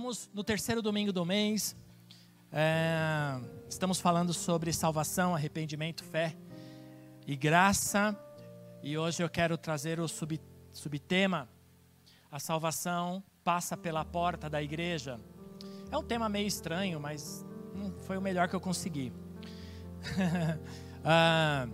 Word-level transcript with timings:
Estamos 0.00 0.30
no 0.32 0.42
terceiro 0.42 0.80
domingo 0.80 1.12
do 1.12 1.26
mês. 1.26 1.76
É, 2.50 3.38
estamos 3.68 4.00
falando 4.00 4.32
sobre 4.32 4.72
salvação, 4.72 5.34
arrependimento, 5.34 6.02
fé 6.02 6.34
e 7.26 7.36
graça. 7.36 8.18
E 8.82 8.96
hoje 8.96 9.22
eu 9.22 9.28
quero 9.28 9.58
trazer 9.58 10.00
o 10.00 10.08
sub, 10.08 10.40
subtema: 10.72 11.46
A 12.32 12.38
salvação 12.38 13.22
passa 13.44 13.76
pela 13.76 14.02
porta 14.02 14.48
da 14.48 14.62
igreja. 14.62 15.20
É 15.90 15.98
um 15.98 16.02
tema 16.02 16.30
meio 16.30 16.46
estranho, 16.46 16.98
mas 16.98 17.44
hum, 17.76 17.92
foi 18.06 18.16
o 18.16 18.22
melhor 18.22 18.48
que 18.48 18.56
eu 18.56 18.60
consegui. 18.60 19.12
ah, 21.04 21.68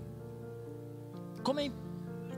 como, 1.44 1.60
é, 1.60 1.70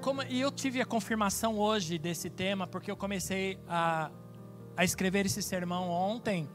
como, 0.02 0.23
e 0.24 0.38
eu 0.38 0.52
tive 0.52 0.82
a 0.82 0.84
confirmação 0.84 1.59
hoje 1.59 1.98
desse 1.98 2.29
tema, 2.29 2.66
porque 2.66 2.90
eu 2.90 2.96
comecei 2.96 3.59
a 3.66 4.10
a 4.79 4.84
escrever 4.84 5.26
esse 5.26 5.43
sermão 5.43 5.90
ontem 5.90 6.48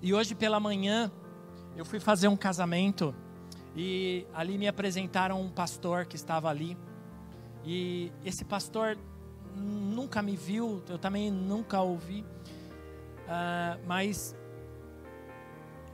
e 0.00 0.14
hoje 0.14 0.36
pela 0.36 0.60
manhã 0.60 1.10
eu 1.76 1.84
fui 1.84 1.98
fazer 1.98 2.28
um 2.28 2.36
casamento 2.36 3.12
e 3.74 4.24
ali 4.32 4.56
me 4.56 4.68
apresentaram 4.68 5.40
um 5.40 5.50
pastor 5.50 6.06
que 6.06 6.14
estava 6.14 6.48
ali 6.48 6.78
e 7.64 8.12
esse 8.24 8.44
pastor 8.44 8.96
nunca 9.56 10.22
me 10.22 10.36
viu, 10.36 10.80
eu 10.88 10.96
também 10.96 11.28
nunca 11.28 11.80
ouvi, 11.80 12.20
uh, 12.20 13.84
mas 13.84 14.36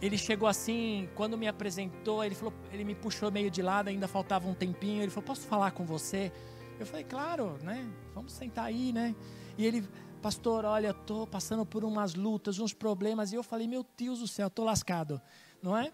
ele 0.02 0.18
chegou 0.18 0.46
assim, 0.46 1.08
quando 1.14 1.38
me 1.38 1.48
apresentou, 1.48 2.22
ele 2.22 2.34
falou, 2.34 2.52
ele 2.70 2.84
me 2.84 2.94
puxou 2.94 3.32
meio 3.32 3.50
de 3.50 3.62
lado, 3.62 3.88
ainda 3.88 4.06
faltava 4.06 4.46
um 4.46 4.52
tempinho, 4.52 5.02
ele 5.02 5.10
falou, 5.10 5.26
posso 5.28 5.46
falar 5.46 5.70
com 5.70 5.86
você? 5.86 6.30
Eu 6.78 6.84
falei, 6.84 7.04
claro, 7.04 7.56
né? 7.62 7.88
Vamos 8.14 8.32
sentar 8.32 8.66
aí, 8.66 8.92
né? 8.92 9.14
E 9.56 9.64
ele 9.64 9.88
pastor, 10.22 10.64
olha, 10.64 10.90
estou 10.90 11.26
passando 11.26 11.66
por 11.66 11.84
umas 11.84 12.14
lutas, 12.14 12.60
uns 12.60 12.72
problemas. 12.72 13.32
E 13.32 13.34
eu 13.34 13.42
falei, 13.42 13.66
meu 13.66 13.84
Deus 13.98 14.20
do 14.20 14.28
céu, 14.28 14.46
estou 14.46 14.64
lascado, 14.64 15.20
não 15.60 15.76
é? 15.76 15.92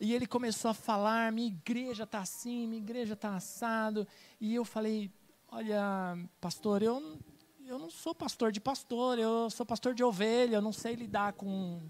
E 0.00 0.14
ele 0.14 0.26
começou 0.26 0.70
a 0.70 0.74
falar, 0.74 1.32
minha 1.32 1.48
igreja 1.48 2.04
está 2.04 2.20
assim, 2.20 2.68
minha 2.68 2.80
igreja 2.80 3.14
está 3.14 3.34
assado. 3.34 4.06
E 4.40 4.54
eu 4.54 4.64
falei, 4.64 5.10
olha, 5.48 6.16
pastor, 6.40 6.82
eu, 6.82 7.18
eu 7.66 7.76
não 7.76 7.90
sou 7.90 8.14
pastor 8.14 8.52
de 8.52 8.60
pastor, 8.60 9.18
eu 9.18 9.50
sou 9.50 9.66
pastor 9.66 9.92
de 9.92 10.04
ovelha, 10.04 10.56
eu 10.56 10.62
não 10.62 10.72
sei 10.72 10.94
lidar 10.94 11.32
com, 11.32 11.82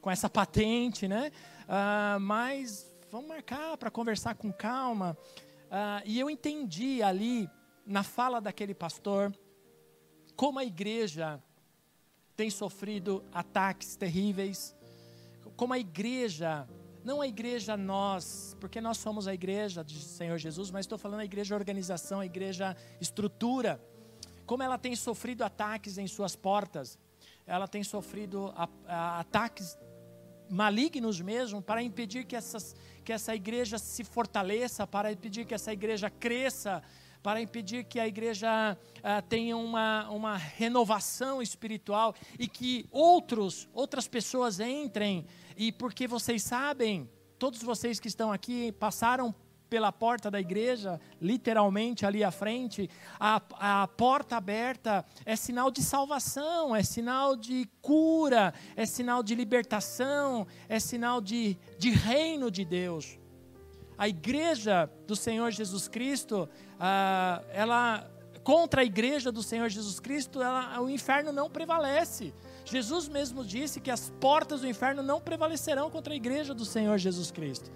com 0.00 0.10
essa 0.10 0.30
patente, 0.30 1.06
né? 1.06 1.30
Ah, 1.68 2.16
mas 2.18 2.90
vamos 3.10 3.28
marcar 3.28 3.76
para 3.76 3.90
conversar 3.90 4.36
com 4.36 4.50
calma. 4.50 5.14
Ah, 5.70 6.00
e 6.06 6.18
eu 6.18 6.30
entendi 6.30 7.02
ali, 7.02 7.46
na 7.84 8.02
fala 8.02 8.40
daquele 8.40 8.72
pastor, 8.72 9.34
como 10.36 10.58
a 10.58 10.64
igreja 10.64 11.42
tem 12.36 12.50
sofrido 12.50 13.24
ataques 13.32 13.96
terríveis, 13.96 14.76
como 15.56 15.72
a 15.72 15.78
igreja, 15.78 16.68
não 17.02 17.22
a 17.22 17.26
igreja 17.26 17.76
nós, 17.76 18.54
porque 18.60 18.78
nós 18.78 18.98
somos 18.98 19.26
a 19.26 19.32
igreja 19.32 19.82
do 19.82 19.92
Senhor 19.92 20.36
Jesus, 20.36 20.70
mas 20.70 20.84
estou 20.84 20.98
falando 20.98 21.20
a 21.20 21.24
igreja 21.24 21.54
organização, 21.54 22.20
a 22.20 22.26
igreja 22.26 22.76
estrutura, 23.00 23.80
como 24.44 24.62
ela 24.62 24.76
tem 24.76 24.94
sofrido 24.94 25.42
ataques 25.42 25.96
em 25.96 26.06
suas 26.06 26.36
portas, 26.36 26.98
ela 27.46 27.66
tem 27.66 27.82
sofrido 27.82 28.52
a, 28.54 28.68
a, 28.86 29.20
ataques 29.20 29.78
malignos 30.50 31.20
mesmo 31.20 31.62
para 31.62 31.82
impedir 31.82 32.24
que, 32.24 32.36
essas, 32.36 32.76
que 33.02 33.12
essa 33.12 33.34
igreja 33.34 33.78
se 33.78 34.04
fortaleça, 34.04 34.86
para 34.86 35.10
impedir 35.10 35.46
que 35.46 35.54
essa 35.54 35.72
igreja 35.72 36.10
cresça, 36.10 36.82
para 37.22 37.40
impedir 37.40 37.84
que 37.84 37.98
a 37.98 38.06
igreja 38.06 38.76
uh, 38.98 39.28
tenha 39.28 39.56
uma, 39.56 40.08
uma 40.10 40.36
renovação 40.36 41.42
espiritual 41.42 42.14
e 42.38 42.48
que 42.48 42.86
outros, 42.90 43.68
outras 43.72 44.06
pessoas 44.06 44.60
entrem. 44.60 45.26
E 45.56 45.72
porque 45.72 46.06
vocês 46.06 46.42
sabem, 46.42 47.08
todos 47.38 47.62
vocês 47.62 47.98
que 47.98 48.08
estão 48.08 48.32
aqui 48.32 48.72
passaram 48.72 49.34
pela 49.68 49.92
porta 49.92 50.30
da 50.30 50.40
igreja, 50.40 51.00
literalmente 51.20 52.06
ali 52.06 52.22
à 52.22 52.30
frente, 52.30 52.88
a, 53.18 53.42
a 53.82 53.88
porta 53.88 54.36
aberta 54.36 55.04
é 55.24 55.34
sinal 55.34 55.70
de 55.70 55.82
salvação, 55.82 56.74
é 56.74 56.82
sinal 56.82 57.36
de 57.36 57.68
cura, 57.82 58.54
é 58.76 58.86
sinal 58.86 59.22
de 59.22 59.34
libertação, 59.34 60.46
é 60.68 60.78
sinal 60.78 61.20
de, 61.20 61.58
de 61.78 61.90
reino 61.90 62.50
de 62.50 62.64
Deus. 62.64 63.18
A 63.98 64.08
igreja 64.08 64.90
do 65.06 65.16
Senhor 65.16 65.50
Jesus 65.50 65.88
Cristo, 65.88 66.48
ah, 66.78 67.42
ela 67.50 68.10
contra 68.42 68.82
a 68.82 68.84
igreja 68.84 69.32
do 69.32 69.42
Senhor 69.42 69.68
Jesus 69.68 69.98
Cristo, 69.98 70.40
ela, 70.40 70.80
o 70.80 70.88
inferno 70.88 71.32
não 71.32 71.50
prevalece. 71.50 72.32
Jesus 72.64 73.08
mesmo 73.08 73.44
disse 73.44 73.80
que 73.80 73.90
as 73.90 74.10
portas 74.20 74.60
do 74.60 74.68
inferno 74.68 75.02
não 75.02 75.20
prevalecerão 75.20 75.90
contra 75.90 76.12
a 76.12 76.16
igreja 76.16 76.54
do 76.54 76.64
Senhor 76.64 76.96
Jesus 76.98 77.30
Cristo. 77.30 77.72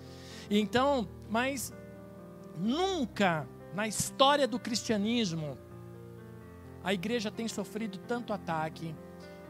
Então, 0.49 1.09
mas 1.29 1.73
nunca 2.57 3.49
na 3.75 3.89
história 3.89 4.47
do 4.47 4.61
cristianismo 4.61 5.59
a 6.85 6.95
igreja 6.95 7.31
tem 7.31 7.49
sofrido 7.49 7.99
tanto 7.99 8.33
ataque 8.33 8.95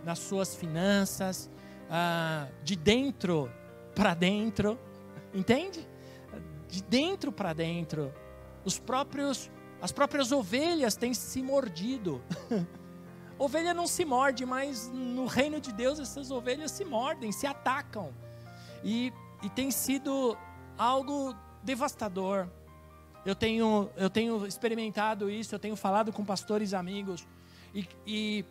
nas 0.05 0.19
suas 0.21 0.55
finanças, 0.55 1.51
ah, 1.91 2.49
de 2.63 2.77
dentro 2.77 3.51
para 3.95 4.15
dentro, 4.15 4.79
entende? 5.35 5.87
De 6.71 6.83
dentro 6.83 7.33
para 7.33 7.53
dentro 7.53 8.13
os 8.65 8.79
próprios, 8.79 9.51
as 9.81 9.93
próprias 9.93 10.33
ovelhas 10.33 10.97
têm 10.97 11.13
se 11.15 11.43
mordido. 11.43 12.23
Ovelha 13.39 13.73
não 13.73 13.87
se 13.87 14.05
morde, 14.05 14.45
mas 14.45 14.91
no 14.93 15.25
reino 15.27 15.61
de 15.61 15.73
Deus 15.73 15.99
essas 15.99 16.31
ovelhas 16.31 16.71
se 16.73 16.85
mordem, 16.85 17.33
se 17.33 17.47
atacam. 17.47 18.13
E, 18.85 19.11
e 19.43 19.49
tem 19.49 19.71
sido 19.71 20.37
algo 20.77 21.35
devastador. 21.63 22.47
Eu 23.25 23.35
tenho, 23.35 23.91
eu 23.97 24.11
tenho 24.11 24.47
experimentado 24.47 25.31
isso, 25.31 25.55
eu 25.55 25.59
tenho 25.59 25.75
falado 25.75 26.13
com 26.13 26.25
pastores 26.25 26.73
amigos, 26.75 27.27
e, 27.75 27.87
e, 28.07 28.45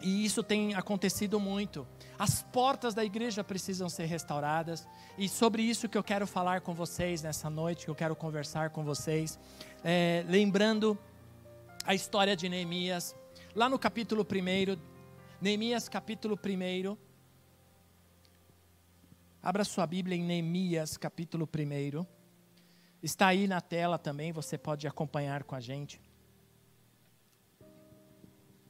e 0.00 0.24
isso 0.24 0.42
tem 0.42 0.74
acontecido 0.74 1.38
muito. 1.38 1.86
As 2.20 2.42
portas 2.42 2.92
da 2.92 3.02
igreja 3.02 3.42
precisam 3.42 3.88
ser 3.88 4.04
restauradas. 4.04 4.86
E 5.16 5.26
sobre 5.26 5.62
isso 5.62 5.88
que 5.88 5.96
eu 5.96 6.04
quero 6.04 6.26
falar 6.26 6.60
com 6.60 6.74
vocês 6.74 7.22
nessa 7.22 7.48
noite, 7.48 7.86
que 7.86 7.90
eu 7.90 7.94
quero 7.94 8.14
conversar 8.14 8.68
com 8.68 8.84
vocês. 8.84 9.38
É, 9.82 10.22
lembrando 10.28 10.98
a 11.82 11.94
história 11.94 12.36
de 12.36 12.46
Neemias. 12.46 13.16
Lá 13.54 13.70
no 13.70 13.78
capítulo 13.78 14.22
1, 14.22 14.78
Neemias 15.40 15.88
capítulo 15.88 16.38
1. 16.38 16.94
Abra 19.42 19.64
sua 19.64 19.86
Bíblia 19.86 20.14
em 20.14 20.22
Neemias 20.22 20.98
capítulo 20.98 21.48
1. 21.48 22.04
Está 23.02 23.28
aí 23.28 23.48
na 23.48 23.62
tela 23.62 23.98
também, 23.98 24.30
você 24.30 24.58
pode 24.58 24.86
acompanhar 24.86 25.42
com 25.44 25.54
a 25.54 25.60
gente. 25.60 25.98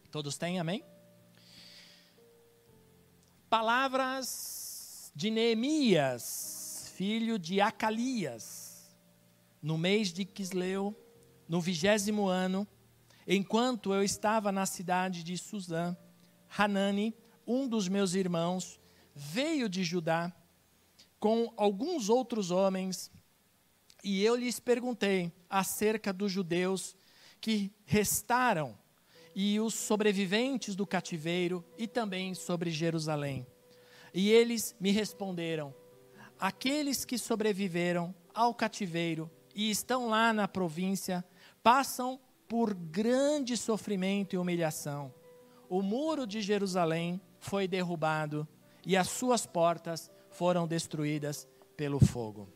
Todos 0.09 0.39
têm, 0.39 0.61
amém? 0.61 0.85
Palavras 3.50 5.11
de 5.12 5.29
Neemias, 5.29 6.93
filho 6.94 7.37
de 7.37 7.61
Acalias, 7.61 8.94
no 9.61 9.76
mês 9.76 10.12
de 10.12 10.25
Quisleu, 10.25 10.97
no 11.49 11.61
vigésimo 11.61 12.29
ano, 12.29 12.64
enquanto 13.26 13.93
eu 13.93 14.05
estava 14.05 14.52
na 14.52 14.67
cidade 14.67 15.25
de 15.25 15.37
Suzã, 15.37 15.97
Hanani, 16.56 17.12
um 17.44 17.67
dos 17.67 17.88
meus 17.88 18.14
irmãos, 18.14 18.79
veio 19.17 19.69
de 19.69 19.82
Judá 19.82 20.32
com 21.19 21.52
alguns 21.56 22.08
outros 22.08 22.52
homens, 22.52 23.11
e 24.05 24.23
eu 24.23 24.37
lhes 24.37 24.61
perguntei 24.61 25.32
acerca 25.50 26.12
dos 26.12 26.31
judeus 26.31 26.94
que 27.41 27.73
restaram 27.85 28.79
e 29.35 29.61
os 29.61 29.75
sobreviventes 29.75 30.75
do 30.75 30.87
cativeiro 30.87 31.65
e 31.79 31.87
também 31.87 32.35
sobre 32.35 32.71
Jerusalém. 32.71 33.47
E 34.12 34.31
eles 34.31 34.75
me 34.81 34.91
responderam: 34.91 35.75
aqueles 36.38 37.05
que 37.05 37.19
sobreviveram 37.19 38.15
ao 38.35 38.55
cativeiro 38.55 39.31
e 39.55 39.71
estão 39.71 40.09
lá 40.09 40.32
na 40.32 40.49
província 40.49 41.25
passam 41.62 42.21
por 42.49 42.75
grande 42.75 43.56
sofrimento 43.56 44.35
e 44.35 44.38
humilhação. 44.38 45.15
O 45.69 45.83
muro 45.83 46.26
de 46.26 46.41
Jerusalém 46.41 47.21
foi 47.38 47.69
derrubado 47.69 48.47
e 48.85 48.97
as 48.97 49.09
suas 49.09 49.47
portas 49.47 50.11
foram 50.31 50.67
destruídas 50.67 51.47
pelo 51.76 52.00
fogo. 52.00 52.49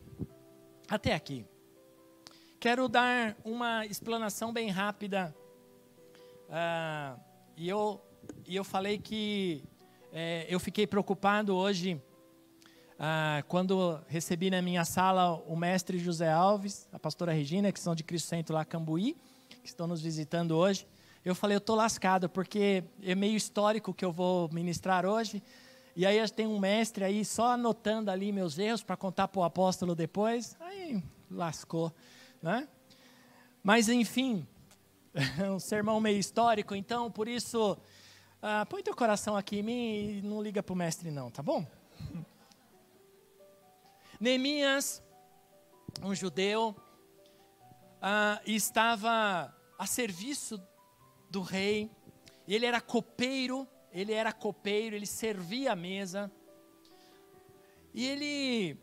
Até 0.89 1.13
aqui. 1.13 1.45
Quero 2.59 2.87
dar 2.87 3.37
uma 3.43 3.85
explanação 3.85 4.51
bem 4.51 4.69
rápida. 4.69 5.35
Uh, 6.49 7.19
e, 7.57 7.67
eu, 7.67 8.01
e 8.47 8.55
eu 8.55 8.63
falei 8.63 8.97
que 8.97 9.63
é, 10.11 10.45
eu 10.49 10.59
fiquei 10.59 10.85
preocupado 10.85 11.55
hoje 11.55 12.01
uh, 12.93 13.43
quando 13.47 13.99
recebi 14.07 14.49
na 14.49 14.61
minha 14.61 14.85
sala 14.85 15.35
o 15.47 15.55
mestre 15.55 15.97
José 15.97 16.31
Alves, 16.31 16.87
a 16.93 16.99
pastora 16.99 17.33
Regina, 17.33 17.71
que 17.71 17.79
são 17.79 17.95
de 17.95 18.03
Cristo 18.03 18.27
Centro 18.27 18.55
lá 18.55 18.63
Cambuí, 18.63 19.17
que 19.49 19.67
estão 19.67 19.87
nos 19.87 20.01
visitando 20.01 20.51
hoje. 20.51 20.87
Eu 21.23 21.33
falei, 21.33 21.55
eu 21.55 21.59
estou 21.59 21.75
lascado, 21.75 22.29
porque 22.29 22.83
é 23.01 23.15
meio 23.15 23.35
histórico 23.35 23.93
que 23.93 24.05
eu 24.05 24.11
vou 24.11 24.47
ministrar 24.53 25.05
hoje. 25.05 25.41
E 25.95 26.05
aí 26.05 26.17
tem 26.29 26.45
um 26.45 26.59
mestre 26.59 27.03
aí 27.03 27.25
só 27.25 27.53
anotando 27.53 28.11
ali 28.11 28.31
meus 28.31 28.59
erros 28.59 28.83
para 28.83 28.95
contar 28.95 29.27
para 29.27 29.39
o 29.39 29.43
apóstolo 29.43 29.95
depois. 29.95 30.55
Aí 30.59 31.01
lascou. 31.31 31.91
Né? 32.41 32.67
Mas, 33.63 33.89
enfim, 33.89 34.45
um 35.53 35.59
sermão 35.59 35.99
meio 35.99 36.19
histórico, 36.19 36.75
então, 36.75 37.09
por 37.09 37.27
isso, 37.27 37.77
ah, 38.41 38.65
põe 38.65 38.83
teu 38.83 38.95
coração 38.95 39.35
aqui 39.35 39.59
em 39.59 39.63
mim 39.63 40.17
e 40.17 40.21
não 40.21 40.41
liga 40.41 40.61
para 40.61 40.73
o 40.73 40.75
mestre, 40.75 41.09
não, 41.09 41.31
tá 41.31 41.41
bom? 41.41 41.65
Neemias, 44.19 45.01
um 46.03 46.13
judeu, 46.13 46.75
ah, 48.01 48.41
estava 48.45 49.55
a 49.77 49.85
serviço 49.85 50.61
do 51.29 51.41
rei, 51.41 51.89
ele 52.47 52.65
era 52.65 52.81
copeiro, 52.81 53.67
ele 53.91 54.11
era 54.11 54.33
copeiro, 54.33 54.95
ele 54.95 55.05
servia 55.05 55.71
a 55.71 55.75
mesa, 55.75 56.29
e 57.93 58.05
ele 58.05 58.77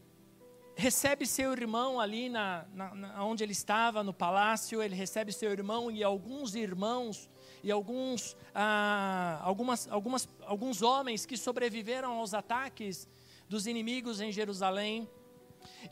recebe 0.75 1.27
seu 1.27 1.53
irmão 1.53 2.01
ali 2.01 2.29
na, 2.29 2.65
na, 2.75 2.95
na, 2.95 3.25
onde 3.25 3.45
ele 3.45 3.53
estava, 3.53 4.03
no 4.03 4.13
palácio, 4.13 4.83
ele 4.83 4.95
recebe 4.95 5.33
seu 5.33 5.51
irmão 5.51 5.91
e 5.91 6.03
alguns 6.03 6.55
irmãos 6.55 7.29
e 7.63 7.71
alguns, 7.71 8.37
ah, 8.55 9.41
algumas, 9.43 9.89
algumas, 9.89 10.29
alguns 10.45 10.83
homens 10.83 11.25
que 11.25 11.37
sobreviveram 11.37 12.19
aos 12.19 12.35
ataques 12.35 13.09
dos 13.49 13.67
inimigos 13.67 14.21
em 14.21 14.33
Jerusalém. 14.33 15.09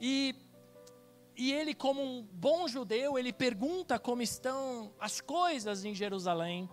E, 0.00 0.34
e 1.36 1.52
ele, 1.52 1.74
como 1.74 2.02
um 2.02 2.22
bom 2.22 2.66
judeu, 2.66 3.18
ele 3.18 3.32
pergunta 3.32 3.98
como 3.98 4.22
estão 4.22 4.92
as 4.98 5.20
coisas 5.20 5.84
em 5.84 5.94
Jerusalém. 5.94 6.68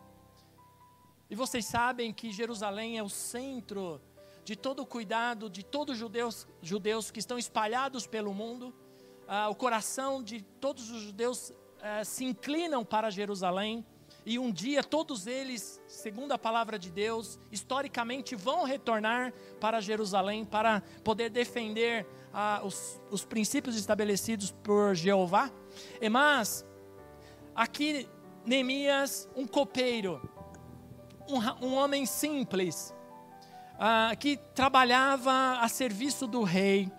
E 1.30 1.36
vocês 1.36 1.66
sabem 1.66 2.14
que 2.14 2.32
Jerusalém 2.32 2.98
é 2.98 3.04
o 3.04 3.10
centro 3.10 4.02
de 4.48 4.56
todo 4.56 4.82
o 4.82 4.86
cuidado 4.86 5.50
de 5.50 5.62
todos 5.62 5.96
os 5.96 6.00
judeus, 6.00 6.48
judeus 6.62 7.12
que 7.12 7.20
estão 7.20 7.38
espalhados 7.38 8.08
pelo 8.08 8.34
mundo. 8.34 8.74
Ah, 9.28 9.50
o 9.50 9.56
coração 9.56 10.24
de 10.24 10.42
todos 10.42 10.90
os 10.90 11.02
judeus 11.02 11.52
ah, 11.82 12.06
se 12.06 12.24
inclinam 12.24 12.86
para 12.86 13.10
Jerusalém. 13.10 13.86
E 14.26 14.40
um 14.40 14.50
dia 14.50 14.82
todos 14.82 15.28
eles, 15.28 15.82
segundo 15.86 16.32
a 16.32 16.38
palavra 16.38 16.80
de 16.80 16.90
Deus, 16.90 17.38
historicamente 17.52 18.38
vão 18.38 18.64
retornar 18.64 19.34
para 19.60 19.82
Jerusalém 19.82 20.46
para 20.46 20.82
poder 21.04 21.30
defender 21.30 22.08
ah, 22.34 22.62
os, 22.64 23.02
os 23.12 23.26
princípios 23.26 23.76
estabelecidos 23.76 24.54
por 24.64 24.96
Jeová. 24.96 25.52
E 26.00 26.08
mas, 26.08 26.66
aqui 27.54 28.08
Neemias, 28.46 29.28
um 29.36 29.46
copeiro, 29.46 30.22
um, 31.28 31.66
um 31.68 31.74
homem 31.76 32.06
simples, 32.06 32.96
ah, 33.80 34.14
que 34.20 34.38
trabalhava 34.56 35.60
a 35.60 35.68
serviço 35.68 36.28
do 36.28 36.44
rei, 36.44 36.92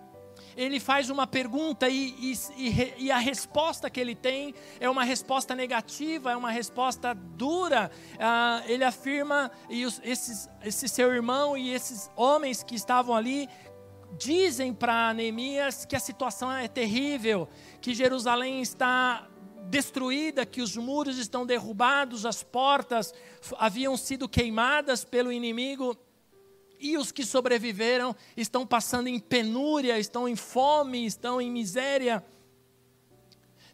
ele 0.55 0.79
faz 0.79 1.09
uma 1.09 1.25
pergunta 1.25 1.87
e, 1.87 2.33
e, 2.57 2.93
e, 2.97 3.11
a 3.11 3.17
resposta 3.17 3.89
que 3.89 3.97
ele 3.97 4.13
tem 4.13 4.53
é 4.79 4.89
uma 4.89 5.05
resposta 5.05 5.55
negativa, 5.55 6.31
é 6.31 6.35
uma 6.35 6.51
resposta 6.51 7.13
dura. 7.13 7.89
Ah, 8.19 8.61
ele 8.65 8.83
afirma, 8.83 9.49
e 9.69 9.85
os, 9.85 10.01
esses, 10.03 10.49
esse 10.63 10.89
seu 10.89 11.13
irmão 11.13 11.57
e 11.57 11.71
esses 11.73 12.11
homens 12.15 12.61
que 12.61 12.75
estavam 12.75 13.15
ali 13.15 13.47
dizem 14.17 14.73
para 14.73 15.13
Neemias 15.13 15.85
que 15.85 15.95
a 15.95 15.99
situação 15.99 16.51
é 16.51 16.67
terrível, 16.67 17.47
que 17.79 17.93
Jerusalém 17.93 18.61
está 18.61 19.29
destruída, 19.69 20.45
que 20.45 20.61
os 20.61 20.75
muros 20.75 21.17
estão 21.17 21.45
derrubados, 21.45 22.25
as 22.25 22.43
portas 22.43 23.13
haviam 23.57 23.95
sido 23.95 24.27
queimadas 24.27 25.05
pelo 25.05 25.31
inimigo 25.31 25.95
e 26.79 26.97
os 26.97 27.11
que 27.11 27.25
sobreviveram 27.25 28.15
estão 28.37 28.65
passando 28.65 29.07
em 29.07 29.19
penúria, 29.19 29.99
estão 29.99 30.27
em 30.27 30.35
fome, 30.35 31.05
estão 31.05 31.41
em 31.41 31.51
miséria. 31.51 32.23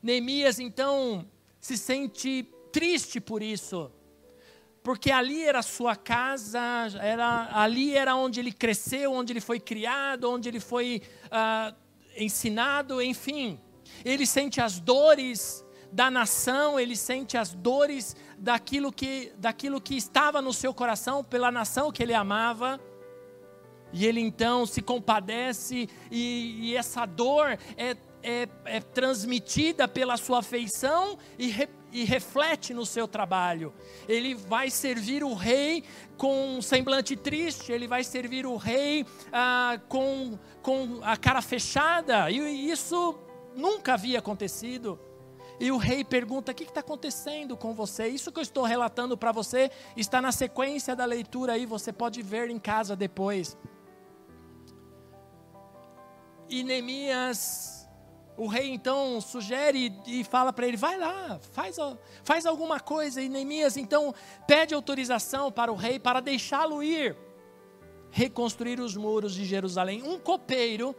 Neemias 0.02 0.60
então 0.60 1.26
se 1.60 1.78
sente 1.78 2.48
triste 2.72 3.22
por 3.22 3.42
isso, 3.42 3.92
porque 4.84 5.12
ali 5.12 5.44
era 5.44 5.62
sua 5.62 5.96
casa, 5.96 6.60
era, 7.02 7.50
ali 7.52 7.96
era 7.96 8.16
onde 8.16 8.40
ele 8.40 8.52
cresceu, 8.52 9.14
onde 9.14 9.34
ele 9.34 9.42
foi 9.42 9.60
criado, 9.60 10.30
onde 10.30 10.50
ele 10.50 10.60
foi 10.60 11.02
uh, 11.26 11.76
ensinado, 12.18 13.02
enfim. 13.02 13.60
Ele 14.04 14.26
sente 14.26 14.60
as 14.60 14.80
dores 14.80 15.66
da 15.92 16.12
nação, 16.12 16.80
ele 16.80 16.96
sente 16.96 17.38
as 17.38 17.54
dores 17.54 18.16
daquilo 18.38 18.92
que, 18.92 19.32
daquilo 19.38 19.80
que 19.80 19.96
estava 19.96 20.42
no 20.42 20.52
seu 20.52 20.74
coração 20.74 21.24
pela 21.24 21.52
nação 21.52 21.92
que 21.92 22.04
ele 22.04 22.14
amava. 22.14 22.80
E 23.98 24.06
ele 24.06 24.20
então 24.20 24.66
se 24.66 24.82
compadece, 24.82 25.88
e, 26.12 26.60
e 26.60 26.76
essa 26.76 27.06
dor 27.06 27.58
é, 27.78 27.96
é, 28.22 28.50
é, 28.66 28.80
transmitida 28.82 29.88
pela 29.88 30.18
sua 30.18 30.40
afeição 30.40 31.18
e, 31.40 31.48
re, 31.48 31.70
e 31.94 32.04
reflete 32.04 32.74
no 32.74 32.86
seu 32.86 33.08
trabalho. 33.08 33.74
Ele 34.06 34.36
vai 34.36 34.70
servir 34.70 35.24
o 35.24 35.34
rei 35.34 35.82
com 36.18 36.58
um 36.58 36.62
semblante 36.62 37.16
triste, 37.16 37.72
ele 37.72 37.88
vai 37.88 38.04
servir 38.04 38.46
o 38.46 38.58
rei 38.58 39.06
ah, 39.32 39.80
com, 39.88 40.38
com 40.62 41.00
a 41.02 41.16
cara 41.16 41.42
fechada, 41.42 42.30
e 42.30 42.70
isso 42.70 43.18
nunca 43.56 43.94
havia 43.94 44.20
acontecido. 44.20 45.00
E 45.58 45.72
o 45.72 45.78
rei 45.78 46.04
pergunta: 46.04 46.52
O 46.52 46.56
que 46.56 46.66
está 46.66 46.82
acontecendo 46.82 47.56
com 47.56 47.74
você? 47.74 48.10
Isso 48.10 48.30
que 48.30 48.40
eu 48.40 48.44
estou 48.44 48.66
relatando 48.66 49.18
para 49.18 49.32
você 49.32 49.72
está 49.96 50.22
na 50.22 50.34
sequência 50.34 50.98
da 50.98 51.06
leitura 51.06 51.54
aí, 51.54 51.66
você 51.66 51.94
pode 51.94 52.22
ver 52.22 52.50
em 52.50 52.60
casa 52.60 52.94
depois. 52.94 53.58
E 56.50 56.64
Neemias, 56.64 57.88
o 58.38 58.48
rei 58.48 58.72
então 58.72 59.20
sugere 59.22 59.94
e 60.06 60.24
fala 60.24 60.52
para 60.52 60.68
ele: 60.68 60.78
vai 60.78 60.98
lá, 60.98 61.40
faz, 61.52 61.78
faz 62.24 62.46
alguma 62.46 62.80
coisa. 62.80 63.22
E 63.22 63.30
Neemias 63.30 63.78
então 63.78 64.14
pede 64.48 64.74
autorização 64.74 65.52
para 65.52 65.72
o 65.72 65.76
rei 65.76 66.00
para 66.00 66.20
deixá-lo 66.20 66.84
ir 66.84 67.16
reconstruir 68.12 68.80
os 68.80 68.96
muros 68.96 69.34
de 69.34 69.44
Jerusalém. 69.44 70.02
Um 70.04 70.18
copeiro, 70.18 70.96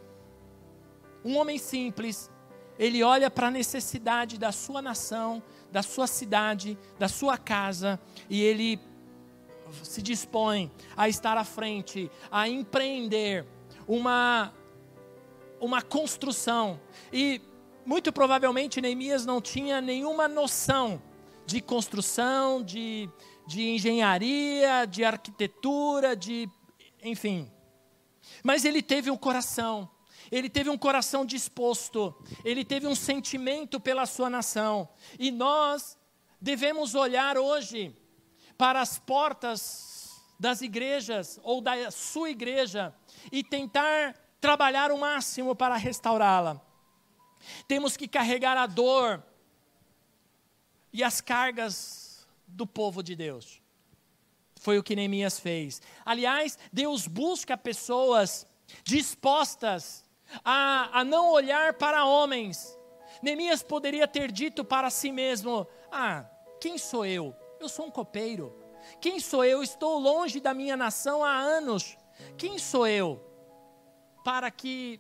um 1.24 1.36
homem 1.38 1.56
simples, 1.56 2.30
ele 2.78 3.02
olha 3.02 3.30
para 3.30 3.46
a 3.46 3.50
necessidade 3.50 4.38
da 4.38 4.52
sua 4.52 4.82
nação, 4.82 5.42
da 5.72 5.82
sua 5.82 6.06
cidade, 6.06 6.78
da 6.98 7.08
sua 7.08 7.38
casa, 7.38 7.98
e 8.28 8.42
ele 8.42 8.78
se 9.82 10.02
dispõe 10.02 10.70
a 10.96 11.08
estar 11.08 11.36
à 11.38 11.44
frente, 11.44 12.10
a 12.30 12.48
empreender 12.48 13.46
uma 13.88 14.52
uma 15.60 15.82
construção. 15.82 16.80
E 17.12 17.40
muito 17.84 18.12
provavelmente 18.12 18.80
Neemias 18.80 19.24
não 19.24 19.40
tinha 19.40 19.80
nenhuma 19.80 20.26
noção 20.26 21.00
de 21.46 21.60
construção, 21.60 22.62
de, 22.62 23.08
de 23.46 23.68
engenharia, 23.70 24.84
de 24.86 25.04
arquitetura, 25.04 26.16
de. 26.16 26.48
enfim. 27.02 27.50
Mas 28.42 28.64
ele 28.64 28.82
teve 28.82 29.10
um 29.10 29.16
coração, 29.16 29.88
ele 30.32 30.50
teve 30.50 30.68
um 30.68 30.76
coração 30.76 31.24
disposto, 31.24 32.14
ele 32.44 32.64
teve 32.64 32.86
um 32.86 32.94
sentimento 32.94 33.78
pela 33.78 34.04
sua 34.04 34.28
nação. 34.28 34.88
E 35.18 35.30
nós 35.30 35.96
devemos 36.40 36.94
olhar 36.94 37.38
hoje 37.38 37.96
para 38.58 38.80
as 38.80 38.98
portas 38.98 40.22
das 40.38 40.60
igrejas 40.60 41.38
ou 41.42 41.60
da 41.60 41.90
sua 41.90 42.30
igreja 42.30 42.94
e 43.30 43.42
tentar 43.42 44.14
trabalhar 44.40 44.90
o 44.90 44.98
máximo 44.98 45.54
para 45.54 45.76
restaurá-la. 45.76 46.60
Temos 47.66 47.96
que 47.96 48.08
carregar 48.08 48.56
a 48.56 48.66
dor 48.66 49.22
e 50.92 51.02
as 51.02 51.20
cargas 51.20 52.26
do 52.46 52.66
povo 52.66 53.02
de 53.02 53.14
Deus. 53.14 53.62
Foi 54.60 54.78
o 54.78 54.82
que 54.82 54.96
Neemias 54.96 55.38
fez. 55.38 55.80
Aliás, 56.04 56.58
Deus 56.72 57.06
busca 57.06 57.56
pessoas 57.56 58.46
dispostas 58.82 60.04
a, 60.44 61.00
a 61.00 61.04
não 61.04 61.30
olhar 61.30 61.74
para 61.74 62.04
homens, 62.04 62.76
Neemias 63.22 63.62
poderia 63.62 64.06
ter 64.06 64.30
dito 64.30 64.64
para 64.64 64.90
si 64.90 65.10
mesmo: 65.10 65.66
Ah, 65.90 66.28
quem 66.60 66.78
sou 66.78 67.06
eu? 67.06 67.34
Eu 67.60 67.68
sou 67.68 67.86
um 67.86 67.90
copeiro. 67.90 68.54
Quem 69.00 69.18
sou 69.18 69.44
eu? 69.44 69.62
Estou 69.62 69.98
longe 69.98 70.40
da 70.40 70.54
minha 70.54 70.76
nação 70.76 71.24
há 71.24 71.32
anos. 71.32 71.96
Quem 72.36 72.58
sou 72.58 72.86
eu 72.86 73.22
para 74.26 74.50
que 74.50 74.98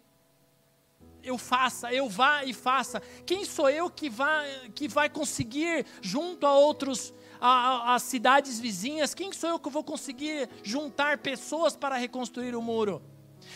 eu 1.20 1.36
faça, 1.36 1.92
eu 1.92 2.08
vá 2.08 2.44
e 2.44 2.52
faça? 2.52 3.02
Quem 3.26 3.44
sou 3.44 3.68
eu 3.68 3.90
que 3.90 4.08
vai, 4.08 4.70
que 4.72 4.86
vai 4.86 5.10
conseguir, 5.10 5.84
junto 6.00 6.46
a 6.46 6.56
outros, 6.56 7.12
as 7.40 8.04
cidades 8.04 8.60
vizinhas, 8.60 9.14
quem 9.14 9.32
sou 9.32 9.50
eu 9.50 9.58
que 9.58 9.68
vou 9.68 9.82
conseguir 9.82 10.48
juntar 10.62 11.18
pessoas 11.18 11.74
para 11.74 11.96
reconstruir 11.96 12.54
o 12.54 12.62
muro? 12.62 13.02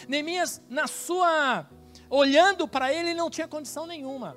Neemias, 0.08 0.60
na 0.68 0.88
sua, 0.88 1.70
olhando 2.08 2.66
para 2.66 2.92
ele, 2.92 3.14
não 3.14 3.30
tinha 3.30 3.46
condição 3.46 3.86
nenhuma. 3.86 4.36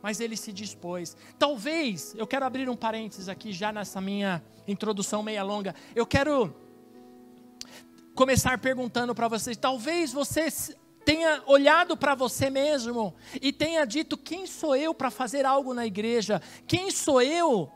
Mas 0.00 0.20
ele 0.20 0.38
se 0.38 0.54
dispôs. 0.54 1.14
Talvez, 1.38 2.14
eu 2.16 2.26
quero 2.26 2.46
abrir 2.46 2.66
um 2.70 2.76
parênteses 2.76 3.28
aqui 3.28 3.52
já 3.52 3.70
nessa 3.70 4.00
minha 4.00 4.42
introdução 4.66 5.22
meia 5.22 5.42
longa. 5.42 5.74
Eu 5.94 6.06
quero 6.06 6.65
começar 8.16 8.58
perguntando 8.58 9.14
para 9.14 9.28
vocês, 9.28 9.58
talvez 9.58 10.10
você 10.10 10.48
tenha 11.04 11.42
olhado 11.46 11.96
para 11.96 12.14
você 12.16 12.50
mesmo 12.50 13.14
e 13.40 13.52
tenha 13.52 13.84
dito: 13.84 14.16
quem 14.16 14.46
sou 14.46 14.74
eu 14.74 14.92
para 14.92 15.10
fazer 15.10 15.44
algo 15.44 15.72
na 15.74 15.86
igreja? 15.86 16.40
Quem 16.66 16.90
sou 16.90 17.20
eu 17.22 17.70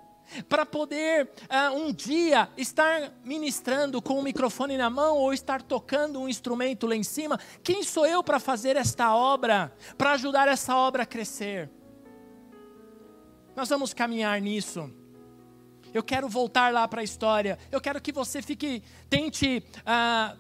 para 0.49 0.65
poder 0.65 1.31
uh, 1.43 1.77
um 1.77 1.93
dia 1.93 2.49
estar 2.57 3.13
ministrando 3.23 4.01
com 4.01 4.19
o 4.19 4.23
microfone 4.23 4.77
na 4.77 4.89
mão 4.89 5.19
ou 5.19 5.33
estar 5.35 5.61
tocando 5.61 6.19
um 6.21 6.29
instrumento 6.29 6.87
lá 6.87 6.97
em 6.97 7.05
cima? 7.05 7.39
Quem 7.63 7.83
sou 7.83 8.07
eu 8.07 8.25
para 8.25 8.41
fazer 8.41 8.77
esta 8.77 9.15
obra, 9.15 9.73
para 9.99 10.13
ajudar 10.13 10.49
essa 10.49 10.75
obra 10.75 11.03
a 11.03 11.07
crescer? 11.07 11.71
Nós 13.55 13.69
vamos 13.69 13.93
caminhar 13.93 14.41
nisso. 14.41 14.91
Eu 15.93 16.03
quero 16.03 16.29
voltar 16.29 16.73
lá 16.73 16.87
para 16.87 17.01
a 17.01 17.05
história. 17.05 17.59
Eu 17.71 17.81
quero 17.81 18.01
que 18.01 18.13
você 18.13 18.41
fique, 18.41 18.83
tente 19.09 19.63
uh, 19.81 20.37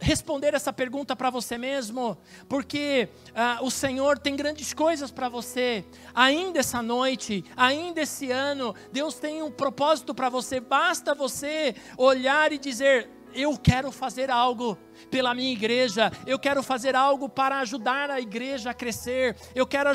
responder 0.00 0.54
essa 0.54 0.72
pergunta 0.72 1.14
para 1.14 1.30
você 1.30 1.58
mesmo, 1.58 2.16
porque 2.48 3.08
uh, 3.30 3.64
o 3.64 3.70
Senhor 3.70 4.18
tem 4.18 4.36
grandes 4.36 4.72
coisas 4.72 5.10
para 5.10 5.28
você. 5.28 5.84
Ainda 6.14 6.60
essa 6.60 6.82
noite, 6.82 7.44
ainda 7.56 8.00
esse 8.00 8.30
ano, 8.30 8.74
Deus 8.92 9.14
tem 9.14 9.42
um 9.42 9.50
propósito 9.50 10.14
para 10.14 10.28
você. 10.28 10.60
Basta 10.60 11.14
você 11.14 11.74
olhar 11.96 12.52
e 12.52 12.58
dizer: 12.58 13.08
eu 13.34 13.56
quero 13.56 13.90
fazer 13.90 14.30
algo 14.30 14.78
pela 15.10 15.34
minha 15.34 15.52
igreja, 15.52 16.10
eu 16.26 16.38
quero 16.38 16.62
fazer 16.62 16.94
algo 16.94 17.28
para 17.28 17.60
ajudar 17.60 18.10
a 18.10 18.20
igreja 18.20 18.70
a 18.70 18.74
crescer, 18.74 19.36
eu 19.54 19.66
quero 19.66 19.90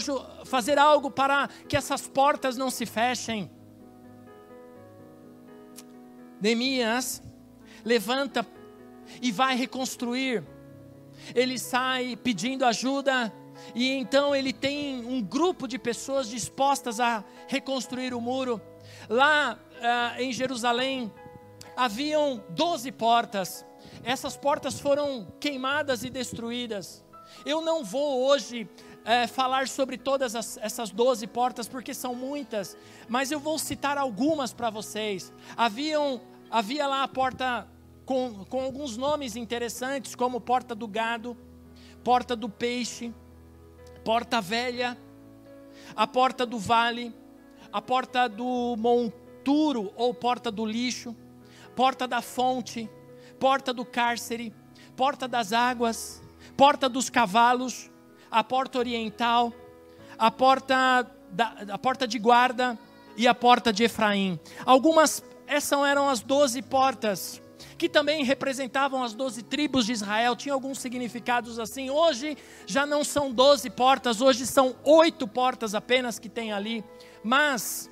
fazer 0.45 0.77
algo 0.77 1.10
para 1.10 1.50
que 1.67 1.75
essas 1.75 2.07
portas 2.07 2.57
não 2.57 2.69
se 2.69 2.86
fechem. 2.86 3.50
Neemias 6.44 7.24
levanta 7.86 8.46
e 9.22 9.32
vai 9.32 9.56
reconstruir. 9.56 10.44
Ele 11.34 11.58
sai 11.58 12.18
pedindo 12.18 12.66
ajuda, 12.66 13.32
e 13.74 13.90
então 13.92 14.36
ele 14.36 14.52
tem 14.52 15.06
um 15.06 15.22
grupo 15.22 15.70
de 15.70 15.80
pessoas 15.80 16.28
dispostas 16.28 17.00
a 17.00 17.24
reconstruir 17.48 18.14
o 18.14 18.20
muro. 18.20 18.62
Lá 19.08 19.58
uh, 19.58 20.22
em 20.22 20.34
Jerusalém 20.34 21.10
haviam 21.78 22.44
doze 22.50 22.92
portas, 22.92 23.66
essas 24.04 24.36
portas 24.36 24.82
foram 24.82 25.26
queimadas 25.40 26.04
e 26.04 26.10
destruídas. 26.10 27.06
Eu 27.46 27.62
não 27.62 27.86
vou 27.86 28.26
hoje 28.26 28.70
é, 29.06 29.28
falar 29.28 29.70
sobre 29.70 29.98
todas 29.98 30.36
as, 30.36 30.58
essas 30.58 30.90
doze 30.92 31.26
portas, 31.26 31.70
porque 31.70 31.94
são 31.94 32.14
muitas, 32.14 32.78
mas 33.08 33.32
eu 33.32 33.40
vou 33.40 33.58
citar 33.58 33.98
algumas 33.98 34.54
para 34.54 34.70
vocês. 34.70 35.32
Haviam 35.56 36.22
havia 36.53 36.86
lá 36.86 37.01
a 37.01 37.07
porta 37.07 37.67
com, 38.05 38.45
com 38.45 38.62
alguns 38.62 38.95
nomes 38.95 39.36
interessantes, 39.36 40.13
como 40.13 40.39
Porta 40.39 40.75
do 40.75 40.88
Gado, 40.88 41.36
Porta 42.03 42.36
do 42.36 42.48
Peixe, 42.48 43.12
Porta 44.05 44.39
Velha, 44.39 44.95
a 45.95 46.05
Porta 46.05 46.45
do 46.45 46.60
Vale, 46.60 47.12
a 47.72 47.81
Porta 47.81 48.29
do 48.29 48.75
Monturo 48.77 49.91
ou 49.95 50.13
Porta 50.13 50.51
do 50.51 50.63
Lixo, 50.63 51.15
Porta 51.75 52.07
da 52.07 52.22
Fonte, 52.22 52.88
Porta 53.39 53.74
do 53.74 53.83
Cárcere, 53.83 54.53
Porta 54.95 55.27
das 55.27 55.53
Águas, 55.53 56.22
Porta 56.55 56.88
dos 56.88 57.10
Cavalos, 57.10 57.89
a 58.29 58.43
Porta 58.43 58.77
Oriental, 58.77 59.51
a 60.19 60.29
Porta, 60.29 61.10
da, 61.31 61.55
a 61.72 61.79
porta 61.79 62.07
de 62.07 62.19
Guarda 62.19 62.77
e 63.17 63.27
a 63.27 63.33
Porta 63.33 63.74
de 63.74 63.86
Efraim. 63.86 64.39
Algumas 64.63 65.24
essas 65.48 65.80
eram 65.86 66.10
as 66.10 66.22
doze 66.22 66.62
portas, 66.62 67.42
que 67.78 67.90
também 67.90 68.24
representavam 68.24 69.04
as 69.04 69.14
doze 69.14 69.44
tribos 69.44 69.86
de 69.86 69.92
Israel, 69.92 70.36
tinha 70.36 70.54
alguns 70.54 70.80
significados 70.80 71.60
assim. 71.60 71.90
Hoje 71.90 72.38
já 72.66 72.86
não 72.86 73.04
são 73.04 73.32
doze 73.32 73.70
portas, 73.70 74.22
hoje 74.22 74.46
são 74.46 74.76
oito 74.84 75.28
portas 75.28 75.76
apenas 75.76 76.20
que 76.20 76.30
tem 76.30 76.52
ali. 76.52 76.84
Mas 77.24 77.90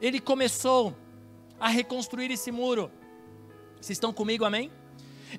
ele 0.00 0.20
começou 0.20 0.96
a 1.58 1.68
reconstruir 1.68 2.30
esse 2.30 2.50
muro. 2.50 2.90
Vocês 3.80 3.96
estão 3.96 4.12
comigo, 4.12 4.44
amém? 4.44 4.70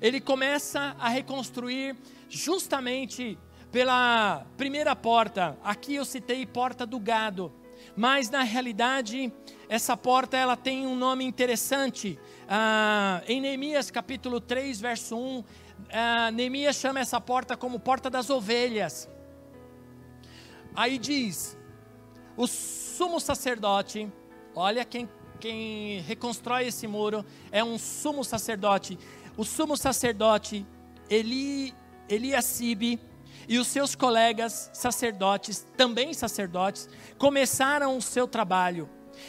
Ele 0.00 0.20
começa 0.20 0.96
a 0.98 1.08
reconstruir 1.08 1.96
justamente 2.28 3.38
pela 3.70 4.46
primeira 4.56 4.94
porta. 4.94 5.56
Aqui 5.62 5.96
eu 5.96 6.04
citei 6.04 6.46
porta 6.46 6.86
do 6.86 6.98
gado, 6.98 7.52
mas 7.96 8.30
na 8.30 8.42
realidade 8.42 9.32
essa 9.72 9.96
porta 9.96 10.36
ela 10.36 10.54
tem 10.54 10.86
um 10.86 10.94
nome 10.94 11.24
interessante. 11.24 12.18
Ah, 12.46 13.22
em 13.26 13.40
Neemias 13.40 13.90
capítulo 13.90 14.38
3, 14.38 14.78
verso 14.78 15.16
1, 15.16 15.44
ah, 15.90 16.30
Neemias 16.30 16.76
chama 16.76 17.00
essa 17.00 17.18
porta 17.18 17.56
como 17.56 17.80
porta 17.80 18.10
das 18.10 18.28
ovelhas. 18.28 19.08
Aí 20.76 20.98
diz: 20.98 21.56
o 22.36 22.46
sumo 22.46 23.18
sacerdote, 23.18 24.12
olha 24.54 24.84
quem, 24.84 25.08
quem 25.40 26.00
reconstrói 26.00 26.66
esse 26.66 26.86
muro, 26.86 27.24
é 27.50 27.64
um 27.64 27.78
sumo 27.78 28.22
sacerdote. 28.22 28.98
O 29.38 29.42
sumo 29.42 29.74
sacerdote 29.74 30.66
Eli, 31.08 31.74
Eliacibe 32.10 33.00
e 33.48 33.56
os 33.56 33.68
seus 33.68 33.94
colegas 33.94 34.70
sacerdotes, 34.74 35.66
também 35.78 36.12
sacerdotes, 36.12 36.90
começaram 37.16 37.96
o 37.96 38.02
seu 38.02 38.28
trabalho 38.28 38.86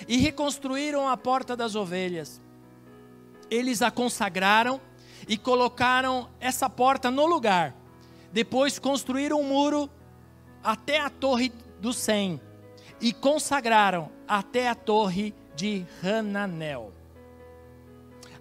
e 0.08 0.18
reconstruíram 0.18 1.08
a 1.08 1.16
porta 1.18 1.56
das 1.56 1.76
ovelhas. 1.76 2.42
Eles 3.50 3.82
a 3.82 3.92
consagraram 3.92 4.80
e 5.28 5.38
colocaram 5.38 6.30
essa 6.40 6.70
porta 6.70 7.10
no 7.10 7.26
lugar. 7.26 7.76
Depois 8.32 8.80
construíram 8.80 9.40
um 9.40 9.44
muro 9.44 9.90
até 10.64 11.00
a 11.00 11.10
torre 11.10 11.52
do 11.80 11.94
Sem 11.94 12.42
e 13.00 13.14
consagraram 13.14 14.10
até 14.28 14.68
a 14.68 14.76
torre 14.76 15.34
de 15.56 15.86
Hananel. 16.04 16.94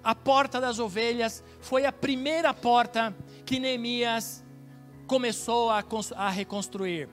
A 0.03 0.15
porta 0.15 0.61
das 0.61 0.79
ovelhas 0.79 1.45
foi 1.61 1.85
a 1.85 1.93
primeira 1.93 2.53
porta 2.53 3.15
que 3.45 3.61
Neemias 3.61 4.45
começou 5.07 5.71
a, 5.71 5.85
a 6.17 6.31
reconstruir 6.31 7.09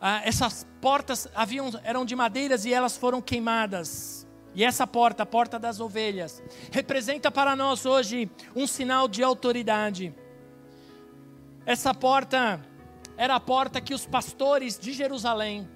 ah, 0.00 0.20
essas 0.24 0.66
portas 0.80 1.28
haviam, 1.34 1.70
eram 1.82 2.04
de 2.04 2.14
madeiras 2.14 2.64
e 2.64 2.72
elas 2.72 2.96
foram 2.96 3.20
queimadas. 3.20 4.26
E 4.54 4.64
essa 4.64 4.86
porta, 4.86 5.22
a 5.22 5.26
porta 5.26 5.58
das 5.58 5.80
ovelhas, 5.80 6.42
representa 6.70 7.30
para 7.30 7.54
nós 7.54 7.84
hoje 7.84 8.30
um 8.54 8.66
sinal 8.66 9.06
de 9.06 9.22
autoridade. 9.22 10.14
Essa 11.66 11.92
porta 11.92 12.64
era 13.16 13.34
a 13.34 13.40
porta 13.40 13.80
que 13.80 13.92
os 13.92 14.06
pastores 14.06 14.78
de 14.78 14.92
Jerusalém 14.92 15.68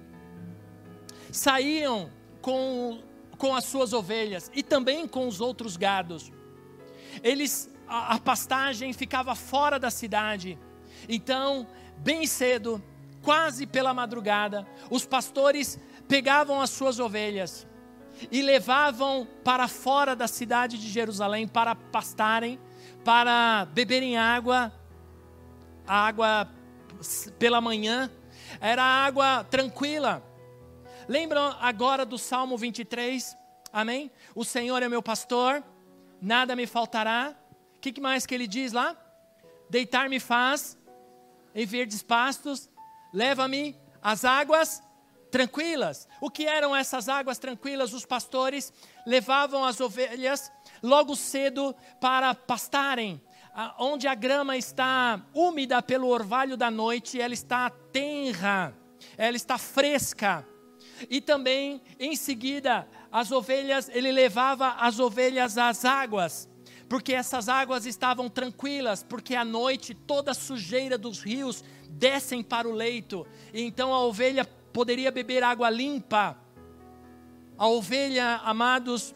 saíam 1.31 2.09
com, 2.41 3.01
com 3.37 3.55
as 3.55 3.65
suas 3.65 3.93
ovelhas 3.93 4.49
e 4.53 4.63
também 4.63 5.07
com 5.07 5.27
os 5.27 5.41
outros 5.41 5.77
gados. 5.77 6.31
Eles 7.23 7.69
a, 7.87 8.15
a 8.15 8.19
pastagem 8.19 8.93
ficava 8.93 9.35
fora 9.35 9.77
da 9.77 9.91
cidade. 9.91 10.57
Então, 11.09 11.67
bem 11.97 12.25
cedo, 12.25 12.81
quase 13.21 13.65
pela 13.65 13.93
madrugada, 13.93 14.67
os 14.89 15.05
pastores 15.05 15.79
pegavam 16.07 16.61
as 16.61 16.69
suas 16.69 16.99
ovelhas 16.99 17.67
e 18.31 18.41
levavam 18.41 19.27
para 19.43 19.67
fora 19.67 20.15
da 20.15 20.27
cidade 20.27 20.77
de 20.77 20.89
Jerusalém 20.89 21.47
para 21.47 21.75
pastarem, 21.75 22.59
para 23.03 23.65
beberem 23.71 24.17
água, 24.17 24.71
a 25.87 26.07
água 26.07 26.49
pela 27.39 27.61
manhã, 27.61 28.11
era 28.59 28.83
água 28.83 29.43
tranquila. 29.49 30.23
Lembram 31.07 31.55
agora 31.59 32.05
do 32.05 32.17
Salmo 32.17 32.57
23? 32.57 33.35
Amém? 33.73 34.11
O 34.35 34.43
Senhor 34.43 34.83
é 34.83 34.89
meu 34.89 35.01
pastor, 35.01 35.63
nada 36.21 36.55
me 36.55 36.67
faltará. 36.67 37.35
O 37.77 37.79
que 37.79 37.99
mais 37.99 38.25
que 38.25 38.35
ele 38.35 38.47
diz 38.47 38.73
lá? 38.73 38.95
Deitar-me 39.69 40.19
faz 40.19 40.77
em 41.55 41.65
verdes 41.65 42.03
pastos, 42.03 42.69
leva-me 43.13 43.75
as 44.01 44.25
águas 44.25 44.81
tranquilas. 45.29 46.07
O 46.19 46.29
que 46.29 46.45
eram 46.45 46.75
essas 46.75 47.07
águas 47.07 47.39
tranquilas? 47.39 47.93
Os 47.93 48.05
pastores 48.05 48.71
levavam 49.05 49.63
as 49.63 49.79
ovelhas 49.79 50.51
logo 50.83 51.15
cedo 51.15 51.75
para 51.99 52.35
pastarem. 52.35 53.21
Onde 53.77 54.07
a 54.07 54.15
grama 54.15 54.55
está 54.57 55.21
úmida 55.33 55.81
pelo 55.81 56.07
orvalho 56.07 56.55
da 56.55 56.71
noite, 56.71 57.19
ela 57.19 57.33
está 57.33 57.69
tenra, 57.69 58.73
ela 59.17 59.35
está 59.35 59.57
fresca. 59.57 60.47
E 61.09 61.19
também, 61.19 61.81
em 61.99 62.15
seguida, 62.15 62.87
as 63.11 63.31
ovelhas, 63.31 63.89
ele 63.89 64.11
levava 64.11 64.75
as 64.79 64.99
ovelhas 64.99 65.57
às 65.57 65.83
águas, 65.83 66.47
porque 66.91 67.13
essas 67.13 67.47
águas 67.47 67.85
estavam 67.85 68.27
tranquilas, 68.27 69.01
porque 69.01 69.33
à 69.33 69.45
noite 69.45 69.93
toda 69.93 70.31
a 70.31 70.33
sujeira 70.33 70.97
dos 70.97 71.21
rios 71.21 71.63
descem 71.89 72.43
para 72.43 72.67
o 72.67 72.73
leito, 72.73 73.25
e 73.53 73.61
então 73.61 73.93
a 73.93 74.03
ovelha 74.03 74.43
poderia 74.73 75.09
beber 75.09 75.41
água 75.41 75.69
limpa. 75.69 76.37
A 77.57 77.65
ovelha, 77.65 78.41
amados, 78.43 79.15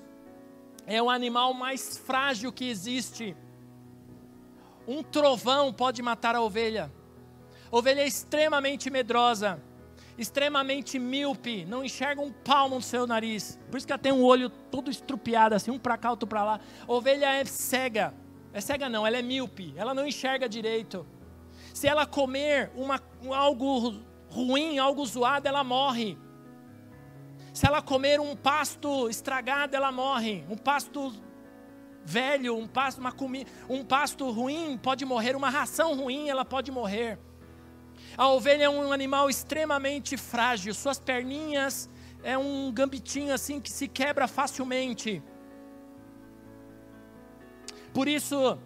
é 0.88 1.04
o 1.04 1.10
animal 1.10 1.54
mais 1.54 1.98
frágil 1.98 2.50
que 2.50 2.64
existe. 2.64 3.36
Um 4.88 5.04
trovão 5.04 5.74
pode 5.74 6.02
matar 6.02 6.34
a 6.34 6.42
ovelha. 6.42 6.90
A 7.70 7.76
ovelha 7.76 8.00
é 8.00 8.08
extremamente 8.08 8.90
medrosa, 8.90 9.62
extremamente 10.18 10.98
míope, 10.98 11.66
não 11.66 11.84
enxerga 11.84 12.22
um 12.22 12.32
palmo 12.32 12.76
no 12.76 12.82
seu 12.82 13.06
nariz. 13.06 13.60
Por 13.70 13.78
isso 13.78 13.86
que 13.86 13.94
ela 13.94 14.02
tem 14.02 14.12
um 14.12 14.24
olho 14.24 14.50
todo 14.50 14.90
estrupiado, 14.90 15.56
assim, 15.56 15.72
um 15.72 15.80
para 15.80 15.98
cá, 15.98 16.10
outro 16.10 16.28
para 16.28 16.44
lá. 16.44 16.60
Ovelha 16.88 17.28
é 17.34 17.46
cega. 17.46 18.14
É 18.54 18.62
cega 18.62 18.88
não, 18.88 19.06
ela 19.06 19.18
é 19.18 19.22
míope, 19.22 19.74
ela 19.76 19.94
não 19.94 20.08
enxerga 20.08 20.48
direito. 20.48 21.06
Se 21.74 21.88
ela 21.88 22.06
comer 22.06 22.72
uma, 22.76 23.02
algo 23.30 24.00
ruim, 24.30 24.78
algo 24.78 25.06
zoado, 25.06 25.48
ela 25.48 25.64
morre. 25.64 26.18
Se 27.54 27.68
ela 27.68 27.82
comer 27.82 28.20
um 28.20 28.36
pasto 28.36 29.10
estragado, 29.10 29.76
ela 29.76 29.92
morre. 29.92 30.46
Um 30.50 30.56
pasto 30.56 31.14
velho, 32.06 32.56
um 32.56 32.68
pasto, 32.68 33.00
uma 33.00 33.12
comi, 33.12 33.48
um 33.68 33.84
pasto 33.84 34.30
ruim 34.30 34.78
pode 34.78 35.04
morrer, 35.04 35.36
uma 35.36 35.50
ração 35.50 35.96
ruim, 35.96 36.30
ela 36.30 36.46
pode 36.46 36.72
morrer. 36.72 37.20
A 38.18 38.28
ovelha 38.30 38.66
é 38.66 38.70
um 38.70 38.94
animal 38.94 39.30
extremamente 39.30 40.16
frágil, 40.16 40.74
suas 40.74 41.00
perninhas 41.00 41.90
é 42.24 42.36
um 42.36 42.72
gambitinho 42.72 43.32
assim 43.32 43.62
que 43.62 43.70
se 43.70 43.88
quebra 43.88 44.28
facilmente. 44.28 45.22
Por 47.94 48.08
isso, 48.08 48.58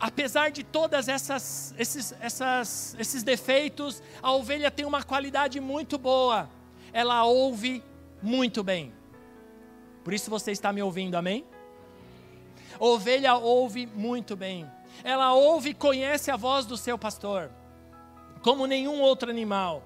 apesar 0.00 0.50
de 0.50 0.64
todas 0.64 1.08
essas 1.08 1.74
esses, 1.78 2.14
essas, 2.18 2.96
esses 2.98 3.22
defeitos, 3.22 4.02
a 4.22 4.32
ovelha 4.32 4.70
tem 4.70 4.86
uma 4.86 5.02
qualidade 5.02 5.60
muito 5.60 5.98
boa. 5.98 6.48
Ela 6.94 7.24
ouve 7.24 7.84
muito 8.22 8.64
bem. 8.64 8.92
Por 10.02 10.14
isso 10.14 10.30
você 10.30 10.50
está 10.50 10.72
me 10.72 10.82
ouvindo, 10.82 11.14
amém? 11.14 11.44
Ovelha 12.80 13.34
ouve 13.34 13.86
muito 13.86 14.34
bem. 14.34 14.68
Ela 15.04 15.32
ouve 15.34 15.70
e 15.70 15.74
conhece 15.74 16.30
a 16.30 16.36
voz 16.36 16.66
do 16.66 16.76
seu 16.76 16.96
pastor, 16.98 17.50
como 18.42 18.66
nenhum 18.66 19.00
outro 19.00 19.30
animal. 19.30 19.82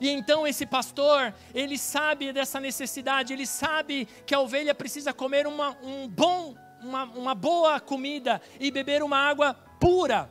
E 0.00 0.08
então 0.08 0.46
esse 0.46 0.66
pastor, 0.66 1.34
ele 1.54 1.78
sabe 1.78 2.32
dessa 2.32 2.58
necessidade, 2.58 3.32
ele 3.32 3.46
sabe 3.46 4.06
que 4.26 4.34
a 4.34 4.40
ovelha 4.40 4.74
precisa 4.74 5.12
comer 5.12 5.46
uma, 5.46 5.76
um 5.82 6.08
bom 6.08 6.54
uma, 6.84 7.04
uma 7.04 7.34
boa 7.34 7.80
comida 7.80 8.40
e 8.60 8.70
beber 8.70 9.02
uma 9.02 9.16
água 9.16 9.54
pura. 9.80 10.30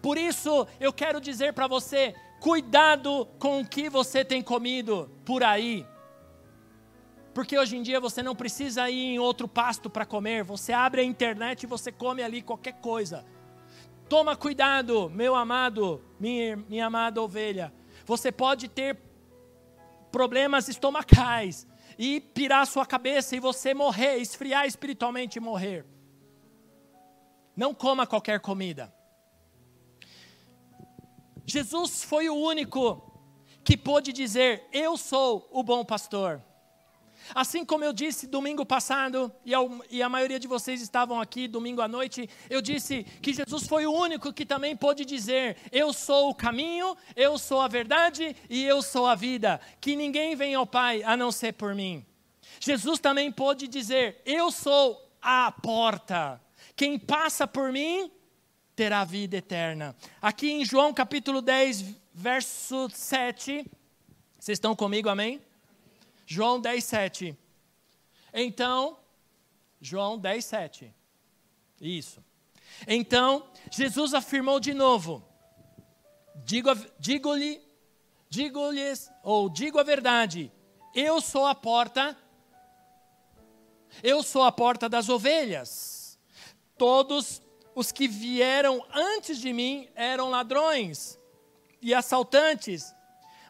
Por 0.00 0.16
isso, 0.16 0.66
eu 0.78 0.92
quero 0.92 1.20
dizer 1.20 1.52
para 1.52 1.66
você: 1.66 2.14
cuidado 2.40 3.28
com 3.38 3.60
o 3.60 3.66
que 3.66 3.88
você 3.88 4.24
tem 4.24 4.42
comido 4.42 5.10
por 5.24 5.44
aí. 5.44 5.86
Porque 7.32 7.58
hoje 7.58 7.76
em 7.76 7.82
dia 7.82 8.00
você 8.00 8.22
não 8.22 8.34
precisa 8.34 8.90
ir 8.90 9.14
em 9.14 9.18
outro 9.18 9.46
pasto 9.46 9.88
para 9.88 10.04
comer, 10.04 10.42
você 10.42 10.72
abre 10.72 11.00
a 11.00 11.04
internet 11.04 11.62
e 11.62 11.66
você 11.66 11.92
come 11.92 12.22
ali 12.22 12.42
qualquer 12.42 12.74
coisa. 12.74 13.24
Toma 14.08 14.34
cuidado, 14.36 15.08
meu 15.10 15.34
amado, 15.36 16.02
minha, 16.18 16.56
minha 16.56 16.86
amada 16.86 17.22
ovelha. 17.22 17.72
Você 18.04 18.32
pode 18.32 18.68
ter 18.68 18.98
problemas 20.10 20.68
estomacais, 20.68 21.68
e 22.02 22.18
pirar 22.18 22.66
sua 22.66 22.86
cabeça 22.86 23.36
e 23.36 23.40
você 23.40 23.74
morrer, 23.74 24.16
esfriar 24.16 24.64
espiritualmente 24.64 25.36
e 25.36 25.40
morrer. 25.40 25.84
Não 27.54 27.74
coma 27.74 28.06
qualquer 28.06 28.40
comida. 28.40 28.90
Jesus 31.44 32.02
foi 32.02 32.30
o 32.30 32.34
único 32.34 33.22
que 33.62 33.76
pôde 33.76 34.14
dizer: 34.14 34.66
Eu 34.72 34.96
sou 34.96 35.46
o 35.52 35.62
bom 35.62 35.84
pastor. 35.84 36.42
Assim 37.34 37.64
como 37.64 37.84
eu 37.84 37.92
disse 37.92 38.26
domingo 38.26 38.64
passado, 38.64 39.32
e 39.44 39.54
a, 39.54 39.58
e 39.90 40.02
a, 40.02 40.08
maioria 40.08 40.38
de 40.38 40.48
vocês 40.48 40.80
estavam 40.80 41.20
aqui 41.20 41.46
domingo 41.46 41.80
à 41.80 41.88
noite, 41.88 42.28
eu 42.48 42.60
disse 42.60 43.04
que 43.22 43.32
Jesus 43.32 43.66
foi 43.66 43.86
o 43.86 43.92
único 43.92 44.32
que 44.32 44.44
também 44.44 44.76
pôde 44.76 45.04
dizer: 45.04 45.56
Eu 45.70 45.92
sou 45.92 46.30
o 46.30 46.34
caminho, 46.34 46.96
eu 47.14 47.38
sou 47.38 47.60
a 47.60 47.68
verdade 47.68 48.36
e 48.48 48.64
eu 48.64 48.82
sou 48.82 49.06
a 49.06 49.14
vida, 49.14 49.60
que 49.80 49.96
ninguém 49.96 50.34
vem 50.34 50.54
ao 50.54 50.66
Pai 50.66 51.02
a 51.02 51.16
não 51.16 51.30
ser 51.30 51.52
por 51.52 51.74
mim. 51.74 52.04
Jesus 52.58 52.98
também 52.98 53.30
pôde 53.30 53.68
dizer: 53.68 54.20
Eu 54.24 54.50
sou 54.50 55.10
a 55.22 55.52
porta, 55.52 56.40
quem 56.74 56.98
passa 56.98 57.46
por 57.46 57.72
mim 57.72 58.10
terá 58.74 59.04
vida 59.04 59.36
eterna. 59.36 59.94
Aqui 60.22 60.50
em 60.50 60.64
João 60.64 60.92
capítulo 60.94 61.42
10, 61.42 61.84
verso 62.14 62.88
7, 62.90 63.66
vocês 64.38 64.56
estão 64.56 64.74
comigo, 64.74 65.08
amém? 65.08 65.40
João 66.32 66.60
10, 66.60 66.84
7. 66.84 67.38
Então, 68.32 68.96
João 69.80 70.16
10, 70.16 70.44
7. 70.44 70.94
Isso. 71.80 72.24
Então, 72.86 73.50
Jesus 73.68 74.14
afirmou 74.14 74.60
de 74.60 74.72
novo: 74.72 75.24
digo-lhe, 76.44 77.60
digo-lhes, 78.28 79.10
ou 79.24 79.50
digo 79.50 79.80
a 79.80 79.82
verdade, 79.82 80.52
eu 80.94 81.20
sou 81.20 81.46
a 81.46 81.54
porta, 81.54 82.16
eu 84.00 84.22
sou 84.22 84.44
a 84.44 84.52
porta 84.52 84.88
das 84.88 85.08
ovelhas. 85.08 86.16
Todos 86.78 87.42
os 87.74 87.90
que 87.90 88.06
vieram 88.06 88.86
antes 88.94 89.40
de 89.40 89.52
mim 89.52 89.88
eram 89.96 90.30
ladrões 90.30 91.18
e 91.82 91.92
assaltantes, 91.92 92.94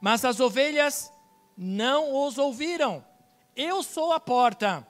mas 0.00 0.24
as 0.24 0.40
ovelhas 0.40 1.12
não 1.62 2.24
os 2.24 2.38
ouviram. 2.38 3.04
Eu 3.54 3.82
sou 3.82 4.14
a 4.14 4.18
porta. 4.18 4.86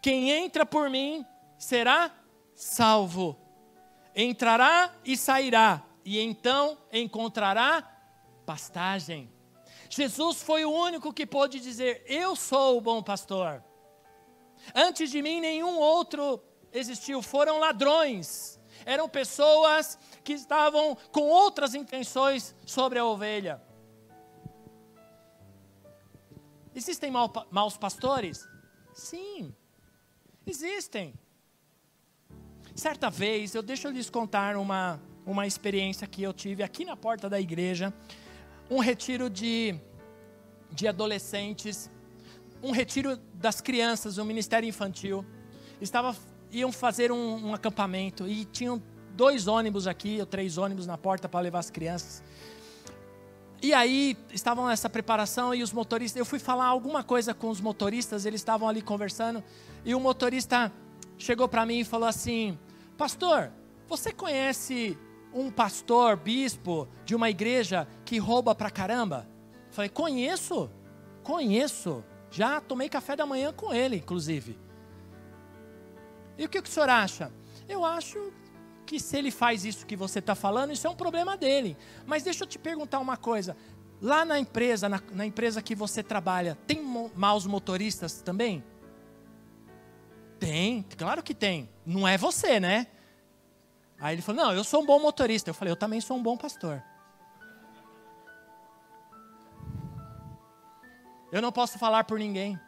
Quem 0.00 0.30
entra 0.30 0.66
por 0.66 0.90
mim 0.90 1.24
será 1.56 2.10
salvo. 2.56 3.38
Entrará 4.12 4.92
e 5.04 5.16
sairá, 5.16 5.80
e 6.04 6.18
então 6.18 6.76
encontrará 6.92 7.88
pastagem. 8.44 9.32
Jesus 9.88 10.42
foi 10.42 10.64
o 10.64 10.72
único 10.72 11.12
que 11.12 11.24
pôde 11.24 11.60
dizer: 11.60 12.02
Eu 12.08 12.34
sou 12.34 12.78
o 12.78 12.80
bom 12.80 13.00
pastor. 13.00 13.62
Antes 14.74 15.08
de 15.08 15.22
mim, 15.22 15.40
nenhum 15.40 15.78
outro 15.78 16.42
existiu. 16.72 17.22
Foram 17.22 17.58
ladrões, 17.58 18.58
eram 18.84 19.08
pessoas 19.08 19.96
que 20.24 20.32
estavam 20.32 20.96
com 21.12 21.28
outras 21.28 21.76
intenções 21.76 22.56
sobre 22.66 22.98
a 22.98 23.04
ovelha. 23.04 23.62
Existem 26.74 27.10
maus 27.50 27.76
pastores? 27.76 28.48
Sim, 28.94 29.54
existem. 30.46 31.14
Certa 32.74 33.10
vez, 33.10 33.54
eu 33.54 33.62
deixo 33.62 33.88
lhes 33.88 34.08
contar 34.08 34.56
uma, 34.56 35.00
uma 35.26 35.46
experiência 35.46 36.06
que 36.06 36.22
eu 36.22 36.32
tive 36.32 36.62
aqui 36.62 36.84
na 36.84 36.96
porta 36.96 37.28
da 37.28 37.38
igreja, 37.38 37.92
um 38.70 38.78
retiro 38.78 39.28
de, 39.28 39.74
de 40.70 40.88
adolescentes, 40.88 41.90
um 42.62 42.70
retiro 42.70 43.18
das 43.34 43.60
crianças, 43.60 44.16
um 44.16 44.24
ministério 44.24 44.66
infantil. 44.66 45.24
Estava, 45.80 46.16
iam 46.50 46.72
fazer 46.72 47.12
um, 47.12 47.48
um 47.48 47.54
acampamento 47.54 48.26
e 48.26 48.46
tinham 48.46 48.82
dois 49.14 49.46
ônibus 49.46 49.86
aqui, 49.86 50.18
ou 50.20 50.26
três 50.26 50.56
ônibus 50.56 50.86
na 50.86 50.96
porta 50.96 51.28
para 51.28 51.40
levar 51.40 51.58
as 51.58 51.70
crianças. 51.70 52.22
E 53.62 53.72
aí 53.72 54.16
estavam 54.32 54.66
nessa 54.66 54.90
preparação 54.90 55.54
e 55.54 55.62
os 55.62 55.72
motoristas, 55.72 56.18
eu 56.18 56.26
fui 56.26 56.40
falar 56.40 56.66
alguma 56.66 57.04
coisa 57.04 57.32
com 57.32 57.48
os 57.48 57.60
motoristas, 57.60 58.26
eles 58.26 58.40
estavam 58.40 58.68
ali 58.68 58.82
conversando, 58.82 59.42
e 59.84 59.94
o 59.94 60.00
motorista 60.00 60.72
chegou 61.16 61.46
para 61.46 61.64
mim 61.64 61.78
e 61.78 61.84
falou 61.84 62.08
assim: 62.08 62.58
"Pastor, 62.98 63.52
você 63.86 64.10
conhece 64.12 64.98
um 65.32 65.48
pastor, 65.48 66.16
bispo 66.16 66.88
de 67.04 67.14
uma 67.14 67.30
igreja 67.30 67.86
que 68.04 68.18
rouba 68.18 68.52
pra 68.52 68.68
caramba?" 68.68 69.28
Eu 69.68 69.72
falei: 69.72 69.88
"Conheço. 69.88 70.68
Conheço. 71.22 72.04
Já 72.32 72.60
tomei 72.60 72.88
café 72.88 73.14
da 73.14 73.24
manhã 73.24 73.52
com 73.52 73.72
ele, 73.72 73.94
inclusive." 73.96 74.58
E 76.36 76.44
o 76.44 76.48
que 76.48 76.58
o 76.58 76.66
senhor 76.66 76.88
acha? 76.88 77.32
Eu 77.68 77.84
acho 77.84 78.32
que 78.92 79.00
se 79.00 79.16
ele 79.16 79.30
faz 79.30 79.64
isso 79.64 79.86
que 79.86 79.96
você 79.96 80.18
está 80.18 80.34
falando, 80.34 80.70
isso 80.70 80.86
é 80.86 80.90
um 80.90 80.94
problema 80.94 81.34
dele. 81.34 81.78
Mas 82.04 82.22
deixa 82.22 82.44
eu 82.44 82.46
te 82.46 82.58
perguntar 82.58 82.98
uma 82.98 83.16
coisa. 83.16 83.56
Lá 84.02 84.22
na 84.22 84.38
empresa, 84.38 84.86
na, 84.86 85.00
na 85.12 85.24
empresa 85.24 85.62
que 85.62 85.74
você 85.74 86.02
trabalha, 86.02 86.58
tem 86.66 86.84
maus 87.14 87.46
motoristas 87.46 88.20
também? 88.20 88.62
Tem, 90.38 90.84
claro 90.98 91.22
que 91.22 91.32
tem. 91.32 91.70
Não 91.86 92.06
é 92.06 92.18
você, 92.18 92.60
né? 92.60 92.86
Aí 93.98 94.14
ele 94.14 94.20
falou: 94.20 94.44
Não, 94.44 94.52
eu 94.52 94.62
sou 94.62 94.82
um 94.82 94.86
bom 94.86 95.00
motorista. 95.00 95.48
Eu 95.48 95.54
falei: 95.54 95.72
Eu 95.72 95.76
também 95.76 96.00
sou 96.00 96.18
um 96.18 96.22
bom 96.22 96.36
pastor. 96.36 96.82
Eu 101.30 101.40
não 101.40 101.50
posso 101.50 101.78
falar 101.78 102.04
por 102.04 102.18
ninguém. 102.18 102.60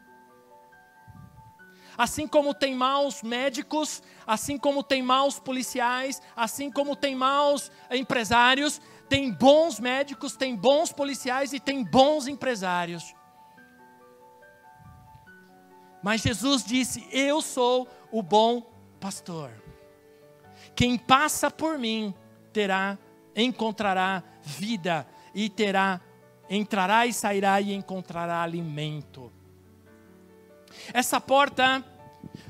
Assim 1.97 2.27
como 2.27 2.53
tem 2.53 2.75
maus 2.75 3.23
médicos, 3.23 4.03
assim 4.27 4.59
como 4.59 4.83
tem 4.83 5.03
maus 5.03 5.39
policiais, 5.39 6.21
assim 6.35 6.71
como 6.71 6.97
tem 6.97 7.15
maus 7.15 7.71
empresários, 7.91 8.81
tem 9.09 9.31
bons 9.31 9.79
médicos, 9.79 10.37
tem 10.37 10.57
bons 10.57 10.93
policiais 10.93 11.53
e 11.53 11.61
tem 11.61 11.85
bons 11.85 12.27
empresários. 12.27 13.15
Mas 16.03 16.21
Jesus 16.21 16.65
disse: 16.65 17.09
Eu 17.11 17.41
sou 17.41 17.89
o 18.11 18.23
bom 18.23 18.61
pastor. 19.01 19.51
Quem 20.75 20.99
passa 20.99 21.51
por 21.51 21.79
mim 21.79 22.15
terá, 22.53 22.99
encontrará 23.35 24.23
vida 24.43 25.07
e 25.35 25.49
terá, 25.49 26.01
entrará 26.51 27.07
e 27.07 27.13
sairá 27.13 27.61
e 27.61 27.73
encontrará 27.73 28.43
alimento. 28.43 29.33
Essa 30.93 31.21
porta 31.21 31.85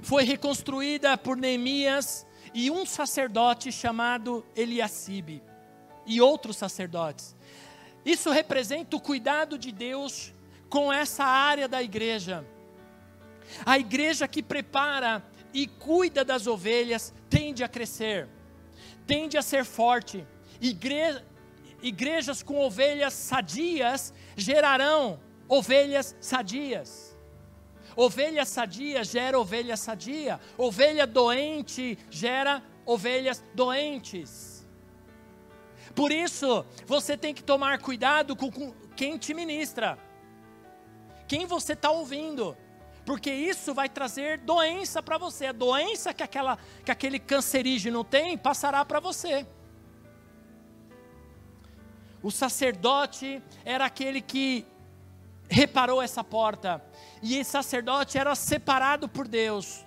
foi 0.02 0.24
reconstruída 0.24 1.16
por 1.16 1.36
Neemias 1.36 2.26
e 2.52 2.70
um 2.70 2.86
sacerdote 2.86 3.72
chamado 3.72 4.44
Eliacibe 4.54 5.42
e 6.06 6.20
outros 6.20 6.56
sacerdotes. 6.56 7.34
Isso 8.04 8.30
representa 8.30 8.96
o 8.96 9.00
cuidado 9.00 9.58
de 9.58 9.72
Deus 9.72 10.32
com 10.68 10.92
essa 10.92 11.24
área 11.24 11.66
da 11.66 11.82
igreja. 11.82 12.44
A 13.64 13.78
igreja 13.78 14.28
que 14.28 14.42
prepara 14.42 15.24
e 15.52 15.66
cuida 15.66 16.24
das 16.24 16.46
ovelhas 16.46 17.14
tende 17.30 17.62
a 17.62 17.68
crescer, 17.68 18.28
tende 19.06 19.36
a 19.36 19.42
ser 19.42 19.64
forte. 19.64 20.26
Igre... 20.60 21.22
Igrejas 21.82 22.42
com 22.42 22.58
ovelhas 22.60 23.12
sadias 23.12 24.14
gerarão 24.34 25.20
ovelhas 25.46 26.16
sadias. 26.18 27.03
Ovelha 27.96 28.44
sadia 28.44 29.04
gera 29.04 29.38
ovelha 29.38 29.76
sadia. 29.76 30.40
Ovelha 30.56 31.06
doente 31.06 31.98
gera 32.10 32.62
ovelhas 32.84 33.42
doentes. 33.54 34.66
Por 35.94 36.10
isso, 36.10 36.64
você 36.86 37.16
tem 37.16 37.32
que 37.32 37.42
tomar 37.42 37.78
cuidado 37.78 38.34
com 38.34 38.50
quem 38.96 39.16
te 39.16 39.32
ministra, 39.32 39.98
quem 41.28 41.46
você 41.46 41.72
está 41.72 41.90
ouvindo 41.90 42.56
porque 43.04 43.30
isso 43.30 43.74
vai 43.74 43.88
trazer 43.88 44.38
doença 44.38 45.02
para 45.02 45.18
você. 45.18 45.46
A 45.46 45.52
doença 45.52 46.14
que, 46.14 46.22
aquela, 46.22 46.58
que 46.84 46.90
aquele 46.90 47.18
cancerígeno 47.18 48.02
tem 48.02 48.36
passará 48.38 48.84
para 48.84 48.98
você. 48.98 49.46
O 52.22 52.30
sacerdote 52.30 53.42
era 53.64 53.84
aquele 53.84 54.22
que 54.22 54.66
reparou 55.46 56.00
essa 56.00 56.24
porta, 56.24 56.82
e 57.24 57.38
esse 57.38 57.50
sacerdote 57.50 58.18
era 58.18 58.34
separado 58.34 59.08
por 59.08 59.26
Deus. 59.26 59.82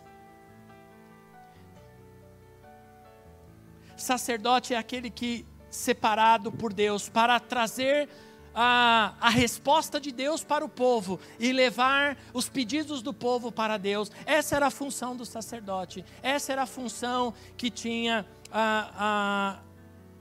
Sacerdote 3.95 4.73
é 4.73 4.77
aquele 4.77 5.11
que 5.11 5.45
separado 5.69 6.51
por 6.51 6.73
Deus 6.73 7.09
para 7.09 7.39
trazer 7.39 8.09
a, 8.55 9.13
a 9.21 9.29
resposta 9.29 9.99
de 9.99 10.11
Deus 10.11 10.43
para 10.43 10.65
o 10.65 10.69
povo 10.69 11.19
e 11.39 11.53
levar 11.53 12.17
os 12.33 12.49
pedidos 12.49 13.03
do 13.03 13.13
povo 13.13 13.51
para 13.51 13.77
Deus. 13.77 14.11
Essa 14.25 14.55
era 14.55 14.65
a 14.65 14.71
função 14.71 15.15
do 15.15 15.23
sacerdote, 15.23 16.03
essa 16.23 16.51
era 16.51 16.63
a 16.63 16.67
função 16.67 17.35
que 17.55 17.69
tinha 17.69 18.25
a, 18.51 19.59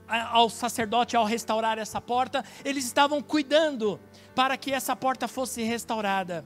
a, 0.07 0.37
ao 0.37 0.51
sacerdote 0.51 1.17
ao 1.17 1.25
restaurar 1.25 1.79
essa 1.79 1.99
porta. 1.99 2.45
Eles 2.63 2.85
estavam 2.85 3.23
cuidando 3.23 3.99
para 4.35 4.55
que 4.55 4.71
essa 4.71 4.95
porta 4.95 5.27
fosse 5.27 5.63
restaurada. 5.63 6.45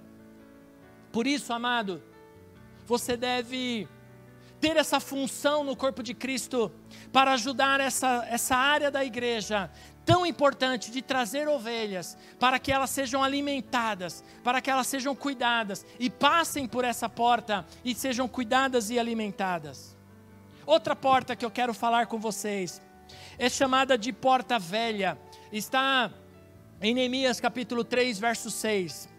Por 1.11 1.27
isso, 1.27 1.51
amado, 1.51 2.01
você 2.85 3.17
deve 3.17 3.87
ter 4.59 4.77
essa 4.77 4.99
função 4.99 5.63
no 5.63 5.75
corpo 5.75 6.03
de 6.03 6.13
Cristo 6.13 6.71
para 7.11 7.33
ajudar 7.33 7.79
essa, 7.79 8.25
essa 8.29 8.55
área 8.55 8.91
da 8.91 9.03
igreja 9.03 9.71
tão 10.05 10.25
importante 10.25 10.91
de 10.91 11.01
trazer 11.01 11.47
ovelhas 11.47 12.17
para 12.39 12.59
que 12.59 12.71
elas 12.71 12.89
sejam 12.89 13.23
alimentadas, 13.23 14.23
para 14.43 14.61
que 14.61 14.69
elas 14.69 14.87
sejam 14.87 15.15
cuidadas 15.15 15.85
e 15.99 16.09
passem 16.09 16.67
por 16.67 16.85
essa 16.85 17.09
porta 17.09 17.65
e 17.83 17.93
sejam 17.93 18.27
cuidadas 18.27 18.89
e 18.89 18.99
alimentadas. 18.99 19.95
Outra 20.65 20.95
porta 20.95 21.35
que 21.35 21.43
eu 21.43 21.51
quero 21.51 21.73
falar 21.73 22.05
com 22.07 22.19
vocês 22.19 22.81
é 23.37 23.49
chamada 23.49 23.97
de 23.97 24.13
porta 24.13 24.59
velha. 24.59 25.17
Está 25.51 26.11
em 26.81 26.93
Neemias 26.93 27.39
capítulo 27.39 27.83
3, 27.83 28.19
verso 28.19 28.49
6. 28.49 29.10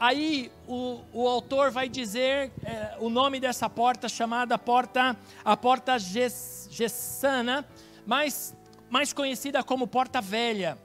Aí 0.00 0.50
o, 0.66 1.02
o 1.12 1.28
autor 1.28 1.70
vai 1.70 1.86
dizer 1.86 2.50
é, 2.64 2.96
o 3.00 3.10
nome 3.10 3.38
dessa 3.38 3.68
porta 3.68 4.08
chamada 4.08 4.56
porta 4.56 5.14
a 5.44 5.54
porta 5.54 5.98
Gessana, 5.98 7.68
mas 8.06 8.56
mais 8.88 9.12
conhecida 9.12 9.62
como 9.62 9.86
Porta 9.86 10.22
Velha. 10.22 10.78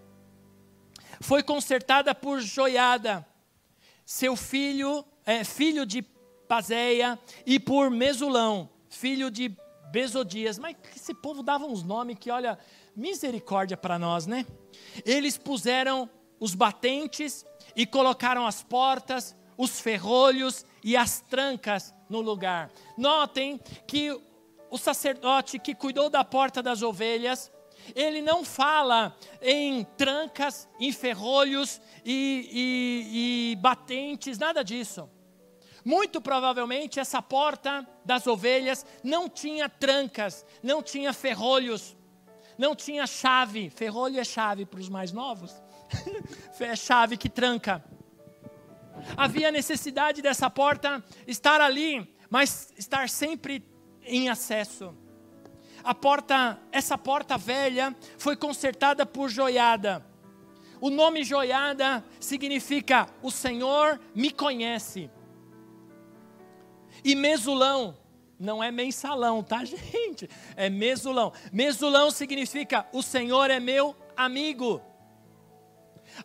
Foi 1.21 1.41
consertada 1.41 2.13
por 2.13 2.41
Joiada, 2.41 3.25
seu 4.05 4.35
filho, 4.35 5.05
é, 5.25 5.45
filho 5.45 5.85
de 5.85 6.01
Pazéia, 6.45 7.17
e 7.45 7.57
por 7.57 7.89
Mesulão, 7.89 8.69
filho 8.89 9.31
de 9.31 9.55
Besodias. 9.91 10.59
Mas 10.59 10.75
esse 10.93 11.13
povo 11.13 11.41
dava 11.41 11.65
uns 11.65 11.83
nomes 11.83 12.17
que, 12.19 12.29
olha, 12.29 12.59
misericórdia 12.93 13.77
para 13.77 13.97
nós, 13.97 14.27
né? 14.27 14.45
Eles 15.05 15.37
puseram 15.37 16.09
os 16.37 16.53
batentes 16.53 17.45
e 17.75 17.85
colocaram 17.85 18.45
as 18.45 18.63
portas, 18.63 19.35
os 19.57 19.79
ferrolhos 19.79 20.65
e 20.83 20.95
as 20.95 21.21
trancas 21.21 21.93
no 22.09 22.21
lugar. 22.21 22.71
Notem 22.97 23.59
que 23.87 24.11
o 24.69 24.77
sacerdote 24.77 25.59
que 25.59 25.75
cuidou 25.75 26.09
da 26.09 26.23
porta 26.23 26.61
das 26.61 26.81
ovelhas 26.81 27.51
ele 27.93 28.21
não 28.21 28.43
fala 28.43 29.15
em 29.41 29.83
trancas, 29.97 30.67
em 30.79 30.91
ferrolhos 30.91 31.81
e, 32.03 32.49
e, 32.51 33.51
e 33.51 33.55
batentes, 33.57 34.37
nada 34.39 34.63
disso. 34.63 35.09
Muito 35.83 36.19
provavelmente 36.19 36.99
essa 36.99 37.21
porta 37.21 37.87
das 38.03 38.25
ovelhas 38.25 38.83
não 39.03 39.29
tinha 39.29 39.69
trancas, 39.69 40.43
não 40.63 40.81
tinha 40.81 41.13
ferrolhos, 41.13 41.95
não 42.57 42.75
tinha 42.75 43.05
chave. 43.05 43.69
Ferrolho 43.69 44.19
é 44.19 44.23
chave 44.23 44.65
para 44.65 44.79
os 44.79 44.89
mais 44.89 45.11
novos. 45.11 45.53
é 46.59 46.75
chave 46.75 47.17
que 47.17 47.29
tranca. 47.29 47.83
Havia 49.15 49.51
necessidade 49.51 50.21
dessa 50.21 50.49
porta 50.49 51.03
estar 51.27 51.61
ali, 51.61 52.15
mas 52.29 52.73
estar 52.77 53.09
sempre 53.09 53.63
em 54.03 54.29
acesso 54.29 54.95
a 55.85 55.93
porta, 55.93 56.59
essa 56.71 56.97
porta 56.97 57.37
velha 57.37 57.95
foi 58.17 58.35
consertada 58.35 59.05
por 59.05 59.29
joiada. 59.29 60.03
O 60.81 60.89
nome 60.89 61.23
joiada 61.23 62.03
significa 62.19 63.07
o 63.21 63.29
Senhor 63.29 64.01
me 64.13 64.31
conhece. 64.31 65.11
E 67.03 67.13
mesulão 67.13 67.95
não 68.39 68.63
é 68.63 68.71
mensalão, 68.71 69.43
tá, 69.43 69.61
gente? 69.63 70.27
É 70.55 70.71
mesulão. 70.71 71.31
Mesulão 71.53 72.09
significa 72.09 72.87
o 72.91 73.03
Senhor 73.03 73.51
é 73.51 73.59
meu 73.59 73.95
amigo. 74.17 74.81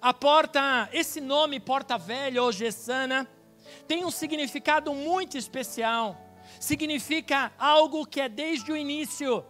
A 0.01 0.13
porta, 0.13 0.89
esse 0.93 1.21
nome 1.21 1.59
porta 1.59 1.97
velha 1.97 2.43
ou 2.43 2.53
gessana, 2.53 3.29
tem 3.89 4.05
um 4.05 4.11
significado 4.11 4.93
muito 4.95 5.39
especial 5.39 6.27
significa 6.59 7.53
algo 7.59 8.07
que 8.07 8.21
é 8.21 8.29
desde 8.29 8.73
o 8.73 8.77
início. 8.77 9.45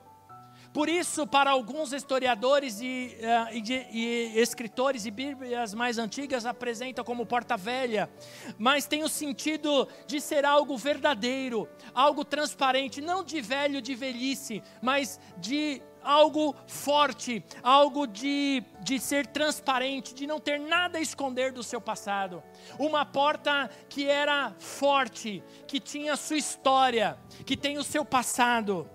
Por 0.73 0.89
isso, 0.89 1.27
para 1.27 1.51
alguns 1.51 1.93
historiadores 1.93 2.81
e, 2.81 3.17
uh, 3.19 3.53
e, 3.53 3.89
e, 3.91 4.41
escritores 4.41 5.05
e 5.05 5.11
bíblias 5.11 5.75
mais 5.75 5.99
antigas 5.99 6.47
apresentam 6.47 7.05
como 7.05 7.27
porta 7.27 7.57
velha, 7.57 8.09
mas 8.57 8.87
tem 8.87 9.03
o 9.03 9.09
sentido 9.09 9.89
de 10.07 10.21
ser 10.21 10.45
algo 10.45 10.77
verdadeiro, 10.77 11.69
algo 11.93 12.25
transparente, 12.25 13.01
não 13.01 13.25
de 13.25 13.41
velho, 13.41 13.83
de 13.83 13.97
velhice, 13.97 14.63
mas 14.81 15.19
de 15.39 15.83
algo 16.03 16.55
forte, 16.67 17.45
algo 17.63 18.07
de, 18.07 18.63
de 18.81 18.99
ser 18.99 19.27
transparente, 19.27 20.15
de 20.15 20.27
não 20.27 20.41
ter 20.41 20.59
nada 20.59 20.99
a 20.99 21.01
esconder 21.01 21.53
do 21.53 21.63
seu 21.63 21.81
passado. 21.81 22.43
Uma 22.79 23.05
porta 23.05 23.71
que 23.89 24.07
era 24.07 24.55
forte, 24.59 25.43
que 25.67 25.81
tinha 25.81 26.17
sua 26.17 26.37
história, 26.37 27.19
que 27.45 27.57
tem 27.57 27.79
o 27.79 27.85
seu 27.85 28.05
passado. 28.05 28.89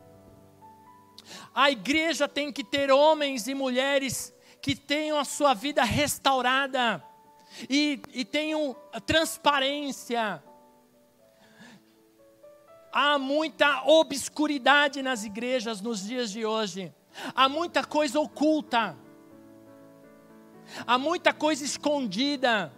A 1.54 1.72
igreja 1.72 2.28
tem 2.28 2.52
que 2.52 2.63
ter 2.63 2.91
homens 2.91 3.48
e 3.48 3.54
mulheres 3.54 4.34
que 4.62 4.76
tenham 4.76 5.18
a 5.20 5.24
sua 5.24 5.54
vida 5.54 5.84
restaurada 5.84 7.04
e, 7.70 8.02
e 8.13 8.26
tenham 8.26 8.76
transparência. 9.06 10.44
Há 12.97 13.19
muita 13.19 13.84
obscuridade 13.84 15.01
nas 15.01 15.25
igrejas 15.25 15.81
nos 15.81 16.05
dias 16.08 16.31
de 16.31 16.45
hoje, 16.45 16.93
há 17.36 17.49
muita 17.49 17.84
coisa 17.84 18.21
oculta, 18.21 18.95
há 20.88 20.97
muita 20.97 21.34
coisa 21.34 21.65
escondida. 21.65 22.71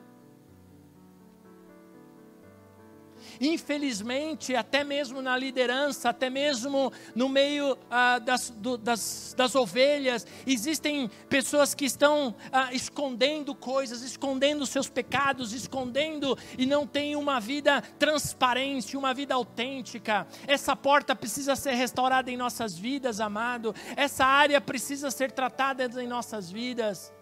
Infelizmente, 3.39 4.55
até 4.55 4.83
mesmo 4.83 5.21
na 5.21 5.37
liderança, 5.37 6.09
até 6.09 6.29
mesmo 6.29 6.91
no 7.15 7.29
meio 7.29 7.77
ah, 7.89 8.19
das, 8.19 8.49
do, 8.49 8.77
das, 8.77 9.33
das, 9.37 9.55
ovelhas, 9.55 10.25
existem 10.45 11.09
pessoas 11.29 11.73
que 11.73 11.85
estão 11.85 12.35
ah, 12.51 12.73
escondendo 12.73 13.53
coisas, 13.53 14.01
escondendo 14.01 14.65
seus 14.65 14.89
pecados, 14.89 15.53
escondendo 15.53 16.37
e 16.57 16.65
não 16.65 16.85
têm 16.85 17.15
uma 17.15 17.39
vida 17.39 17.81
transparente, 17.99 18.97
uma 18.97 19.13
vida 19.13 19.33
autêntica. 19.33 20.27
Essa 20.47 20.75
porta 20.75 21.15
precisa 21.15 21.55
ser 21.55 21.73
restaurada 21.73 22.31
em 22.31 22.37
nossas 22.37 22.77
vidas, 22.77 23.19
amado. 23.19 23.73
Essa 23.95 24.25
área 24.25 24.59
precisa 24.61 25.11
ser 25.11 25.31
tratada 25.31 25.87
em 26.01 26.07
nossas 26.07 26.51
vidas 26.51 27.16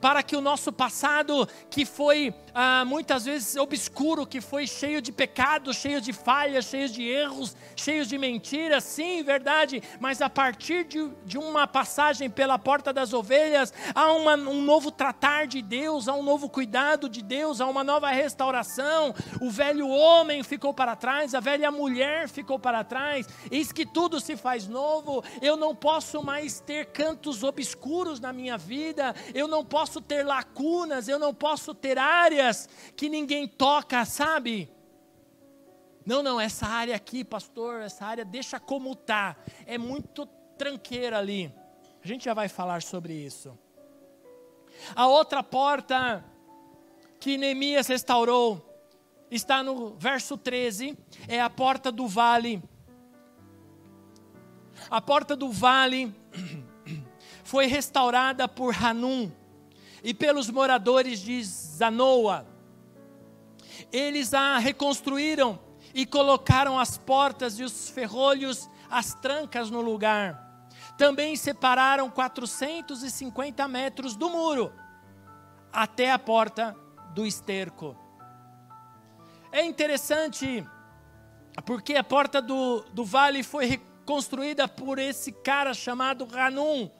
para 0.00 0.22
que 0.22 0.36
o 0.36 0.40
nosso 0.40 0.72
passado, 0.72 1.48
que 1.70 1.84
foi 1.84 2.34
ah, 2.54 2.84
muitas 2.84 3.24
vezes 3.24 3.56
obscuro, 3.56 4.26
que 4.26 4.40
foi 4.40 4.66
cheio 4.66 5.00
de 5.00 5.10
pecados, 5.10 5.76
cheio 5.76 6.00
de 6.00 6.12
falhas, 6.12 6.66
cheio 6.66 6.88
de 6.88 7.02
erros, 7.02 7.56
cheio 7.76 8.04
de 8.04 8.18
mentiras, 8.18 8.84
sim, 8.84 9.22
verdade, 9.22 9.82
mas 9.98 10.20
a 10.20 10.28
partir 10.28 10.84
de, 10.84 11.08
de 11.24 11.38
uma 11.38 11.66
passagem 11.66 12.28
pela 12.28 12.58
porta 12.58 12.92
das 12.92 13.12
ovelhas, 13.12 13.72
há 13.94 14.12
uma, 14.12 14.34
um 14.34 14.62
novo 14.62 14.90
tratar 14.90 15.46
de 15.46 15.62
Deus, 15.62 16.08
há 16.08 16.14
um 16.14 16.22
novo 16.22 16.48
cuidado 16.48 17.08
de 17.08 17.22
Deus, 17.22 17.60
há 17.60 17.66
uma 17.66 17.82
nova 17.82 18.10
restauração. 18.10 19.14
O 19.40 19.50
velho 19.50 19.88
homem 19.88 20.42
ficou 20.42 20.74
para 20.74 20.94
trás, 20.94 21.34
a 21.34 21.40
velha 21.40 21.70
mulher 21.70 22.28
ficou 22.28 22.58
para 22.58 22.84
trás, 22.84 23.26
eis 23.50 23.72
que 23.72 23.86
tudo 23.86 24.20
se 24.20 24.36
faz 24.36 24.66
novo. 24.66 25.24
Eu 25.40 25.56
não 25.56 25.74
posso 25.74 26.22
mais 26.22 26.60
ter 26.60 26.86
cantos 26.86 27.42
obscuros 27.42 28.20
na 28.20 28.32
minha 28.32 28.58
vida, 28.58 29.14
eu 29.34 29.48
não 29.48 29.64
posso 29.72 30.02
ter 30.02 30.22
lacunas, 30.22 31.08
eu 31.08 31.18
não 31.18 31.32
posso 31.32 31.74
ter 31.74 31.96
áreas 31.96 32.68
que 32.94 33.08
ninguém 33.08 33.48
toca, 33.48 34.04
sabe? 34.04 34.70
Não, 36.04 36.22
não, 36.22 36.38
essa 36.38 36.66
área 36.66 36.94
aqui, 36.94 37.24
pastor, 37.24 37.80
essa 37.80 38.04
área 38.04 38.22
deixa 38.22 38.60
como 38.60 38.94
tá. 38.94 39.34
É 39.64 39.78
muito 39.78 40.26
tranqueira 40.58 41.16
ali. 41.16 41.50
A 42.04 42.06
gente 42.06 42.26
já 42.26 42.34
vai 42.34 42.50
falar 42.50 42.82
sobre 42.82 43.14
isso. 43.14 43.58
A 44.94 45.06
outra 45.06 45.42
porta 45.42 46.22
que 47.18 47.38
Neemias 47.38 47.86
restaurou 47.86 48.60
está 49.30 49.62
no 49.62 49.94
verso 49.94 50.36
13, 50.36 50.98
é 51.26 51.40
a 51.40 51.48
porta 51.48 51.90
do 51.90 52.06
vale. 52.06 52.62
A 54.90 55.00
porta 55.00 55.34
do 55.34 55.50
vale 55.50 56.14
foi 57.42 57.64
restaurada 57.64 58.46
por 58.46 58.74
Hanum 58.74 59.32
e 60.02 60.12
pelos 60.12 60.50
moradores 60.50 61.20
de 61.20 61.42
Zanoa. 61.42 62.46
Eles 63.92 64.34
a 64.34 64.58
reconstruíram 64.58 65.58
e 65.94 66.06
colocaram 66.06 66.78
as 66.78 66.96
portas 66.96 67.58
e 67.58 67.62
os 67.62 67.88
ferrolhos, 67.90 68.68
as 68.90 69.14
trancas 69.14 69.70
no 69.70 69.80
lugar. 69.80 70.68
Também 70.96 71.36
separaram 71.36 72.10
450 72.10 73.66
metros 73.68 74.16
do 74.16 74.28
muro 74.30 74.72
até 75.72 76.10
a 76.10 76.18
porta 76.18 76.76
do 77.14 77.24
esterco. 77.24 77.96
É 79.50 79.64
interessante 79.64 80.66
porque 81.64 81.94
a 81.94 82.04
porta 82.04 82.40
do, 82.40 82.80
do 82.92 83.04
vale 83.04 83.42
foi 83.42 83.66
reconstruída 83.66 84.66
por 84.66 84.98
esse 84.98 85.32
cara 85.32 85.74
chamado 85.74 86.26
Hanum 86.32 86.90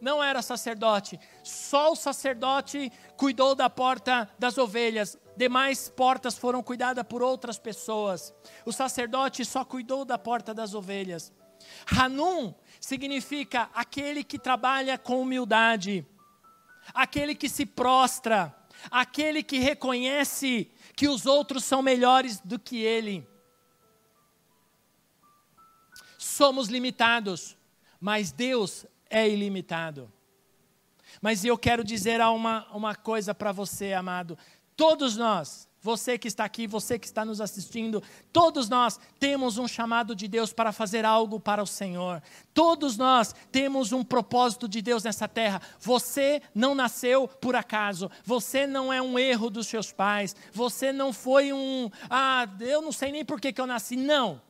não 0.00 0.22
era 0.22 0.42
sacerdote. 0.42 1.18
Só 1.42 1.92
o 1.92 1.96
sacerdote 1.96 2.92
cuidou 3.16 3.54
da 3.54 3.70
porta 3.70 4.28
das 4.38 4.58
ovelhas. 4.58 5.18
Demais 5.36 5.88
portas 5.88 6.36
foram 6.38 6.62
cuidadas 6.62 7.04
por 7.06 7.22
outras 7.22 7.58
pessoas. 7.58 8.34
O 8.64 8.72
sacerdote 8.72 9.44
só 9.44 9.64
cuidou 9.64 10.04
da 10.04 10.18
porta 10.18 10.54
das 10.54 10.74
ovelhas. 10.74 11.32
Hanum 11.86 12.54
significa 12.80 13.70
aquele 13.74 14.22
que 14.22 14.38
trabalha 14.38 14.98
com 14.98 15.20
humildade, 15.20 16.06
aquele 16.92 17.34
que 17.34 17.48
se 17.48 17.64
prostra, 17.64 18.54
aquele 18.90 19.42
que 19.42 19.58
reconhece 19.58 20.70
que 20.94 21.08
os 21.08 21.26
outros 21.26 21.64
são 21.64 21.82
melhores 21.82 22.40
do 22.40 22.58
que 22.58 22.82
ele. 22.82 23.26
Somos 26.18 26.68
limitados, 26.68 27.56
mas 28.00 28.32
Deus 28.32 28.86
é 29.14 29.28
ilimitado. 29.28 30.12
Mas 31.22 31.44
eu 31.44 31.56
quero 31.56 31.84
dizer 31.84 32.20
uma, 32.20 32.66
uma 32.72 32.96
coisa 32.96 33.32
para 33.32 33.52
você, 33.52 33.92
amado. 33.92 34.36
Todos 34.76 35.16
nós, 35.16 35.68
você 35.80 36.18
que 36.18 36.26
está 36.26 36.44
aqui, 36.44 36.66
você 36.66 36.98
que 36.98 37.06
está 37.06 37.24
nos 37.24 37.40
assistindo, 37.40 38.02
todos 38.32 38.68
nós 38.68 38.98
temos 39.20 39.56
um 39.56 39.68
chamado 39.68 40.16
de 40.16 40.26
Deus 40.26 40.52
para 40.52 40.72
fazer 40.72 41.04
algo 41.04 41.38
para 41.38 41.62
o 41.62 41.66
Senhor. 41.66 42.20
Todos 42.52 42.96
nós 42.96 43.32
temos 43.52 43.92
um 43.92 44.02
propósito 44.02 44.66
de 44.66 44.82
Deus 44.82 45.04
nessa 45.04 45.28
terra. 45.28 45.62
Você 45.78 46.42
não 46.52 46.74
nasceu 46.74 47.28
por 47.28 47.54
acaso. 47.54 48.10
Você 48.24 48.66
não 48.66 48.92
é 48.92 49.00
um 49.00 49.16
erro 49.16 49.48
dos 49.48 49.68
seus 49.68 49.92
pais. 49.92 50.34
Você 50.52 50.92
não 50.92 51.12
foi 51.12 51.52
um, 51.52 51.88
ah, 52.10 52.48
eu 52.58 52.82
não 52.82 52.90
sei 52.90 53.12
nem 53.12 53.24
por 53.24 53.40
que, 53.40 53.52
que 53.52 53.60
eu 53.60 53.66
nasci. 53.66 53.94
Não. 53.94 54.42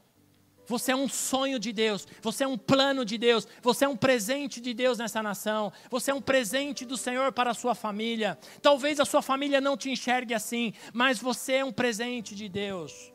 Você 0.66 0.92
é 0.92 0.96
um 0.96 1.08
sonho 1.08 1.58
de 1.58 1.72
Deus, 1.72 2.06
você 2.22 2.44
é 2.44 2.48
um 2.48 2.56
plano 2.56 3.04
de 3.04 3.18
Deus, 3.18 3.46
você 3.62 3.84
é 3.84 3.88
um 3.88 3.96
presente 3.96 4.60
de 4.60 4.72
Deus 4.72 4.98
nessa 4.98 5.22
nação, 5.22 5.72
você 5.90 6.10
é 6.10 6.14
um 6.14 6.20
presente 6.20 6.84
do 6.84 6.96
Senhor 6.96 7.32
para 7.32 7.50
a 7.50 7.54
sua 7.54 7.74
família. 7.74 8.38
Talvez 8.62 8.98
a 8.98 9.04
sua 9.04 9.20
família 9.22 9.60
não 9.60 9.76
te 9.76 9.90
enxergue 9.90 10.34
assim, 10.34 10.72
mas 10.92 11.18
você 11.18 11.54
é 11.54 11.64
um 11.64 11.72
presente 11.72 12.34
de 12.34 12.48
Deus. 12.48 13.12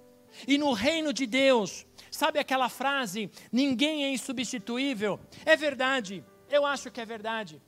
E 0.48 0.58
no 0.58 0.74
reino 0.74 1.12
de 1.12 1.26
Deus, 1.26 1.86
sabe 2.12 2.40
aquela 2.40 2.70
frase, 2.70 3.30
ninguém 3.52 4.06
é 4.06 4.12
insubstituível? 4.12 5.20
É 5.46 5.56
verdade, 5.56 6.24
eu 6.50 6.66
acho 6.66 6.92
que 6.92 7.02
é 7.02 7.06
verdade. 7.06 7.62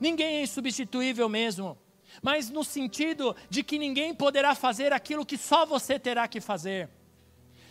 Ninguém 0.00 0.36
é 0.36 0.42
insubstituível 0.42 1.28
mesmo, 1.28 1.78
mas 2.22 2.48
no 2.50 2.62
sentido 2.62 3.34
de 3.48 3.62
que 3.62 3.78
ninguém 3.78 4.14
poderá 4.14 4.54
fazer 4.54 4.92
aquilo 4.92 5.26
que 5.26 5.36
só 5.36 5.66
você 5.66 5.98
terá 5.98 6.28
que 6.28 6.40
fazer. 6.40 6.88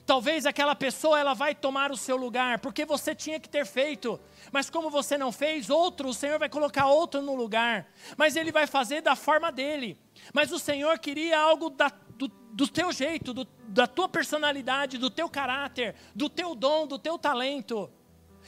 Talvez 0.05 0.45
aquela 0.45 0.75
pessoa 0.75 1.17
ela 1.17 1.33
vai 1.33 1.55
tomar 1.55 1.89
o 1.91 1.97
seu 1.97 2.17
lugar, 2.17 2.59
porque 2.59 2.85
você 2.85 3.15
tinha 3.15 3.39
que 3.39 3.47
ter 3.47 3.65
feito. 3.65 4.19
Mas 4.51 4.69
como 4.69 4.89
você 4.89 5.17
não 5.17 5.31
fez, 5.31 5.69
outro, 5.69 6.09
o 6.09 6.13
Senhor 6.13 6.37
vai 6.37 6.49
colocar 6.49 6.87
outro 6.87 7.21
no 7.21 7.35
lugar. 7.35 7.87
Mas 8.17 8.35
ele 8.35 8.51
vai 8.51 8.67
fazer 8.67 9.01
da 9.01 9.15
forma 9.15 9.51
dele. 9.51 9.97
Mas 10.33 10.51
o 10.51 10.59
Senhor 10.59 10.99
queria 10.99 11.39
algo 11.39 11.69
da, 11.69 11.89
do, 12.17 12.27
do 12.27 12.67
teu 12.67 12.91
jeito, 12.91 13.33
do, 13.33 13.47
da 13.67 13.87
tua 13.87 14.09
personalidade, 14.09 14.97
do 14.97 15.09
teu 15.09 15.29
caráter, 15.29 15.95
do 16.13 16.27
teu 16.29 16.53
dom, 16.53 16.85
do 16.85 16.99
teu 16.99 17.17
talento. 17.17 17.89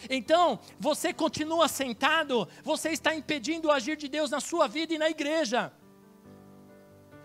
Então, 0.10 0.60
você 0.78 1.14
continua 1.14 1.70
sentado, 1.70 2.50
você 2.64 2.90
está 2.90 3.16
impedindo 3.16 3.70
o 3.70 3.72
agir 3.72 3.96
de 3.96 4.10
Deus 4.10 4.30
na 4.30 4.42
sua 4.42 4.68
vida 4.68 4.94
e 4.94 4.98
na 4.98 5.10
igreja. 5.10 5.72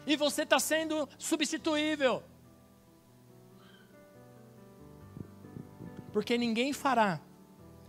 E 0.06 0.16
você 0.16 0.42
está 0.42 0.60
sendo 0.60 1.08
substituível. 1.18 2.22
Porque 6.12 6.36
ninguém 6.36 6.72
fará 6.72 7.20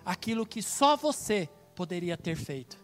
aquilo 0.05 0.45
que 0.45 0.62
só 0.62 0.95
você 0.95 1.49
poderia 1.75 2.17
ter 2.17 2.36
feito. 2.36 2.77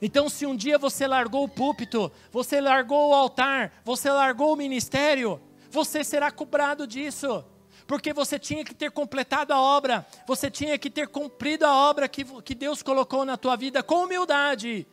Então, 0.00 0.28
se 0.28 0.44
um 0.44 0.54
dia 0.54 0.78
você 0.78 1.06
largou 1.06 1.44
o 1.44 1.48
púlpito, 1.48 2.12
você 2.30 2.60
largou 2.60 3.10
o 3.10 3.14
altar, 3.14 3.80
você 3.84 4.10
largou 4.10 4.52
o 4.52 4.56
ministério, 4.56 5.40
você 5.70 6.04
será 6.04 6.30
cobrado 6.30 6.86
disso, 6.86 7.44
porque 7.86 8.12
você 8.12 8.38
tinha 8.38 8.64
que 8.64 8.74
ter 8.74 8.90
completado 8.90 9.52
a 9.52 9.60
obra, 9.60 10.06
você 10.26 10.50
tinha 10.50 10.76
que 10.76 10.90
ter 10.90 11.08
cumprido 11.08 11.64
a 11.64 11.74
obra 11.74 12.08
que, 12.08 12.24
que 12.42 12.54
Deus 12.54 12.82
colocou 12.82 13.24
na 13.24 13.36
tua 13.36 13.56
vida 13.56 13.82
com 13.82 14.04
humildade, 14.04 14.86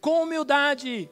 com 0.00 0.22
humildade 0.22 1.10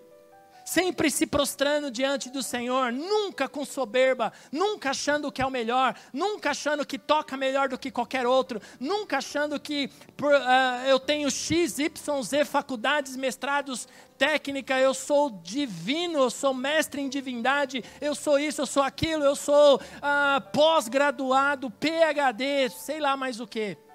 sempre 0.69 1.11
se 1.11 1.27
prostrando 1.27 1.91
diante 1.91 2.29
do 2.29 2.43
Senhor, 2.43 2.93
nunca 2.93 3.49
com 3.49 3.65
soberba, 3.65 4.31
nunca 4.53 4.91
achando 4.91 5.33
que 5.33 5.41
é 5.41 5.47
o 5.47 5.51
melhor, 5.51 5.95
nunca 6.13 6.51
achando 6.51 6.85
que 6.85 6.99
toca 6.99 7.39
melhor 7.39 7.71
do 7.71 7.79
que 7.79 7.91
qualquer 7.91 8.27
outro, 8.27 8.61
nunca 8.79 9.17
achando 9.17 9.59
que 9.59 9.89
por, 10.15 10.31
uh, 10.31 10.87
eu 10.87 11.01
tenho 11.01 11.31
X, 11.31 11.79
Y, 11.79 12.23
Z 12.23 12.45
faculdades, 12.45 13.17
mestrados, 13.17 13.89
técnica, 14.19 14.79
eu 14.79 14.93
sou 14.93 15.31
divino, 15.31 16.19
eu 16.19 16.31
sou 16.31 16.53
mestre 16.53 17.01
em 17.01 17.09
divindade, 17.09 17.83
eu 17.99 18.15
sou 18.15 18.39
isso, 18.39 18.61
eu 18.61 18.67
sou 18.67 18.83
aquilo, 18.83 19.25
eu 19.25 19.37
sou 19.37 19.77
uh, 19.77 20.41
pós-graduado, 20.53 21.71
PhD, 21.71 22.69
sei 22.69 23.01
lá 23.01 23.17
mais 23.17 23.41
o 23.41 23.47
que. 23.47 23.88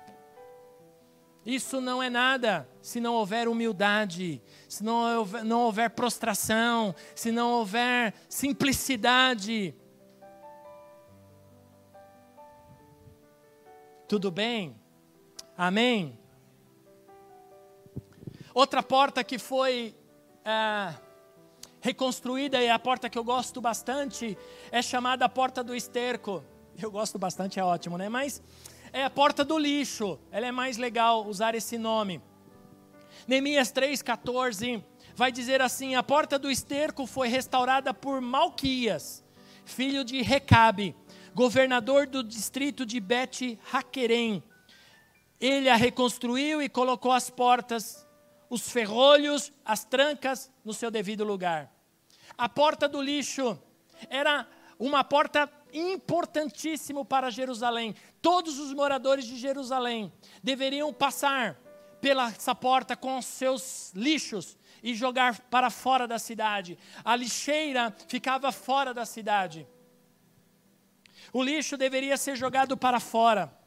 Isso 1.45 1.81
não 1.81 2.01
é 2.01 2.09
nada 2.09 2.67
se 2.81 2.99
não 2.99 3.13
houver 3.15 3.47
humildade, 3.47 4.41
se 4.67 4.83
não 4.83 5.17
houver, 5.19 5.43
não 5.43 5.61
houver 5.61 5.89
prostração, 5.89 6.95
se 7.13 7.31
não 7.31 7.51
houver 7.51 8.13
simplicidade. 8.29 9.75
Tudo 14.07 14.31
bem? 14.31 14.75
Amém? 15.57 16.17
Outra 18.53 18.81
porta 18.81 19.23
que 19.23 19.37
foi 19.37 19.95
ah, 20.45 20.93
reconstruída 21.81 22.61
e 22.61 22.67
é 22.67 22.71
a 22.71 22.79
porta 22.79 23.09
que 23.09 23.17
eu 23.17 23.23
gosto 23.23 23.59
bastante 23.59 24.37
é 24.71 24.81
chamada 24.81 25.25
a 25.25 25.29
porta 25.29 25.63
do 25.63 25.75
esterco. 25.75 26.43
Eu 26.81 26.89
gosto 26.89 27.19
bastante, 27.19 27.59
é 27.59 27.63
ótimo, 27.63 27.97
né? 27.97 28.07
Mas 28.07 28.41
é 28.93 29.03
a 29.03 29.09
porta 29.09 29.43
do 29.43 29.57
lixo. 29.57 30.19
Ela 30.31 30.47
é 30.47 30.51
mais 30.51 30.77
legal 30.77 31.25
usar 31.25 31.55
esse 31.55 31.79
nome. 31.79 32.21
Neemias 33.27 33.73
3,14 33.73 34.83
vai 35.15 35.31
dizer 35.31 35.61
assim: 35.61 35.95
A 35.95 36.03
porta 36.03 36.37
do 36.37 36.49
esterco 36.49 37.07
foi 37.07 37.27
restaurada 37.27 37.91
por 37.91 38.21
Malquias, 38.21 39.23
filho 39.65 40.05
de 40.05 40.21
Recabe, 40.21 40.95
governador 41.33 42.05
do 42.05 42.23
distrito 42.23 42.85
de 42.85 42.99
Bet 42.99 43.59
Haquerem. 43.71 44.43
Ele 45.41 45.69
a 45.69 45.75
reconstruiu 45.75 46.61
e 46.61 46.69
colocou 46.69 47.11
as 47.11 47.29
portas, 47.29 48.07
os 48.49 48.69
ferrolhos, 48.69 49.51
as 49.65 49.83
trancas 49.83 50.51
no 50.63 50.73
seu 50.73 50.91
devido 50.91 51.23
lugar. 51.23 51.73
A 52.37 52.47
porta 52.47 52.87
do 52.87 53.01
lixo 53.01 53.59
era 54.09 54.47
uma 54.79 55.03
porta 55.03 55.49
importantíssima 55.73 57.03
para 57.03 57.29
Jerusalém. 57.29 57.95
Todos 58.21 58.59
os 58.59 58.73
moradores 58.73 59.25
de 59.25 59.37
Jerusalém 59.37 60.11
deveriam 60.41 60.93
passar 60.93 61.59
pela 61.99 62.27
essa 62.27 62.53
porta 62.53 62.95
com 62.95 63.17
os 63.17 63.25
seus 63.25 63.91
lixos 63.95 64.57
e 64.83 64.93
jogar 64.93 65.39
para 65.49 65.69
fora 65.69 66.07
da 66.07 66.19
cidade. 66.19 66.77
A 67.03 67.15
lixeira 67.15 67.95
ficava 68.07 68.51
fora 68.51 68.93
da 68.93 69.05
cidade. 69.05 69.65
O 71.31 71.41
lixo 71.41 71.77
deveria 71.77 72.17
ser 72.17 72.35
jogado 72.35 72.75
para 72.75 72.99
fora. 72.99 73.57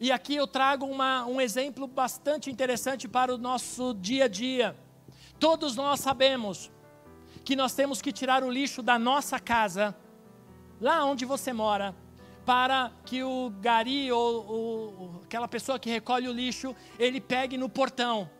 E 0.00 0.10
aqui 0.10 0.34
eu 0.34 0.46
trago 0.46 0.86
uma, 0.86 1.26
um 1.26 1.38
exemplo 1.38 1.86
bastante 1.86 2.50
interessante 2.50 3.06
para 3.06 3.34
o 3.34 3.38
nosso 3.38 3.92
dia 3.92 4.24
a 4.24 4.28
dia. 4.28 4.74
Todos 5.38 5.76
nós 5.76 6.00
sabemos 6.00 6.70
que 7.50 7.56
nós 7.56 7.74
temos 7.74 8.00
que 8.00 8.12
tirar 8.12 8.44
o 8.44 8.48
lixo 8.48 8.80
da 8.80 8.96
nossa 8.96 9.40
casa, 9.40 9.92
lá 10.80 11.04
onde 11.04 11.24
você 11.24 11.52
mora, 11.52 11.96
para 12.46 12.92
que 13.04 13.24
o 13.24 13.50
gari 13.60 14.12
ou, 14.12 14.46
ou 14.46 15.20
aquela 15.24 15.48
pessoa 15.48 15.76
que 15.76 15.90
recolhe 15.90 16.28
o 16.28 16.32
lixo, 16.32 16.76
ele 16.96 17.20
pegue 17.20 17.58
no 17.58 17.68
portão. 17.68 18.30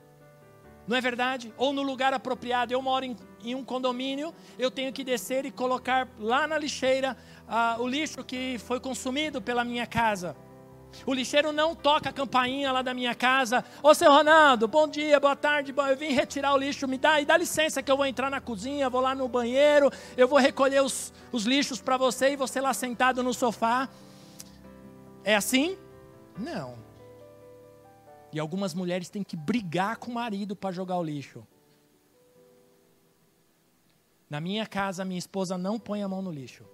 Não 0.87 0.97
é 0.97 1.01
verdade? 1.01 1.53
Ou 1.59 1.73
no 1.73 1.83
lugar 1.83 2.15
apropriado. 2.15 2.73
Eu 2.73 2.81
moro 2.81 3.05
em, 3.05 3.17
em 3.43 3.53
um 3.53 3.65
condomínio, 3.65 4.33
eu 4.57 4.71
tenho 4.71 4.93
que 4.93 5.03
descer 5.03 5.45
e 5.45 5.51
colocar 5.51 6.09
lá 6.17 6.47
na 6.47 6.57
lixeira 6.57 7.17
ah, 7.49 7.79
o 7.81 7.89
lixo 7.89 8.23
que 8.23 8.59
foi 8.61 8.79
consumido 8.79 9.43
pela 9.43 9.65
minha 9.65 9.89
casa. 9.89 10.37
O 11.07 11.15
lixeiro 11.15 11.53
não 11.53 11.75
toca 11.75 12.11
a 12.11 12.13
campainha 12.13 12.73
lá 12.73 12.83
da 12.83 12.93
minha 12.93 13.15
casa. 13.15 13.65
Ô, 13.83 13.95
seu 13.95 14.11
Ronaldo, 14.11 14.69
bom 14.69 14.87
dia, 14.87 15.19
boa 15.19 15.37
tarde. 15.37 15.73
Eu 15.77 15.97
vim 15.97 16.13
retirar 16.13 16.55
o 16.55 16.59
lixo, 16.59 16.87
me 16.87 16.99
dá, 16.99 17.21
e 17.21 17.25
dá 17.25 17.37
licença 17.37 17.83
que 17.83 17.91
eu 17.91 17.97
vou 17.97 18.07
entrar 18.07 18.31
na 18.31 18.41
cozinha, 18.41 18.91
vou 18.91 19.01
lá 19.01 19.15
no 19.15 19.29
banheiro, 19.29 19.91
eu 20.17 20.29
vou 20.29 20.39
recolher 20.39 20.83
os, 20.83 21.13
os 21.33 21.45
lixos 21.45 21.81
para 21.81 21.97
você 21.97 22.33
e 22.33 22.37
você 22.37 22.61
lá 22.61 22.75
sentado 22.75 23.23
no 23.23 23.33
sofá. 23.33 23.89
É 25.25 25.35
assim? 25.35 25.79
Não. 26.39 26.79
E 28.33 28.39
algumas 28.39 28.75
mulheres 28.75 29.09
têm 29.09 29.25
que 29.25 29.37
brigar 29.37 29.97
com 29.97 30.11
o 30.11 30.15
marido 30.15 30.55
para 30.55 30.73
jogar 30.73 30.97
o 30.97 31.03
lixo. 31.03 31.47
Na 34.29 34.41
minha 34.41 34.65
casa, 34.67 35.05
minha 35.05 35.19
esposa 35.19 35.59
não 35.59 35.79
põe 35.79 36.03
a 36.03 36.09
mão 36.09 36.23
no 36.23 36.31
lixo. 36.31 36.65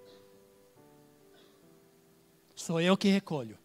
Sou 2.55 2.81
eu 2.81 2.97
que 2.97 3.09
recolho. 3.09 3.59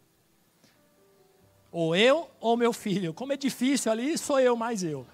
Ou 1.71 1.95
eu 1.95 2.29
ou 2.39 2.57
meu 2.57 2.73
filho. 2.73 3.13
Como 3.13 3.31
é 3.31 3.37
difícil 3.37 3.91
ali, 3.91 4.17
sou 4.17 4.39
eu 4.39 4.55
mais 4.55 4.83
eu. 4.83 5.07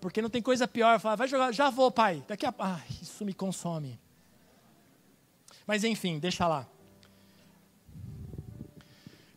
Porque 0.00 0.20
não 0.20 0.30
tem 0.30 0.42
coisa 0.42 0.66
pior. 0.66 0.98
Falar, 0.98 1.16
vai 1.16 1.28
jogar, 1.28 1.52
já 1.52 1.70
vou, 1.70 1.90
pai. 1.90 2.24
Daqui 2.26 2.44
a. 2.44 2.54
Ah, 2.58 2.80
isso 3.00 3.24
me 3.24 3.32
consome. 3.32 3.98
Mas 5.66 5.84
enfim, 5.84 6.18
deixa 6.18 6.46
lá. 6.48 6.66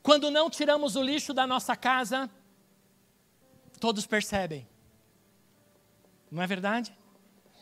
Quando 0.01 0.31
não 0.31 0.49
tiramos 0.49 0.95
o 0.95 1.03
lixo 1.03 1.33
da 1.33 1.45
nossa 1.45 1.75
casa, 1.75 2.29
todos 3.79 4.07
percebem. 4.07 4.67
Não 6.31 6.41
é 6.41 6.47
verdade? 6.47 6.95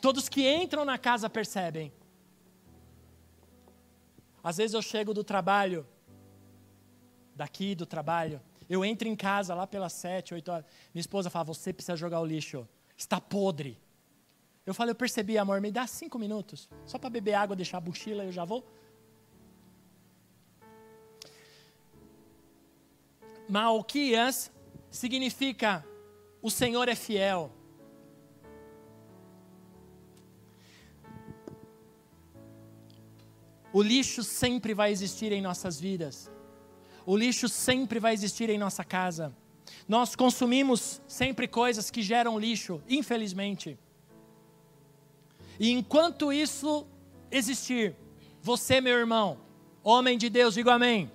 Todos 0.01 0.29
que 0.29 0.49
entram 0.49 0.85
na 0.85 0.97
casa 0.97 1.29
percebem. 1.29 1.91
Às 4.41 4.57
vezes 4.57 4.73
eu 4.73 4.81
chego 4.81 5.13
do 5.13 5.23
trabalho 5.23 5.85
daqui 7.39 7.73
do 7.73 7.85
trabalho. 7.85 8.41
Eu 8.69 8.85
entro 8.85 9.07
em 9.07 9.15
casa 9.15 9.55
lá 9.55 9.65
pelas 9.65 9.93
sete, 9.93 10.33
oito 10.33 10.51
horas. 10.51 10.65
Minha 10.93 11.01
esposa 11.01 11.29
fala: 11.29 11.45
Você 11.45 11.73
precisa 11.73 11.95
jogar 11.95 12.19
o 12.19 12.25
lixo. 12.25 12.67
Está 12.95 13.19
podre. 13.19 13.77
Eu 14.65 14.73
falo: 14.73 14.91
Eu 14.91 14.95
percebi, 14.95 15.37
amor, 15.37 15.59
me 15.61 15.71
dá 15.71 15.87
cinco 15.87 16.19
minutos. 16.19 16.69
Só 16.85 16.97
para 16.99 17.09
beber 17.09 17.33
água, 17.33 17.55
deixar 17.55 17.77
a 17.77 17.81
mochila, 17.81 18.23
eu 18.23 18.31
já 18.31 18.45
vou. 18.45 18.61
Malquias 23.47 24.51
significa 24.91 25.83
o 26.41 26.51
Senhor 26.51 26.87
é 26.87 26.95
fiel. 26.95 27.51
O 33.71 33.81
lixo 33.81 34.23
sempre 34.23 34.73
vai 34.73 34.91
existir 34.91 35.31
em 35.31 35.41
nossas 35.41 35.79
vidas. 35.79 36.31
O 37.11 37.17
lixo 37.17 37.49
sempre 37.49 37.99
vai 37.99 38.13
existir 38.13 38.51
em 38.51 38.57
nossa 38.59 38.83
casa. 38.83 39.35
Nós 39.87 40.15
consumimos 40.15 41.01
sempre 41.07 41.47
coisas 41.47 41.89
que 41.89 42.03
geram 42.03 42.37
lixo, 42.37 42.83
infelizmente. 42.87 43.79
E 45.59 45.71
enquanto 45.71 46.31
isso 46.31 46.85
existir, 47.31 47.95
você, 48.43 48.79
meu 48.79 48.95
irmão, 48.95 49.39
homem 49.83 50.19
de 50.19 50.29
Deus, 50.29 50.53
diga 50.53 50.75
amém. 50.75 51.11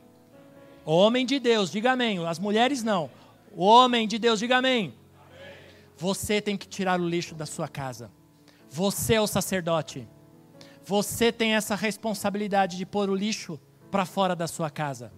Homem 0.84 1.24
de 1.24 1.38
Deus, 1.38 1.70
diga 1.70 1.92
amém. 1.92 2.26
As 2.26 2.40
mulheres 2.40 2.82
não. 2.82 3.08
O 3.52 3.64
homem 3.64 4.08
de 4.08 4.18
Deus, 4.18 4.40
diga 4.40 4.56
amém. 4.56 4.92
amém. 5.30 5.54
Você 5.96 6.40
tem 6.40 6.56
que 6.56 6.66
tirar 6.66 7.00
o 7.00 7.08
lixo 7.08 7.36
da 7.36 7.46
sua 7.46 7.68
casa. 7.68 8.10
Você 8.68 9.14
é 9.14 9.20
o 9.20 9.28
sacerdote. 9.28 10.08
Você 10.84 11.30
tem 11.30 11.54
essa 11.54 11.76
responsabilidade 11.76 12.76
de 12.76 12.84
pôr 12.84 13.08
o 13.08 13.14
lixo 13.14 13.60
para 13.92 14.04
fora 14.04 14.34
da 14.34 14.48
sua 14.48 14.68
casa. 14.68 15.12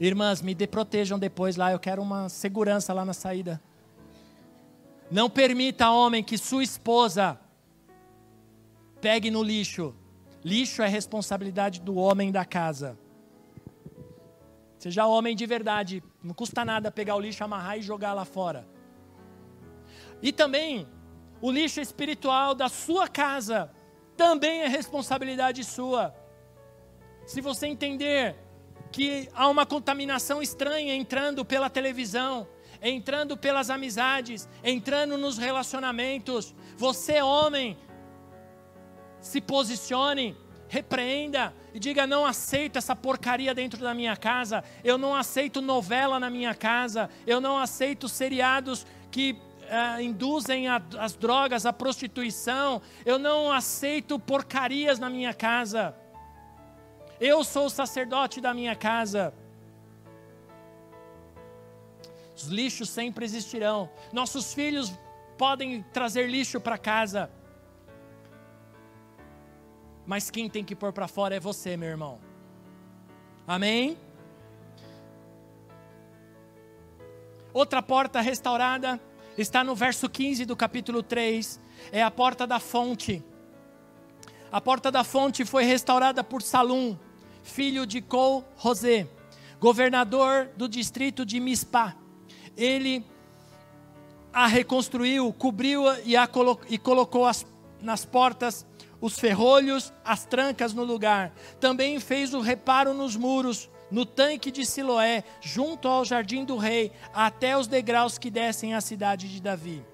Irmãs, 0.00 0.40
me 0.40 0.54
protejam 0.54 1.18
depois 1.18 1.56
lá, 1.56 1.72
eu 1.72 1.78
quero 1.78 2.00
uma 2.00 2.28
segurança 2.28 2.92
lá 2.92 3.04
na 3.04 3.12
saída. 3.12 3.60
Não 5.10 5.28
permita, 5.28 5.90
homem, 5.90 6.22
que 6.22 6.38
sua 6.38 6.62
esposa 6.62 7.38
pegue 9.00 9.30
no 9.30 9.42
lixo. 9.42 9.94
Lixo 10.44 10.82
é 10.82 10.86
responsabilidade 10.86 11.80
do 11.80 11.96
homem 11.96 12.30
da 12.30 12.44
casa. 12.44 12.96
Seja 14.78 15.06
homem 15.06 15.34
de 15.34 15.44
verdade, 15.46 16.02
não 16.22 16.32
custa 16.32 16.64
nada 16.64 16.92
pegar 16.92 17.16
o 17.16 17.20
lixo, 17.20 17.42
amarrar 17.42 17.78
e 17.78 17.82
jogar 17.82 18.12
lá 18.12 18.24
fora. 18.24 18.68
E 20.22 20.30
também, 20.30 20.86
o 21.40 21.50
lixo 21.50 21.80
espiritual 21.80 22.54
da 22.54 22.68
sua 22.68 23.08
casa 23.08 23.70
também 24.16 24.60
é 24.60 24.68
responsabilidade 24.68 25.64
sua. 25.64 26.14
Se 27.26 27.40
você 27.40 27.66
entender 27.66 28.36
que 28.90 29.28
há 29.34 29.48
uma 29.48 29.66
contaminação 29.66 30.42
estranha 30.42 30.94
entrando 30.94 31.44
pela 31.44 31.68
televisão, 31.68 32.48
entrando 32.82 33.36
pelas 33.36 33.70
amizades, 33.70 34.48
entrando 34.62 35.18
nos 35.18 35.38
relacionamentos. 35.38 36.54
Você, 36.76 37.20
homem, 37.20 37.76
se 39.20 39.40
posicione, 39.40 40.36
repreenda 40.68 41.54
e 41.74 41.78
diga: 41.78 42.06
não 42.06 42.24
aceito 42.24 42.76
essa 42.76 42.94
porcaria 42.94 43.54
dentro 43.54 43.80
da 43.80 43.94
minha 43.94 44.16
casa, 44.16 44.62
eu 44.84 44.96
não 44.96 45.14
aceito 45.14 45.60
novela 45.60 46.20
na 46.20 46.30
minha 46.30 46.54
casa, 46.54 47.08
eu 47.26 47.40
não 47.40 47.58
aceito 47.58 48.08
seriados 48.08 48.86
que 49.10 49.32
uh, 49.32 50.00
induzem 50.00 50.68
a, 50.68 50.80
as 50.98 51.14
drogas, 51.14 51.66
a 51.66 51.72
prostituição, 51.72 52.80
eu 53.04 53.18
não 53.18 53.50
aceito 53.50 54.18
porcarias 54.18 54.98
na 54.98 55.10
minha 55.10 55.34
casa. 55.34 55.94
Eu 57.20 57.42
sou 57.42 57.66
o 57.66 57.70
sacerdote 57.70 58.40
da 58.40 58.54
minha 58.54 58.76
casa. 58.76 59.34
Os 62.36 62.44
lixos 62.44 62.88
sempre 62.88 63.24
existirão. 63.24 63.90
Nossos 64.12 64.54
filhos 64.54 64.92
podem 65.36 65.82
trazer 65.92 66.28
lixo 66.28 66.60
para 66.60 66.78
casa. 66.78 67.28
Mas 70.06 70.30
quem 70.30 70.48
tem 70.48 70.64
que 70.64 70.76
pôr 70.76 70.92
para 70.92 71.08
fora 71.08 71.34
é 71.34 71.40
você, 71.40 71.76
meu 71.76 71.88
irmão. 71.88 72.20
Amém? 73.46 73.98
Outra 77.52 77.82
porta 77.82 78.20
restaurada 78.20 79.00
está 79.36 79.64
no 79.64 79.74
verso 79.74 80.08
15 80.08 80.44
do 80.44 80.54
capítulo 80.54 81.02
3, 81.02 81.60
é 81.90 82.02
a 82.02 82.10
porta 82.10 82.46
da 82.46 82.60
fonte. 82.60 83.24
A 84.50 84.60
porta 84.60 84.90
da 84.90 85.02
fonte 85.02 85.44
foi 85.44 85.64
restaurada 85.64 86.22
por 86.22 86.40
Salum, 86.42 86.96
filho 87.48 87.86
de 87.86 88.00
Col 88.00 88.44
Rosé, 88.56 89.08
governador 89.58 90.50
do 90.56 90.68
distrito 90.68 91.24
de 91.24 91.40
Mispá. 91.40 91.96
Ele 92.56 93.04
a 94.32 94.46
reconstruiu, 94.46 95.32
cobriu-a 95.32 95.98
e, 96.04 96.16
a 96.16 96.26
colo 96.26 96.60
e 96.68 96.78
colocou 96.78 97.26
as, 97.26 97.46
nas 97.80 98.04
portas 98.04 98.66
os 99.00 99.18
ferrolhos, 99.18 99.92
as 100.04 100.24
trancas 100.24 100.74
no 100.74 100.84
lugar. 100.84 101.32
Também 101.60 101.98
fez 102.00 102.34
o 102.34 102.40
reparo 102.40 102.92
nos 102.92 103.16
muros, 103.16 103.70
no 103.90 104.04
tanque 104.04 104.50
de 104.50 104.66
Siloé, 104.66 105.24
junto 105.40 105.88
ao 105.88 106.04
jardim 106.04 106.44
do 106.44 106.56
rei, 106.56 106.92
até 107.14 107.56
os 107.56 107.66
degraus 107.66 108.18
que 108.18 108.30
descem 108.30 108.74
à 108.74 108.80
cidade 108.80 109.28
de 109.28 109.40
Davi. 109.40 109.84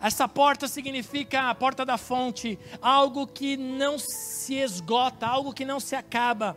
Essa 0.00 0.28
porta 0.28 0.68
significa 0.68 1.50
a 1.50 1.54
porta 1.54 1.84
da 1.84 1.98
fonte, 1.98 2.58
algo 2.80 3.26
que 3.26 3.56
não 3.56 3.98
se 3.98 4.54
esgota, 4.54 5.26
algo 5.26 5.52
que 5.52 5.64
não 5.64 5.80
se 5.80 5.94
acaba. 5.94 6.56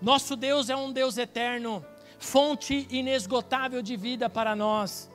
Nosso 0.00 0.36
Deus 0.36 0.68
é 0.68 0.76
um 0.76 0.92
Deus 0.92 1.16
eterno, 1.16 1.84
fonte 2.18 2.86
inesgotável 2.90 3.82
de 3.82 3.96
vida 3.96 4.28
para 4.28 4.54
nós. 4.54 5.10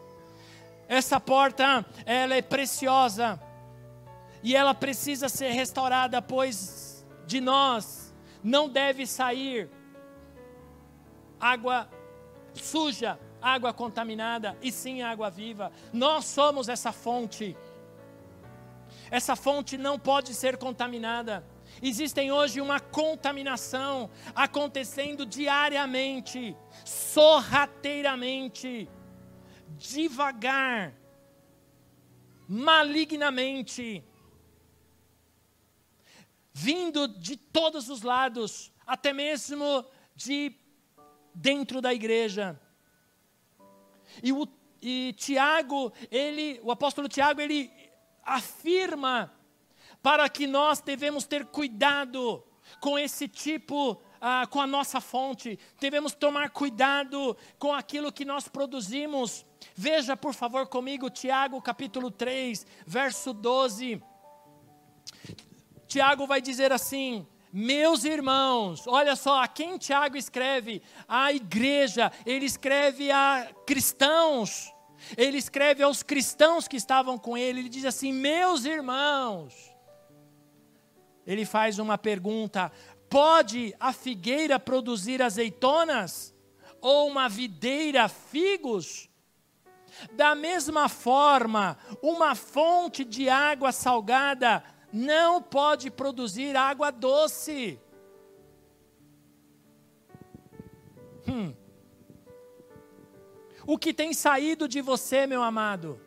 Essa 0.88 1.20
porta, 1.20 1.86
ela 2.06 2.36
é 2.36 2.42
preciosa 2.42 3.40
e 4.42 4.56
ela 4.56 4.74
precisa 4.74 5.30
ser 5.30 5.52
restaurada, 5.52 6.22
pois 6.22 7.06
de 7.28 7.40
nós 7.40 8.14
não 8.44 8.68
deve 8.68 9.06
sair 9.06 9.70
água 11.40 11.90
suja, 12.54 13.20
água 13.42 13.74
contaminada, 13.74 14.58
e 14.62 14.72
sim 14.72 15.02
água 15.02 15.30
viva. 15.30 15.72
Nós 15.92 16.26
somos 16.26 16.70
essa 16.70 16.92
fonte. 16.92 17.58
Essa 19.12 19.36
fonte 19.36 19.78
não 19.78 19.98
pode 19.98 20.34
ser 20.34 20.58
contaminada. 20.58 21.44
Existem 21.82 22.32
hoje 22.32 22.62
uma 22.62 22.80
contaminação 22.80 24.10
acontecendo 24.36 25.26
diariamente, 25.26 26.56
sorrateiramente, 26.84 28.90
devagar, 29.78 30.94
malignamente, 32.48 34.04
vindo 36.52 37.08
de 37.08 37.38
todos 37.38 37.90
os 37.90 38.02
lados, 38.02 38.72
até 38.86 39.14
mesmo 39.14 39.86
de 40.16 40.56
dentro 41.34 41.82
da 41.82 41.94
igreja. 41.94 42.60
E, 44.22 44.32
o, 44.32 44.48
e 44.82 45.14
Tiago, 45.18 45.92
ele, 46.12 46.60
o 46.64 46.72
apóstolo 46.72 47.08
Tiago, 47.08 47.42
ele 47.42 47.72
afirma 48.24 49.34
para 50.02 50.28
que 50.30 50.48
nós 50.48 50.80
devemos 50.80 51.26
ter 51.26 51.46
cuidado 51.46 52.44
com 52.80 52.98
esse 52.98 53.28
tipo, 53.28 54.02
ah, 54.22 54.48
com 54.48 54.62
a 54.62 54.68
nossa 54.68 55.02
fonte, 55.02 55.60
devemos 55.80 56.14
tomar 56.14 56.50
cuidado 56.52 57.36
com 57.58 57.74
aquilo 57.74 58.12
que 58.12 58.24
nós 58.24 58.48
produzimos. 58.48 59.46
Veja, 59.76 60.16
por 60.16 60.34
favor, 60.34 60.68
comigo, 60.68 61.10
Tiago 61.10 61.62
capítulo 61.62 62.12
3, 62.12 62.66
verso 62.86 63.34
12. 63.34 64.02
Tiago 65.88 66.28
vai 66.28 66.42
dizer 66.42 66.72
assim: 66.72 67.28
meus 67.52 68.04
irmãos, 68.04 68.86
olha 68.86 69.16
só, 69.16 69.42
a 69.42 69.48
quem 69.48 69.78
Tiago 69.78 70.16
escreve? 70.16 70.84
A 71.08 71.34
igreja, 71.34 72.12
ele 72.26 72.46
escreve 72.46 73.10
a 73.10 73.50
cristãos, 73.66 74.72
ele 75.18 75.38
escreve 75.38 75.82
aos 75.82 76.04
cristãos 76.04 76.68
que 76.68 76.78
estavam 76.78 77.18
com 77.18 77.36
ele, 77.36 77.62
ele 77.62 77.70
diz 77.70 77.86
assim: 77.86 78.14
Meus 78.14 78.66
irmãos, 78.66 79.54
ele 81.26 81.44
faz 81.44 81.80
uma 81.80 81.98
pergunta: 81.98 82.72
pode 83.10 83.76
a 83.80 83.92
figueira 83.92 84.60
produzir 84.60 85.22
azeitonas? 85.22 86.36
Ou 86.82 87.10
uma 87.10 87.28
videira 87.28 88.08
figos? 88.08 89.10
Da 90.14 90.34
mesma 90.34 90.88
forma, 90.88 91.78
uma 92.02 92.36
fonte 92.36 93.04
de 93.04 93.28
água 93.28 93.72
salgada 93.72 94.64
não 94.92 95.42
pode 95.42 95.92
produzir 95.92 96.56
água 96.56 96.92
doce. 96.92 97.80
Hum. 101.28 101.54
O 103.66 103.78
que 103.78 103.94
tem 103.94 104.14
saído 104.14 104.68
de 104.68 104.82
você, 104.82 105.28
meu 105.28 105.44
amado? 105.44 106.02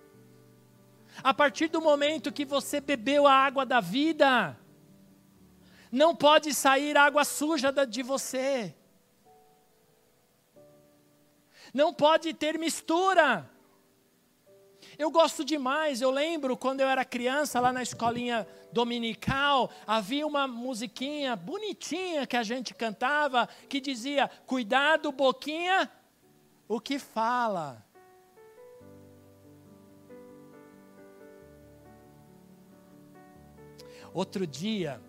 A 1.22 1.32
partir 1.32 1.68
do 1.68 1.80
momento 1.80 2.32
que 2.32 2.44
você 2.44 2.80
bebeu 2.80 3.26
a 3.26 3.32
água 3.32 3.64
da 3.64 3.80
vida, 3.80 4.58
não 5.90 6.16
pode 6.16 6.54
sair 6.54 6.96
água 6.96 7.24
suja 7.24 7.70
de 7.86 8.02
você. 8.02 8.74
Não 11.72 11.94
pode 11.94 12.34
ter 12.34 12.58
mistura. 12.58 13.48
Eu 15.02 15.10
gosto 15.10 15.44
demais, 15.44 16.00
eu 16.00 16.12
lembro 16.12 16.56
quando 16.56 16.80
eu 16.80 16.86
era 16.86 17.04
criança, 17.04 17.58
lá 17.58 17.72
na 17.72 17.82
escolinha 17.82 18.46
dominical, 18.70 19.68
havia 19.84 20.24
uma 20.24 20.46
musiquinha 20.46 21.34
bonitinha 21.34 22.24
que 22.24 22.36
a 22.36 22.44
gente 22.44 22.72
cantava, 22.72 23.48
que 23.68 23.80
dizia: 23.80 24.30
Cuidado, 24.46 25.10
boquinha, 25.10 25.90
o 26.68 26.80
que 26.80 27.00
fala. 27.00 27.84
Outro 34.14 34.46
dia, 34.46 35.00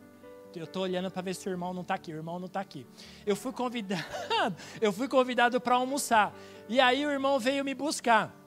eu 0.56 0.64
estou 0.64 0.82
olhando 0.82 1.12
para 1.12 1.22
ver 1.22 1.36
se 1.36 1.48
o 1.48 1.52
irmão 1.52 1.72
não 1.72 1.84
está 1.84 1.94
aqui. 1.94 2.12
O 2.12 2.16
irmão 2.16 2.40
não 2.40 2.48
está 2.48 2.62
aqui. 2.62 2.88
Eu 3.28 3.36
fui 3.36 3.52
convidado, 3.52 4.04
eu 4.82 4.92
fui 4.92 5.08
convidado 5.08 5.62
para 5.62 5.76
almoçar. 5.76 6.34
E 6.68 6.80
aí 6.80 7.06
o 7.06 7.12
irmão 7.12 7.40
veio 7.40 7.64
me 7.64 7.76
buscar. 7.76 8.43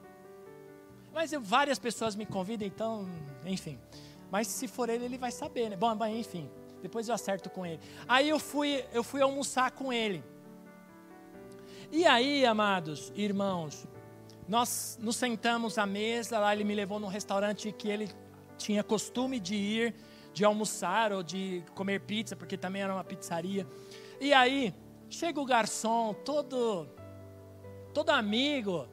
Mas 1.17 1.33
eu, 1.33 1.41
várias 1.41 1.79
pessoas 1.79 2.14
me 2.14 2.27
convidam, 2.27 2.69
então, 2.69 3.09
enfim. 3.47 3.79
Mas 4.31 4.49
se 4.49 4.69
for 4.69 4.91
ele, 4.91 5.07
ele 5.07 5.17
vai 5.17 5.33
saber, 5.33 5.71
né? 5.71 5.75
Bom, 5.75 5.97
enfim. 6.05 6.47
Depois 6.83 7.09
eu 7.09 7.14
acerto 7.14 7.49
com 7.49 7.64
ele. 7.64 7.81
Aí 8.07 8.29
eu 8.29 8.39
fui, 8.39 8.85
eu 8.93 9.03
fui 9.03 9.23
almoçar 9.23 9.71
com 9.71 9.91
ele. 9.91 10.23
E 11.91 12.05
aí, 12.05 12.45
amados 12.45 13.14
irmãos, 13.17 13.89
nós 14.47 14.99
nos 15.01 15.17
sentamos 15.17 15.79
à 15.79 15.87
mesa, 15.87 16.39
lá 16.39 16.55
ele 16.55 16.64
me 16.64 16.75
levou 16.75 17.01
num 17.01 17.09
restaurante 17.09 17.73
que 17.73 17.89
ele 17.89 18.11
tinha 18.59 18.85
costume 18.85 19.41
de 19.41 19.55
ir, 19.55 19.95
de 20.35 20.45
almoçar 20.45 21.14
ou 21.14 21.23
de 21.23 21.64
comer 21.75 22.03
pizza, 22.03 22.37
porque 22.37 22.59
também 22.59 22.83
era 22.83 22.93
uma 22.93 23.05
pizzaria. 23.05 23.67
E 24.21 24.35
aí, 24.35 24.75
chega 25.09 25.41
o 25.41 25.47
garçom, 25.47 26.12
todo 26.12 26.87
todo 27.95 28.11
amigo, 28.11 28.87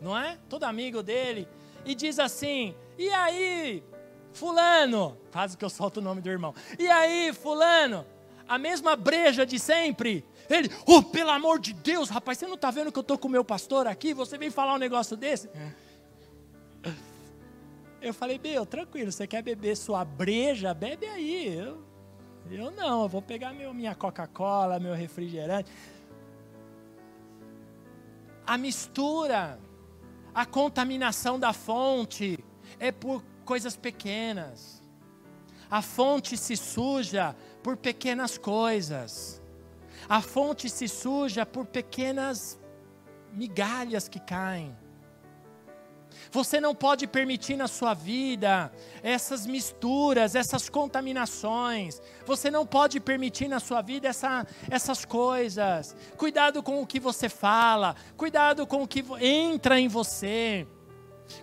não 0.00 0.16
é? 0.16 0.38
Todo 0.48 0.64
amigo 0.64 1.02
dele, 1.02 1.46
e 1.84 1.94
diz 1.94 2.18
assim: 2.18 2.74
E 2.98 3.08
aí, 3.10 3.82
Fulano, 4.32 5.18
quase 5.32 5.56
que 5.56 5.64
eu 5.64 5.70
solto 5.70 5.98
o 5.98 6.02
nome 6.02 6.20
do 6.20 6.30
irmão. 6.30 6.54
E 6.78 6.88
aí, 6.88 7.32
Fulano, 7.32 8.06
a 8.48 8.58
mesma 8.58 8.96
breja 8.96 9.44
de 9.44 9.58
sempre. 9.58 10.24
Ele, 10.48 10.68
oh, 10.86 11.02
pelo 11.02 11.30
amor 11.30 11.60
de 11.60 11.72
Deus, 11.72 12.08
rapaz, 12.08 12.38
você 12.38 12.46
não 12.46 12.54
está 12.54 12.70
vendo 12.70 12.90
que 12.90 12.98
eu 12.98 13.02
estou 13.02 13.16
com 13.16 13.28
o 13.28 13.30
meu 13.30 13.44
pastor 13.44 13.86
aqui? 13.86 14.12
Você 14.12 14.36
vem 14.36 14.50
falar 14.50 14.74
um 14.74 14.78
negócio 14.78 15.16
desse? 15.16 15.48
É. 15.48 15.90
Eu 18.02 18.14
falei, 18.14 18.40
meu, 18.42 18.64
tranquilo, 18.64 19.12
você 19.12 19.26
quer 19.26 19.42
beber 19.42 19.76
sua 19.76 20.04
breja? 20.04 20.72
Bebe 20.72 21.06
aí. 21.06 21.54
Eu, 21.54 21.84
eu 22.50 22.70
não, 22.70 23.02
eu 23.02 23.08
vou 23.08 23.20
pegar 23.20 23.52
meu, 23.52 23.74
minha 23.74 23.94
Coca-Cola, 23.94 24.80
meu 24.80 24.94
refrigerante. 24.94 25.70
A 28.46 28.56
mistura 28.56 29.60
a 30.34 30.46
contaminação 30.46 31.38
da 31.38 31.52
fonte 31.52 32.42
é 32.78 32.92
por 32.92 33.24
coisas 33.44 33.76
pequenas. 33.76 34.80
A 35.70 35.82
fonte 35.82 36.36
se 36.36 36.56
suja 36.56 37.36
por 37.62 37.76
pequenas 37.76 38.36
coisas. 38.36 39.40
A 40.08 40.20
fonte 40.20 40.68
se 40.68 40.88
suja 40.88 41.44
por 41.46 41.66
pequenas 41.66 42.58
migalhas 43.32 44.08
que 44.08 44.18
caem. 44.18 44.76
Você 46.32 46.60
não 46.60 46.74
pode 46.74 47.06
permitir 47.08 47.56
na 47.56 47.66
sua 47.66 47.92
vida 47.92 48.72
essas 49.02 49.46
misturas, 49.46 50.34
essas 50.34 50.68
contaminações. 50.68 52.00
Você 52.24 52.50
não 52.50 52.64
pode 52.64 53.00
permitir 53.00 53.48
na 53.48 53.58
sua 53.58 53.82
vida 53.82 54.06
essa, 54.06 54.46
essas 54.70 55.04
coisas. 55.04 55.96
Cuidado 56.16 56.62
com 56.62 56.80
o 56.80 56.86
que 56.86 57.00
você 57.00 57.28
fala, 57.28 57.96
cuidado 58.16 58.66
com 58.66 58.82
o 58.82 58.88
que 58.88 59.04
entra 59.20 59.80
em 59.80 59.88
você. 59.88 60.66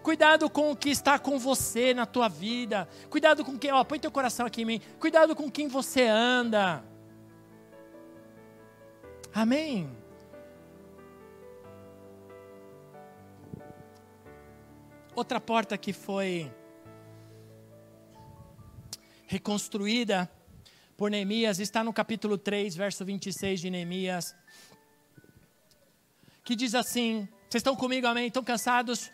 Cuidado 0.01 0.49
com 0.49 0.71
o 0.71 0.75
que 0.75 0.89
está 0.89 1.17
com 1.17 1.37
você 1.39 1.93
na 1.93 2.05
tua 2.05 2.27
vida. 2.27 2.87
Cuidado 3.09 3.43
com 3.43 3.57
quem, 3.57 3.71
ó, 3.71 3.83
põe 3.83 3.99
teu 3.99 4.11
coração 4.11 4.45
aqui 4.45 4.61
em 4.61 4.65
mim. 4.65 4.81
Cuidado 4.99 5.35
com 5.35 5.49
quem 5.49 5.67
você 5.67 6.07
anda. 6.07 6.83
Amém. 9.33 9.96
Outra 15.17 15.41
porta 15.41 15.75
que 15.79 15.93
foi 15.93 16.53
reconstruída 19.25 20.31
por 20.95 21.09
Neemias 21.09 21.57
está 21.57 21.83
no 21.83 21.91
capítulo 21.91 22.37
3, 22.37 22.75
verso 22.75 23.03
26 23.03 23.61
de 23.61 23.71
Neemias, 23.71 24.35
que 26.45 26.55
diz 26.55 26.75
assim: 26.75 27.27
Vocês 27.49 27.61
estão 27.61 27.75
comigo, 27.75 28.05
amém? 28.05 28.27
Estão 28.27 28.43
cansados? 28.43 29.11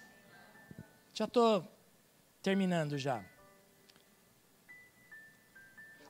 Já 1.14 1.24
estou 1.24 1.66
terminando 2.42 2.98
já. 2.98 3.24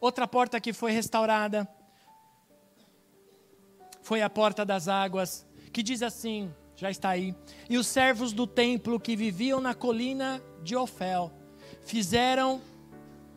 Outra 0.02 0.28
porta 0.28 0.60
que 0.60 0.74
foi 0.74 0.91
restaurada 0.91 1.70
foi 4.02 4.24
a 4.24 4.30
porta 4.30 4.66
das 4.66 4.88
águas, 4.88 5.46
que 5.72 5.84
diz 5.84 6.02
assim: 6.02 6.52
já 6.84 6.91
está 6.91 7.09
aí. 7.09 7.34
E 7.69 7.77
os 7.77 7.88
servos 7.88 8.34
do 8.34 8.45
templo 8.45 8.99
que 8.99 9.15
viviam 9.15 9.61
na 9.61 9.73
colina 9.73 10.43
de 10.61 10.75
Ofel 10.75 11.31
fizeram 11.81 12.61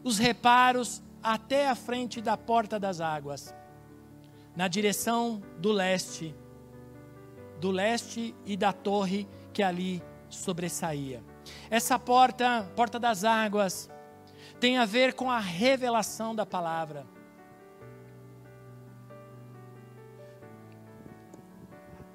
os 0.02 0.18
reparos 0.18 1.00
até 1.22 1.68
a 1.68 1.74
frente 1.74 2.20
da 2.20 2.36
porta 2.36 2.78
das 2.78 3.00
águas, 3.00 3.54
na 4.56 4.66
direção 4.66 5.40
do 5.58 5.70
leste, 5.70 6.34
do 7.60 7.70
leste 7.70 8.34
e 8.44 8.56
da 8.56 8.72
torre 8.72 9.28
que 9.52 9.62
ali 9.62 10.02
sobressaía. 10.28 11.22
Essa 11.70 11.98
porta, 12.00 12.68
porta 12.74 12.98
das 12.98 13.22
águas, 13.22 13.88
tem 14.58 14.76
a 14.76 14.84
ver 14.84 15.14
com 15.14 15.30
a 15.30 15.38
revelação 15.38 16.34
da 16.34 16.44
palavra. 16.44 17.06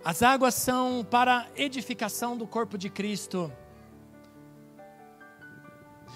As 0.04 0.24
águas 0.24 0.56
são 0.56 1.06
para 1.08 1.48
edificação 1.56 2.36
do 2.36 2.48
corpo 2.48 2.76
de 2.76 2.90
Cristo. 2.90 3.54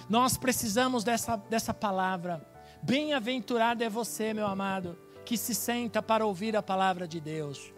Nós 0.10 0.38
precisamos 0.38 1.04
dessa, 1.04 1.36
dessa 1.36 1.72
palavra. 1.72 2.44
Bem-aventurado 2.82 3.84
é 3.84 3.90
você, 3.90 4.34
meu 4.34 4.48
amado, 4.48 4.98
que 5.24 5.38
se 5.38 5.54
senta 5.54 6.02
para 6.02 6.26
ouvir 6.26 6.56
a 6.56 6.64
palavra 6.64 7.08
de 7.08 7.22
Deus. 7.22 7.72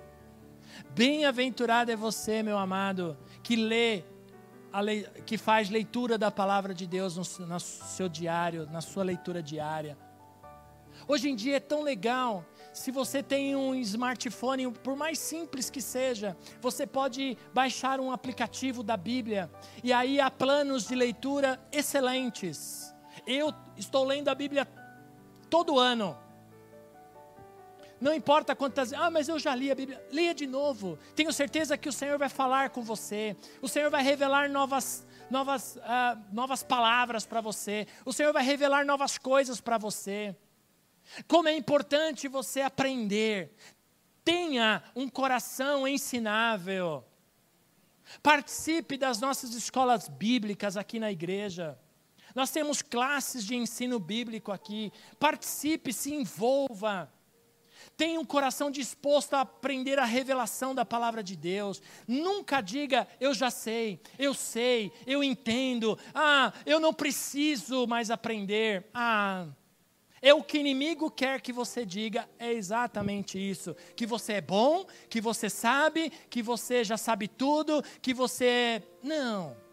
Bem-aventurado 0.92 1.92
é 1.92 1.96
você, 1.96 2.42
meu 2.42 2.58
amado, 2.58 3.18
que 3.44 3.58
lê, 3.58 4.04
que 5.26 5.38
faz 5.38 5.70
leitura 5.70 6.18
da 6.18 6.32
palavra 6.32 6.74
de 6.74 6.88
Deus 6.88 7.18
no, 7.18 7.48
no 7.48 7.60
seu 7.60 8.08
diário, 8.08 8.66
na 8.72 8.80
sua 8.80 9.04
leitura 9.04 9.44
diária. 9.44 9.98
Hoje 11.06 11.30
em 11.30 11.36
dia 11.36 11.58
é 11.58 11.60
tão 11.60 11.84
legal 11.84 12.46
se 12.78 12.92
você 12.92 13.24
tem 13.24 13.56
um 13.56 13.74
smartphone, 13.74 14.72
por 14.72 14.96
mais 14.96 15.18
simples 15.18 15.68
que 15.68 15.82
seja, 15.82 16.38
você 16.62 16.86
pode 16.86 17.36
baixar 17.52 18.00
um 18.00 18.12
aplicativo 18.12 18.84
da 18.84 18.96
Bíblia 18.96 19.50
e 19.84 19.92
aí 19.92 20.22
há 20.22 20.30
planos 20.30 20.88
de 20.88 20.94
leitura 20.94 21.60
excelentes. 21.72 22.94
Eu 23.26 23.52
estou 23.76 24.06
lendo 24.06 24.28
a 24.28 24.36
Bíblia 24.36 24.68
todo 25.50 25.80
ano. 25.80 26.16
Não 28.00 28.14
importa 28.14 28.56
quantas, 28.56 28.94
ah, 28.94 29.10
mas 29.10 29.28
eu 29.28 29.40
já 29.40 29.56
li 29.56 29.72
a 29.72 29.76
Bíblia. 29.76 30.00
Leia 30.12 30.36
de 30.36 30.46
novo. 30.46 31.00
Tenho 31.16 31.34
certeza 31.34 31.76
que 31.80 31.90
o 31.90 31.94
Senhor 31.94 32.20
vai 32.20 32.30
falar 32.30 32.70
com 32.70 32.84
você. 32.84 33.36
O 33.60 33.68
Senhor 33.68 33.90
vai 33.90 34.04
revelar 34.04 34.52
novas, 34.52 35.04
novas, 35.32 35.78
uh, 35.78 36.22
novas 36.32 36.62
palavras 36.62 37.26
para 37.26 37.42
você. 37.42 37.88
O 38.06 38.14
Senhor 38.14 38.32
vai 38.32 38.44
revelar 38.44 38.86
novas 38.86 39.18
coisas 39.18 39.60
para 39.60 39.80
você. 39.80 40.36
Como 41.28 41.48
é 41.48 41.56
importante 41.56 42.28
você 42.28 42.62
aprender. 42.62 43.52
Tenha 44.24 44.84
um 44.96 45.08
coração 45.08 45.88
ensinável. 45.88 47.04
Participe 48.22 48.98
das 48.98 49.20
nossas 49.20 49.54
escolas 49.54 50.08
bíblicas 50.08 50.78
aqui 50.78 51.00
na 51.00 51.12
igreja. 51.12 51.78
Nós 52.36 52.52
temos 52.52 52.82
classes 52.82 53.44
de 53.46 53.56
ensino 53.56 54.00
bíblico 54.00 54.52
aqui. 54.52 54.92
Participe, 55.20 55.92
se 55.92 56.14
envolva. 56.14 57.12
Tenha 57.96 58.20
um 58.20 58.26
coração 58.26 58.70
disposto 58.70 59.34
a 59.34 59.42
aprender 59.42 59.98
a 59.98 60.06
revelação 60.06 60.76
da 60.76 60.86
palavra 60.86 61.24
de 61.24 61.36
Deus. 61.36 61.82
Nunca 62.08 62.62
diga, 62.62 63.08
eu 63.20 63.34
já 63.34 63.50
sei, 63.50 64.00
eu 64.20 64.34
sei, 64.34 64.92
eu 65.06 65.24
entendo. 65.24 65.98
Ah, 66.14 66.54
eu 66.66 66.80
não 66.80 66.94
preciso 66.94 67.88
mais 67.88 68.12
aprender. 68.12 68.86
Ah, 68.94 69.48
é 70.22 70.34
o 70.34 70.44
que 70.44 70.58
o 70.58 70.60
inimigo 70.60 71.10
quer 71.12 71.42
que 71.42 71.54
você 71.54 71.86
diga, 71.86 72.28
é 72.40 72.52
exatamente 72.52 73.38
isso. 73.38 73.76
Que 73.96 74.06
você 74.06 74.34
é 74.34 74.42
bom, 74.42 74.86
que 75.10 75.22
você 75.22 75.50
sabe, 75.50 76.12
que 76.30 76.42
você 76.42 76.84
já 76.84 76.98
sabe 76.98 77.28
tudo, 77.28 77.84
que 78.02 78.14
você. 78.14 78.46
É- 78.46 78.82
não. 79.04 79.67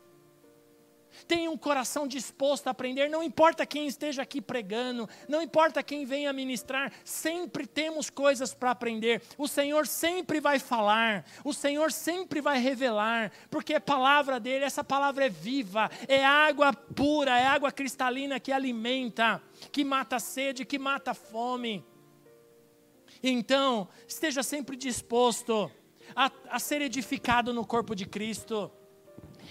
Tenha 1.26 1.50
um 1.50 1.56
coração 1.56 2.06
disposto 2.06 2.66
a 2.66 2.70
aprender, 2.70 3.08
não 3.08 3.22
importa 3.22 3.64
quem 3.64 3.86
esteja 3.86 4.22
aqui 4.22 4.40
pregando, 4.40 5.08
não 5.28 5.40
importa 5.40 5.82
quem 5.82 6.04
venha 6.04 6.32
ministrar, 6.32 6.92
sempre 7.04 7.66
temos 7.66 8.10
coisas 8.10 8.52
para 8.54 8.70
aprender. 8.70 9.22
O 9.38 9.48
Senhor 9.48 9.86
sempre 9.86 10.40
vai 10.40 10.58
falar, 10.58 11.24
o 11.44 11.52
Senhor 11.52 11.92
sempre 11.92 12.40
vai 12.40 12.58
revelar, 12.58 13.32
porque 13.50 13.74
a 13.74 13.80
palavra 13.80 14.38
dele, 14.38 14.64
essa 14.64 14.84
palavra 14.84 15.26
é 15.26 15.30
viva, 15.30 15.90
é 16.08 16.24
água 16.24 16.72
pura, 16.72 17.38
é 17.38 17.46
água 17.46 17.72
cristalina 17.72 18.40
que 18.40 18.52
alimenta, 18.52 19.42
que 19.72 19.84
mata 19.84 20.16
a 20.16 20.20
sede, 20.20 20.64
que 20.64 20.78
mata 20.78 21.12
a 21.12 21.14
fome. 21.14 21.84
Então, 23.22 23.88
esteja 24.06 24.42
sempre 24.42 24.76
disposto 24.76 25.70
a, 26.14 26.30
a 26.50 26.58
ser 26.58 26.82
edificado 26.82 27.52
no 27.52 27.66
corpo 27.66 27.94
de 27.94 28.06
Cristo. 28.06 28.70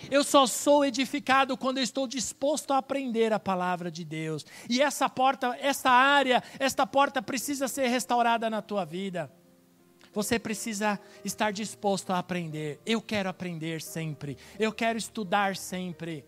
Eu 0.10 0.24
só 0.24 0.46
sou 0.46 0.86
edificado 0.86 1.58
quando 1.58 1.78
eu 1.78 1.84
estou 1.84 2.08
disposto 2.08 2.72
a 2.72 2.78
aprender 2.78 3.34
a 3.34 3.40
palavra 3.40 3.92
de 3.92 4.04
Deus. 4.04 4.46
E 4.70 4.82
essa 4.82 5.10
porta, 5.10 5.58
essa 5.60 5.90
área, 5.90 6.44
esta 6.60 6.86
porta 6.86 7.22
precisa 7.22 7.68
ser 7.68 7.88
restaurada 7.88 8.50
na 8.50 8.62
tua 8.62 8.86
vida. 8.86 9.32
Você 10.14 10.38
precisa 10.38 11.00
estar 11.26 11.52
disposto 11.52 12.12
a 12.12 12.20
aprender. 12.20 12.80
Eu 12.86 13.02
quero 13.02 13.30
aprender 13.30 13.82
sempre. 13.82 14.38
Eu 14.60 14.72
quero 14.72 14.98
estudar 14.98 15.56
sempre. 15.56 16.24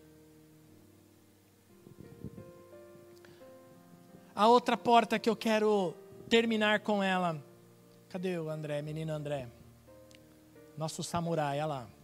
A 4.34 4.48
outra 4.48 4.76
porta 4.76 5.18
que 5.18 5.30
eu 5.30 5.36
quero 5.36 5.94
terminar 6.28 6.80
com 6.80 7.02
ela. 7.02 7.42
Cadê 8.08 8.38
o 8.38 8.50
André, 8.50 8.82
menino 8.82 9.12
André? 9.12 9.48
Nosso 10.76 11.02
samurai, 11.02 11.56
olha 11.58 11.66
lá. 11.66 11.95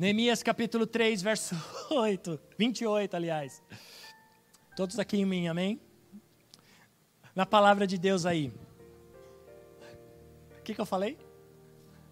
Neemias 0.00 0.42
capítulo 0.42 0.86
3, 0.86 1.20
verso 1.20 1.54
8, 1.92 2.40
28, 2.56 3.14
aliás. 3.14 3.62
Todos 4.74 4.98
aqui 4.98 5.18
em 5.18 5.26
mim, 5.26 5.46
amém? 5.46 5.78
Na 7.34 7.44
palavra 7.44 7.86
de 7.86 7.98
Deus 7.98 8.24
aí. 8.24 8.50
O 10.58 10.62
que, 10.62 10.72
que 10.72 10.80
eu 10.80 10.86
falei? 10.86 11.18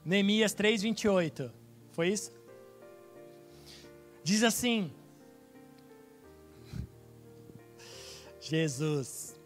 Neemias 0.05 0.53
3, 0.53 0.83
28. 0.83 1.51
Foi 1.93 2.09
isso? 2.09 2.31
Diz 4.23 4.43
assim: 4.43 4.93
Jesus. 8.39 9.41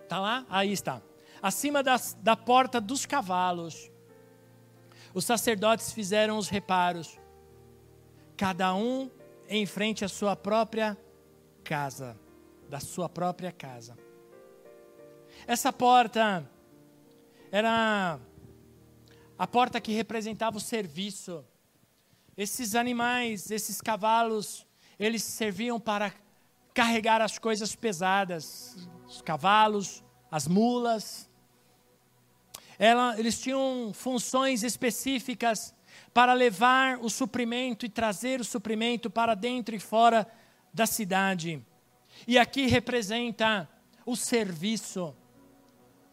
Está 0.00 0.20
lá? 0.20 0.46
Aí 0.48 0.70
está. 0.70 1.02
Acima 1.42 1.82
das, 1.82 2.16
da 2.22 2.36
porta 2.36 2.80
dos 2.80 3.04
cavalos, 3.04 3.90
os 5.12 5.24
sacerdotes 5.24 5.92
fizeram 5.92 6.38
os 6.38 6.48
reparos 6.48 7.18
cada 8.40 8.74
um 8.74 9.10
em 9.50 9.66
frente 9.66 10.02
à 10.02 10.08
sua 10.08 10.34
própria 10.34 10.96
casa, 11.62 12.18
da 12.70 12.80
sua 12.80 13.06
própria 13.06 13.52
casa. 13.52 13.98
Essa 15.46 15.70
porta 15.70 16.50
era 17.52 18.18
a 19.38 19.46
porta 19.46 19.78
que 19.78 19.92
representava 19.92 20.56
o 20.56 20.60
serviço. 20.60 21.44
Esses 22.34 22.74
animais, 22.74 23.50
esses 23.50 23.78
cavalos, 23.78 24.66
eles 24.98 25.22
serviam 25.22 25.78
para 25.78 26.10
carregar 26.72 27.20
as 27.20 27.38
coisas 27.38 27.76
pesadas, 27.76 28.88
os 29.06 29.20
cavalos, 29.20 30.02
as 30.30 30.48
mulas. 30.48 31.28
Ela, 32.78 33.18
eles 33.18 33.38
tinham 33.38 33.92
funções 33.92 34.62
específicas 34.62 35.74
para 36.12 36.32
levar 36.32 36.98
o 36.98 37.08
suprimento 37.08 37.86
e 37.86 37.88
trazer 37.88 38.40
o 38.40 38.44
suprimento 38.44 39.08
para 39.08 39.34
dentro 39.34 39.74
e 39.74 39.80
fora 39.80 40.26
da 40.72 40.86
cidade. 40.86 41.64
E 42.26 42.38
aqui 42.38 42.66
representa 42.66 43.68
o 44.04 44.16
serviço, 44.16 45.14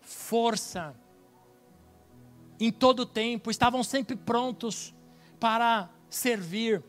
força. 0.02 0.96
Em 2.60 2.72
todo 2.72 3.02
o 3.02 3.06
tempo, 3.06 3.52
estavam 3.52 3.84
sempre 3.84 4.16
prontos 4.16 4.94
para 5.40 5.90
servir. 6.10 6.84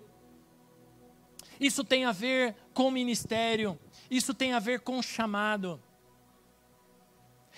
Isso 1.61 1.85
tem 1.85 2.05
a 2.05 2.13
ver 2.13 2.55
com 2.73 2.91
ministério, 2.91 3.79
isso 4.11 4.33
tem 4.33 4.53
a 4.53 4.59
ver 4.59 4.81
com 4.81 5.03
chamado. 5.03 5.81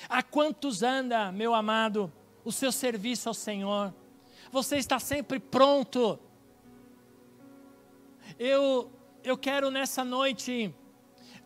Há 0.09 0.23
quantos 0.23 0.83
anda, 0.83 1.31
meu 1.31 1.55
amado, 1.55 2.11
o 2.45 2.51
seu 2.51 2.73
serviço 2.73 3.29
ao 3.29 3.35
Senhor? 3.35 3.95
Você 4.51 4.77
está 4.77 4.99
sempre 4.99 5.39
pronto. 5.39 6.19
Eu, 8.39 8.91
eu 9.23 9.39
quero 9.39 9.71
nessa 9.71 10.05
noite 10.05 10.75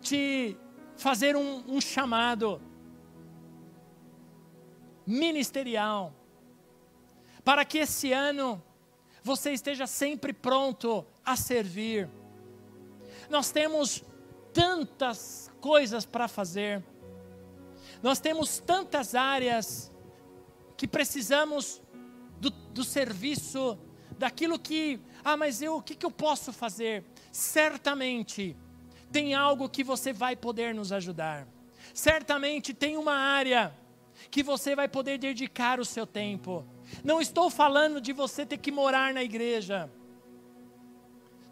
te 0.00 0.57
fazer 0.96 1.36
um, 1.36 1.62
um 1.66 1.80
chamado 1.80 2.61
ministerial, 5.07 6.14
para 7.44 7.64
que 7.64 7.78
esse 7.78 8.12
ano 8.12 8.62
você 9.22 9.52
esteja 9.52 9.86
sempre 9.86 10.32
pronto 10.32 11.05
a 11.24 11.36
servir. 11.36 12.09
Nós 13.28 13.50
temos 13.50 14.02
tantas 14.52 15.50
coisas 15.61 16.07
para 16.07 16.28
fazer, 16.28 16.82
nós 18.02 18.18
temos 18.18 18.59
tantas 18.59 19.14
áreas 19.14 19.90
que 20.76 20.86
precisamos 20.86 21.82
do, 22.45 22.51
do 22.51 22.84
serviço, 22.84 23.78
daquilo 24.18 24.59
que, 24.59 25.01
ah, 25.24 25.36
mas 25.36 25.62
eu, 25.62 25.76
o 25.76 25.82
que, 25.82 25.95
que 25.95 26.05
eu 26.05 26.11
posso 26.11 26.53
fazer? 26.53 27.05
Certamente 27.32 28.57
tem 29.11 29.34
algo 29.34 29.68
que 29.68 29.82
você 29.82 30.12
vai 30.12 30.36
poder 30.36 30.74
nos 30.74 30.92
ajudar. 30.92 31.47
Certamente 31.95 32.74
tem 32.74 32.97
uma 32.97 33.14
área 33.14 33.74
que 34.30 34.42
você 34.42 34.74
vai 34.76 34.88
poder 34.88 35.18
dedicar 35.18 35.80
o 35.80 35.84
seu 35.84 36.07
tempo. 36.07 36.64
Não 37.03 37.20
estou 37.20 37.49
falando 37.49 38.01
de 38.01 38.12
você 38.12 38.45
ter 38.45 38.59
que 38.59 38.70
morar 38.70 39.14
na 39.14 39.22
igreja, 39.22 39.90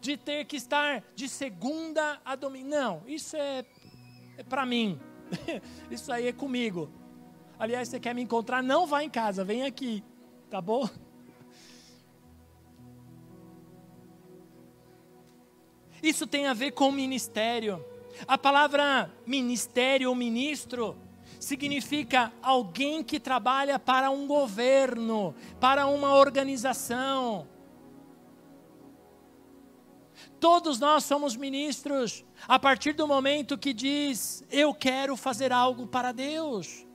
de 0.01 0.17
ter 0.17 0.45
que 0.45 0.57
estar 0.57 1.03
de 1.15 1.29
segunda 1.29 2.21
a 2.25 2.35
domingo. 2.35 2.69
Não, 2.69 3.03
isso 3.07 3.37
é, 3.37 3.65
é 4.37 4.43
para 4.43 4.67
mim. 4.67 5.01
isso 5.91 6.13
aí 6.13 6.27
é 6.27 6.33
comigo. 6.33 6.91
Aliás, 7.59 7.89
você 7.89 8.01
quer 8.01 8.15
me 8.15 8.23
encontrar? 8.23 8.63
Não 8.63 8.87
vá 8.87 9.05
em 9.05 9.11
casa, 9.11 9.45
vem 9.45 9.63
aqui, 9.63 10.03
tá 10.53 10.61
bom? 10.61 10.87
Isso 16.03 16.27
tem 16.27 16.47
a 16.47 16.53
ver 16.53 16.73
com 16.73 16.93
ministério. 16.93 17.83
A 18.29 18.37
palavra 18.37 19.11
ministério 19.25 20.11
ou 20.11 20.15
ministro 20.15 20.95
significa 21.41 22.31
alguém 22.43 23.03
que 23.03 23.19
trabalha 23.19 23.79
para 23.79 24.11
um 24.11 24.27
governo, 24.27 25.35
para 25.59 25.87
uma 25.87 26.17
organização. 26.17 27.49
Todos 30.39 30.79
nós 30.79 31.05
somos 31.05 31.35
ministros 31.35 32.27
a 32.47 32.59
partir 32.59 32.93
do 32.93 33.09
momento 33.09 33.57
que 33.57 33.73
diz: 33.73 34.45
Eu 34.51 34.75
quero 34.75 35.17
fazer 35.17 35.51
algo 35.51 35.87
para 35.87 36.13
Deus. 36.13 36.87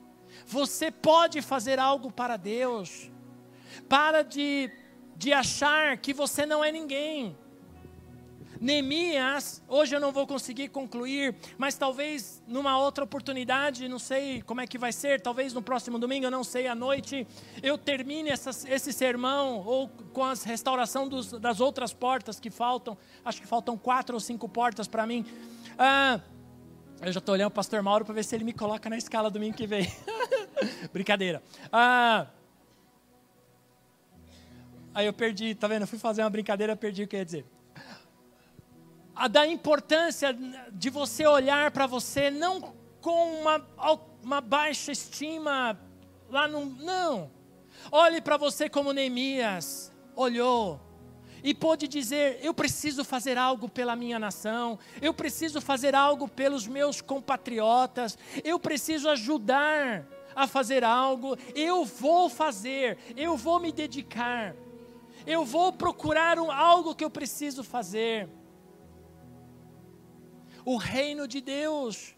Você 0.45 0.91
pode 0.91 1.41
fazer 1.41 1.79
algo 1.79 2.11
para 2.11 2.37
Deus. 2.37 3.09
Para 3.87 4.23
de, 4.23 4.69
de 5.15 5.31
achar 5.31 5.97
que 5.97 6.13
você 6.13 6.45
não 6.45 6.63
é 6.63 6.71
ninguém. 6.71 7.35
Neemias, 8.59 9.61
hoje 9.67 9.95
eu 9.95 9.99
não 9.99 10.11
vou 10.11 10.25
conseguir 10.25 10.69
concluir, 10.69 11.35
mas 11.57 11.75
talvez 11.75 12.41
numa 12.47 12.79
outra 12.79 13.03
oportunidade, 13.03 13.87
não 13.87 13.99
sei 13.99 14.41
como 14.41 14.61
é 14.61 14.67
que 14.67 14.77
vai 14.77 14.91
ser, 14.91 15.21
talvez 15.21 15.53
no 15.53 15.61
próximo 15.61 15.99
domingo, 15.99 16.25
eu 16.25 16.31
não 16.31 16.43
sei, 16.43 16.67
à 16.67 16.73
noite, 16.73 17.27
eu 17.61 17.77
termine 17.77 18.29
essa, 18.29 18.49
esse 18.67 18.91
sermão, 18.91 19.63
ou 19.65 19.87
com 20.11 20.23
a 20.23 20.33
restauração 20.33 21.07
dos, 21.07 21.31
das 21.33 21.59
outras 21.59 21.93
portas 21.93 22.39
que 22.39 22.49
faltam, 22.49 22.97
acho 23.23 23.41
que 23.41 23.47
faltam 23.47 23.77
quatro 23.77 24.15
ou 24.15 24.19
cinco 24.19 24.49
portas 24.49 24.87
para 24.87 25.05
mim. 25.05 25.25
Ah, 25.77 26.19
eu 27.01 27.11
já 27.11 27.19
estou 27.19 27.33
olhando 27.33 27.49
o 27.49 27.51
pastor 27.51 27.81
Mauro 27.83 28.05
para 28.05 28.15
ver 28.15 28.23
se 28.23 28.35
ele 28.35 28.43
me 28.43 28.53
coloca 28.53 28.89
na 28.89 28.97
escala 28.97 29.29
domingo 29.29 29.55
que 29.55 29.67
vem. 29.67 29.87
Brincadeira. 30.91 31.43
Ah, 31.71 32.25
aí 34.97 35.05
eu 35.05 35.13
perdi, 35.13 35.53
tá 35.55 35.67
vendo? 35.67 35.81
Eu 35.83 35.87
fui 35.87 35.99
fazer 35.99 36.23
uma 36.23 36.29
brincadeira, 36.29 36.75
perdi 36.75 37.03
o 37.03 37.07
que 37.07 37.15
eu 37.15 37.19
ia 37.19 37.25
dizer 37.25 37.45
a 39.17 39.27
da 39.27 39.47
importância 39.47 40.37
de 40.71 40.89
você 40.89 41.25
olhar 41.25 41.71
para 41.71 41.87
você 41.87 42.29
não 42.29 42.75
com 43.01 43.41
uma, 43.41 43.65
uma 44.23 44.39
baixa 44.39 44.91
estima 44.91 45.79
lá 46.29 46.47
no. 46.47 46.65
Não. 46.65 47.31
Olhe 47.91 48.21
para 48.21 48.37
você 48.37 48.69
como 48.69 48.93
Neemias 48.93 49.91
olhou 50.15 50.79
e 51.43 51.53
pôde 51.53 51.87
dizer: 51.87 52.39
Eu 52.43 52.53
preciso 52.53 53.03
fazer 53.03 53.37
algo 53.37 53.67
pela 53.67 53.95
minha 53.95 54.19
nação, 54.19 54.77
eu 55.01 55.13
preciso 55.13 55.59
fazer 55.59 55.95
algo 55.95 56.27
pelos 56.27 56.67
meus 56.67 57.01
compatriotas, 57.01 58.17
eu 58.43 58.59
preciso 58.59 59.09
ajudar 59.09 60.05
a 60.35 60.45
fazer 60.45 60.83
algo, 60.83 61.35
eu 61.55 61.83
vou 61.83 62.29
fazer, 62.29 62.99
eu 63.15 63.35
vou 63.35 63.59
me 63.59 63.71
dedicar, 63.71 64.55
eu 65.27 65.43
vou 65.43 65.73
procurar 65.73 66.39
um, 66.39 66.49
algo 66.49 66.95
que 66.95 67.03
eu 67.03 67.09
preciso 67.09 67.61
fazer 67.61 68.29
o 70.63 70.77
reino 70.77 71.27
de 71.27 71.41
Deus. 71.41 72.15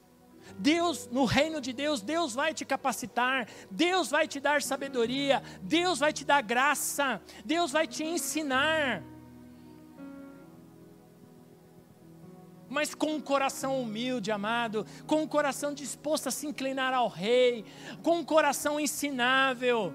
Deus, 0.58 1.08
no 1.12 1.26
reino 1.26 1.60
de 1.60 1.74
Deus, 1.74 2.02
Deus 2.02 2.34
vai 2.34 2.54
te 2.54 2.66
capacitar, 2.66 3.48
Deus 3.70 4.10
vai 4.10 4.28
te 4.28 4.40
dar 4.40 4.62
sabedoria, 4.62 5.44
Deus 5.62 6.00
vai 6.00 6.12
te 6.14 6.24
dar 6.26 6.42
graça, 6.42 7.22
Deus 7.44 7.72
vai 7.72 7.88
te 7.88 8.04
ensinar. 8.04 9.04
Mas 12.68 12.94
com 12.94 13.16
um 13.16 13.22
coração 13.22 13.82
humilde, 13.82 14.32
amado, 14.32 14.86
com 15.08 15.24
um 15.24 15.28
coração 15.28 15.74
disposto 15.74 16.28
a 16.28 16.32
se 16.32 16.46
inclinar 16.46 16.94
ao 16.94 17.08
Rei, 17.08 17.66
com 18.04 18.20
um 18.20 18.26
coração 18.26 18.80
ensinável 18.80 19.94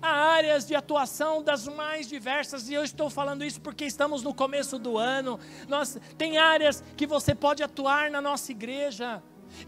Há 0.00 0.08
áreas 0.08 0.66
de 0.66 0.74
atuação 0.74 1.42
das 1.42 1.66
mais 1.66 2.08
diversas, 2.08 2.68
e 2.68 2.74
eu 2.74 2.84
estou 2.84 3.10
falando 3.10 3.44
isso 3.44 3.60
porque 3.60 3.84
estamos 3.84 4.22
no 4.22 4.34
começo 4.34 4.78
do 4.78 4.98
ano. 4.98 5.38
Nós, 5.68 5.98
tem 6.16 6.38
áreas 6.38 6.82
que 6.96 7.06
você 7.06 7.34
pode 7.34 7.62
atuar 7.62 8.10
na 8.10 8.20
nossa 8.20 8.50
igreja. 8.52 9.22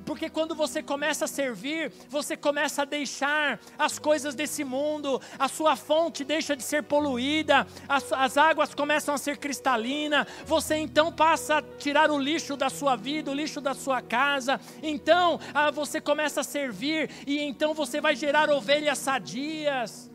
Porque 0.05 0.29
quando 0.29 0.55
você 0.55 0.83
começa 0.83 1.25
a 1.25 1.29
servir, 1.29 1.93
você 2.09 2.37
começa 2.37 2.83
a 2.83 2.85
deixar 2.85 3.61
as 3.79 3.99
coisas 3.99 4.35
desse 4.35 4.65
mundo, 4.65 5.21
a 5.39 5.49
sua 5.49 5.77
fonte 5.77 6.25
deixa 6.25 6.57
de 6.57 6.63
ser 6.63 6.83
poluída, 6.83 7.67
as, 7.89 8.13
as 8.13 8.37
águas 8.37 8.75
começam 8.75 9.15
a 9.15 9.19
ser 9.19 9.39
cristalinas, 9.39 10.27
você 10.45 10.77
então 10.77 11.13
passa 11.13 11.59
a 11.59 11.63
tirar 11.63 12.11
o 12.11 12.19
lixo 12.19 12.57
da 12.57 12.71
sua 12.71 12.97
vida, 12.97 13.31
o 13.31 13.35
lixo 13.35 13.61
da 13.61 13.75
sua 13.75 14.01
casa, 14.01 14.61
então 14.83 15.41
ah, 15.53 15.71
você 15.71 16.01
começa 16.01 16.41
a 16.41 16.45
servir 16.45 17.11
e 17.27 17.41
então 17.41 17.75
você 17.75 18.01
vai 18.01 18.17
gerar 18.17 18.51
ovelhas 18.51 18.99
sadias. 18.99 20.11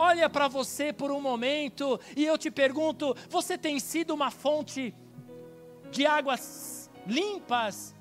Olha 0.00 0.30
para 0.30 0.46
você 0.46 0.92
por 0.92 1.10
um 1.10 1.20
momento 1.20 2.00
e 2.16 2.24
eu 2.24 2.38
te 2.38 2.52
pergunto: 2.52 3.16
você 3.28 3.58
tem 3.58 3.80
sido 3.80 4.14
uma 4.14 4.30
fonte 4.30 4.94
de 5.90 6.06
águas 6.06 6.77
limpas? 7.08 7.94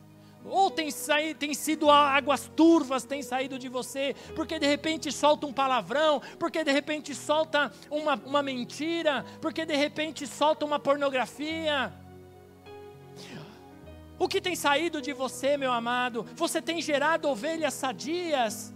Ou 0.46 0.72
tem, 0.72 0.92
saído, 0.92 1.40
tem 1.40 1.54
sido 1.54 1.90
águas 1.90 2.50
turvas, 2.56 3.04
tem 3.04 3.22
saído 3.22 3.60
de 3.60 3.68
você, 3.68 4.16
porque 4.36 4.58
de 4.60 4.68
repente 4.68 5.12
solta 5.12 5.46
um 5.46 5.52
palavrão, 5.52 6.22
porque 6.40 6.64
de 6.64 6.72
repente 6.72 7.14
solta 7.14 7.72
uma, 7.90 8.16
uma 8.16 8.42
mentira, 8.42 9.26
porque 9.42 9.66
de 9.66 9.76
repente 9.76 10.26
solta 10.26 10.66
uma 10.66 10.80
pornografia. 10.80 11.92
O 14.18 14.28
que 14.28 14.40
tem 14.40 14.56
saído 14.56 15.02
de 15.02 15.12
você, 15.12 15.58
meu 15.58 15.72
amado? 15.72 16.26
Você 16.36 16.62
tem 16.62 16.82
gerado 16.82 17.28
ovelhas 17.28 17.74
sadias? 17.74 18.74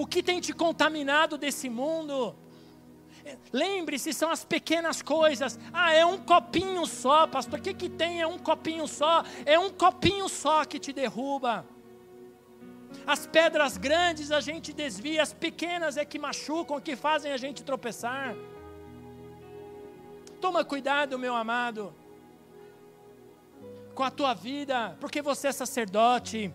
o 0.00 0.06
que 0.06 0.22
tem 0.22 0.40
te 0.40 0.52
contaminado 0.52 1.36
desse 1.36 1.68
mundo. 1.68 2.36
Lembre-se, 3.52 4.12
são 4.12 4.30
as 4.30 4.44
pequenas 4.44 5.02
coisas. 5.02 5.58
Ah, 5.72 5.92
é 5.92 6.04
um 6.04 6.18
copinho 6.18 6.86
só, 6.86 7.26
pastor. 7.26 7.58
O 7.58 7.62
que, 7.62 7.74
que 7.74 7.88
tem? 7.88 8.20
É 8.20 8.26
um 8.26 8.38
copinho 8.38 8.86
só. 8.86 9.22
É 9.44 9.58
um 9.58 9.70
copinho 9.70 10.28
só 10.28 10.64
que 10.64 10.78
te 10.78 10.92
derruba. 10.92 11.66
As 13.06 13.26
pedras 13.26 13.76
grandes 13.76 14.30
a 14.30 14.40
gente 14.40 14.72
desvia, 14.72 15.22
as 15.22 15.32
pequenas 15.32 15.96
é 15.96 16.04
que 16.04 16.18
machucam, 16.18 16.80
que 16.80 16.96
fazem 16.96 17.32
a 17.32 17.36
gente 17.36 17.62
tropeçar. 17.62 18.34
Toma 20.40 20.64
cuidado, 20.64 21.18
meu 21.18 21.34
amado, 21.34 21.94
com 23.94 24.04
a 24.04 24.10
tua 24.10 24.34
vida, 24.34 24.96
porque 25.00 25.20
você 25.20 25.48
é 25.48 25.52
sacerdote. 25.52 26.52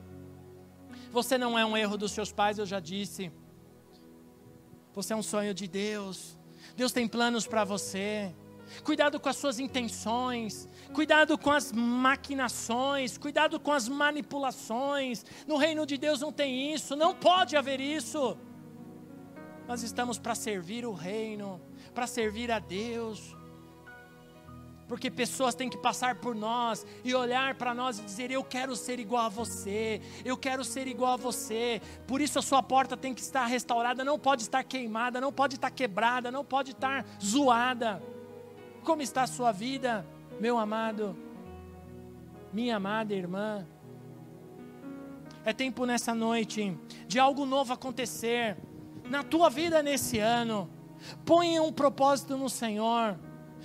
Você 1.12 1.38
não 1.38 1.58
é 1.58 1.66
um 1.66 1.76
erro 1.78 1.98
dos 1.98 2.12
seus 2.12 2.32
pais, 2.32 2.58
eu 2.58 2.66
já 2.66 2.80
disse. 2.80 3.32
Você 4.94 5.14
é 5.14 5.16
um 5.16 5.24
sonho 5.24 5.54
de 5.54 5.68
Deus. 5.68 6.38
Deus 6.76 6.92
tem 6.92 7.08
planos 7.08 7.46
para 7.46 7.64
você. 7.64 8.34
Cuidado 8.84 9.20
com 9.20 9.30
as 9.30 9.36
suas 9.36 9.60
intenções, 9.60 10.68
cuidado 10.94 11.38
com 11.38 11.52
as 11.52 11.72
maquinações, 11.72 13.18
cuidado 13.18 13.60
com 13.60 13.72
as 13.72 13.88
manipulações. 13.88 15.24
No 15.46 15.58
reino 15.58 15.86
de 15.86 15.98
Deus 15.98 16.22
não 16.22 16.32
tem 16.32 16.74
isso, 16.74 16.96
não 16.96 17.14
pode 17.14 17.56
haver 17.56 17.80
isso. 17.80 18.38
Nós 19.68 19.84
estamos 19.84 20.18
para 20.18 20.34
servir 20.34 20.86
o 20.86 20.94
reino, 20.94 21.62
para 21.94 22.08
servir 22.08 22.52
a 22.52 22.60
Deus. 22.60 23.36
Porque 24.88 25.10
pessoas 25.10 25.56
têm 25.56 25.70
que 25.70 25.78
passar 25.78 26.16
por 26.16 26.36
nós 26.36 26.86
e 27.04 27.16
olhar 27.16 27.56
para 27.56 27.74
nós 27.74 28.00
e 28.00 28.04
dizer: 28.04 28.32
Eu 28.32 28.44
quero 28.44 28.76
ser 28.76 29.00
igual 29.00 29.26
a 29.26 29.30
você, 29.30 30.02
eu 30.26 30.38
quero 30.38 30.64
ser 30.64 30.88
igual 30.88 31.14
a 31.14 31.18
você. 31.18 31.82
Por 32.08 32.22
isso 32.22 32.40
a 32.40 32.42
sua 32.42 32.62
porta 32.62 32.98
tem 32.98 33.14
que 33.14 33.22
estar 33.22 33.46
restaurada, 33.46 34.04
não 34.04 34.20
pode 34.20 34.44
estar 34.44 34.64
queimada, 34.64 35.22
não 35.22 35.32
pode 35.32 35.56
estar 35.56 35.72
quebrada, 35.72 36.32
não 36.32 36.44
pode 36.44 36.72
estar 36.72 37.06
zoada. 37.24 38.02
Como 38.84 39.02
está 39.02 39.24
a 39.24 39.28
sua 39.28 39.52
vida, 39.52 40.06
meu 40.40 40.58
amado, 40.58 41.16
minha 42.52 42.76
amada 42.76 43.14
irmã? 43.14 43.66
É 45.46 45.52
tempo 45.52 45.86
nessa 45.86 46.14
noite 46.14 46.78
de 47.08 47.20
algo 47.20 47.46
novo 47.46 47.74
acontecer 47.74 48.58
na 49.10 49.24
tua 49.24 49.50
vida 49.50 49.84
nesse 49.84 50.20
ano. 50.20 50.70
Ponha 51.26 51.62
um 51.62 51.72
propósito 51.72 52.38
no 52.38 52.50
Senhor 52.50 53.18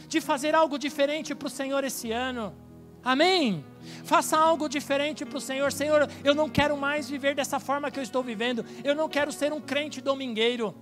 de 0.07 0.21
fazer 0.21 0.55
algo 0.55 0.79
diferente 0.79 1.35
para 1.35 1.47
o 1.47 1.51
Senhor 1.51 1.83
esse 1.85 2.13
ano. 2.13 2.55
Amém? 3.03 3.65
Faça 4.05 4.37
algo 4.37 4.69
diferente 4.69 5.25
para 5.25 5.39
o 5.39 5.41
Senhor. 5.41 5.73
Senhor, 5.73 6.09
eu 6.23 6.35
não 6.35 6.49
quero 6.49 6.77
mais 6.77 7.09
viver 7.09 7.35
dessa 7.35 7.59
forma 7.59 7.91
que 7.91 7.99
eu 7.99 8.03
estou 8.03 8.23
vivendo. 8.23 8.65
Eu 8.85 8.95
não 8.95 9.09
quero 9.09 9.33
ser 9.33 9.53
um 9.53 9.61
crente 9.61 10.01
domingueiro. 10.01 10.75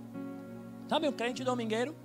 Sabe 0.89 1.07
um 1.07 1.11
crente 1.11 1.43
domingueiro? 1.43 1.95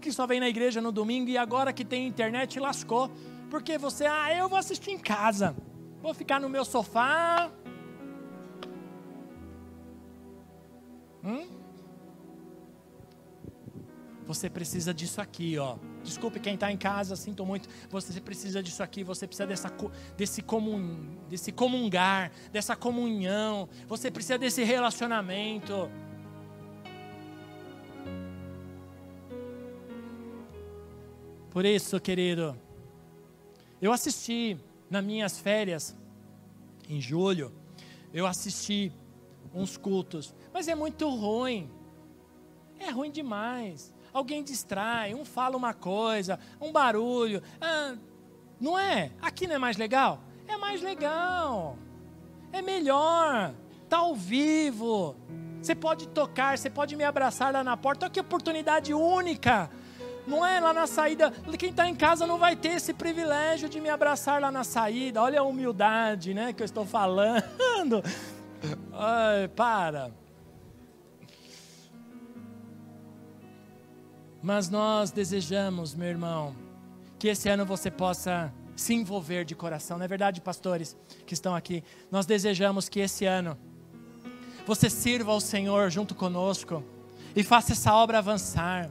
Que 0.00 0.12
só 0.12 0.26
vem 0.26 0.40
na 0.40 0.48
igreja 0.48 0.80
no 0.80 0.90
domingo 0.90 1.30
e 1.30 1.38
agora 1.38 1.72
que 1.72 1.84
tem 1.84 2.06
internet 2.06 2.58
lascou. 2.58 3.10
Porque 3.50 3.78
você, 3.78 4.06
ah, 4.06 4.34
eu 4.34 4.48
vou 4.48 4.58
assistir 4.58 4.90
em 4.90 4.98
casa. 4.98 5.54
Vou 6.00 6.12
ficar 6.12 6.40
no 6.40 6.48
meu 6.48 6.64
sofá. 6.64 7.50
Hum? 11.24 11.46
Você 14.26 14.50
precisa 14.50 14.92
disso 14.92 15.20
aqui, 15.20 15.58
ó. 15.58 15.76
Desculpe 16.02 16.40
quem 16.40 16.54
está 16.54 16.70
em 16.70 16.76
casa, 16.76 17.14
sinto 17.14 17.46
muito. 17.46 17.68
Você 17.88 18.20
precisa 18.20 18.62
disso 18.62 18.82
aqui, 18.82 19.04
você 19.04 19.26
precisa 19.26 19.46
dessa, 19.46 19.72
desse, 20.16 20.42
comun, 20.42 21.16
desse 21.28 21.52
comungar, 21.52 22.32
dessa 22.50 22.74
comunhão. 22.74 23.68
Você 23.86 24.10
precisa 24.10 24.36
desse 24.38 24.64
relacionamento. 24.64 25.90
Por 31.50 31.64
isso, 31.64 32.00
querido, 32.00 32.58
eu 33.80 33.92
assisti 33.92 34.58
nas 34.90 35.04
minhas 35.04 35.38
férias, 35.38 35.94
em 36.88 37.00
julho, 37.00 37.52
eu 38.12 38.26
assisti 38.26 38.90
uns 39.54 39.76
cultos, 39.76 40.34
mas 40.52 40.66
é 40.66 40.74
muito 40.74 41.08
ruim. 41.08 41.70
É 42.78 42.90
ruim 42.90 43.10
demais 43.10 43.94
alguém 44.12 44.42
distrai, 44.42 45.14
um 45.14 45.24
fala 45.24 45.56
uma 45.56 45.74
coisa, 45.74 46.38
um 46.60 46.72
barulho. 46.72 47.42
Ah, 47.60 47.94
não 48.60 48.78
é? 48.78 49.10
Aqui 49.20 49.46
não 49.46 49.56
é 49.56 49.58
mais 49.58 49.76
legal? 49.76 50.20
É 50.46 50.56
mais 50.56 50.82
legal. 50.82 51.76
É 52.52 52.60
melhor. 52.60 53.54
Está 53.84 53.98
ao 53.98 54.14
vivo. 54.14 55.16
Você 55.60 55.74
pode 55.74 56.08
tocar, 56.08 56.58
você 56.58 56.68
pode 56.68 56.96
me 56.96 57.04
abraçar 57.04 57.52
lá 57.52 57.62
na 57.64 57.76
porta. 57.76 58.06
Olha 58.06 58.12
que 58.12 58.20
oportunidade 58.20 58.92
única. 58.92 59.70
Não 60.26 60.44
é 60.44 60.60
lá 60.60 60.72
na 60.72 60.86
saída. 60.86 61.30
Quem 61.58 61.70
está 61.70 61.88
em 61.88 61.94
casa 61.94 62.26
não 62.26 62.38
vai 62.38 62.54
ter 62.54 62.70
esse 62.70 62.92
privilégio 62.92 63.68
de 63.68 63.80
me 63.80 63.88
abraçar 63.88 64.40
lá 64.40 64.50
na 64.50 64.64
saída. 64.64 65.22
Olha 65.22 65.40
a 65.40 65.44
humildade, 65.44 66.32
né, 66.34 66.52
que 66.52 66.62
eu 66.62 66.64
estou 66.64 66.84
falando. 66.84 67.42
Ai, 68.92 69.48
para. 69.48 70.12
Mas 74.42 74.68
nós 74.68 75.12
desejamos, 75.12 75.94
meu 75.94 76.08
irmão, 76.08 76.54
que 77.18 77.28
esse 77.28 77.48
ano 77.48 77.64
você 77.64 77.90
possa 77.90 78.52
se 78.74 78.92
envolver 78.92 79.44
de 79.44 79.54
coração. 79.54 79.98
Não 79.98 80.04
é 80.04 80.08
verdade, 80.08 80.40
pastores 80.40 80.96
que 81.24 81.34
estão 81.34 81.54
aqui? 81.54 81.84
Nós 82.10 82.26
desejamos 82.26 82.88
que 82.88 82.98
esse 82.98 83.24
ano 83.24 83.56
você 84.66 84.90
sirva 84.90 85.30
ao 85.30 85.40
Senhor 85.40 85.90
junto 85.90 86.14
conosco 86.14 86.82
e 87.36 87.44
faça 87.44 87.72
essa 87.72 87.94
obra 87.94 88.18
avançar. 88.18 88.90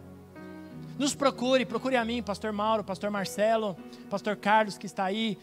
Nos 0.98 1.14
procure, 1.14 1.66
procure 1.66 1.98
a 1.98 2.06
mim, 2.06 2.24
pastor 2.24 2.54
Mauro, 2.54 2.84
pastor 2.84 3.10
Marcelo, 3.10 3.76
pastor 4.10 4.38
Carlos 4.38 4.78
que 4.78 4.86
está 4.86 5.04
aí, 5.04 5.38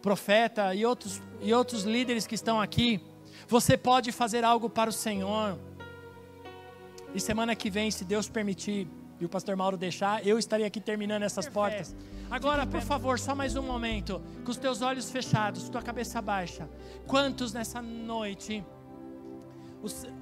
profeta 0.00 0.72
e 0.72 0.86
outros, 0.86 1.20
e 1.42 1.52
outros 1.52 1.82
líderes 1.82 2.26
que 2.26 2.36
estão 2.36 2.60
aqui. 2.60 3.00
Você 3.48 3.76
pode 3.76 4.12
fazer 4.12 4.44
algo 4.44 4.70
para 4.70 4.90
o 4.90 4.92
Senhor. 4.92 5.58
E 7.14 7.20
semana 7.20 7.56
que 7.56 7.70
vem, 7.70 7.90
se 7.90 8.04
Deus 8.04 8.28
permitir, 8.28 8.86
e 9.20 9.24
o 9.24 9.28
pastor 9.28 9.56
Mauro 9.56 9.76
deixar, 9.76 10.26
eu 10.26 10.38
estaria 10.38 10.66
aqui 10.66 10.80
terminando 10.80 11.22
essas 11.22 11.48
portas. 11.48 11.94
Agora, 12.30 12.66
por 12.66 12.80
favor, 12.80 13.18
só 13.18 13.34
mais 13.34 13.56
um 13.56 13.62
momento, 13.62 14.20
com 14.44 14.50
os 14.50 14.56
teus 14.56 14.82
olhos 14.82 15.10
fechados, 15.10 15.68
tua 15.68 15.82
cabeça 15.82 16.20
baixa. 16.20 16.68
Quantos 17.06 17.52
nessa 17.52 17.80
noite 17.80 18.64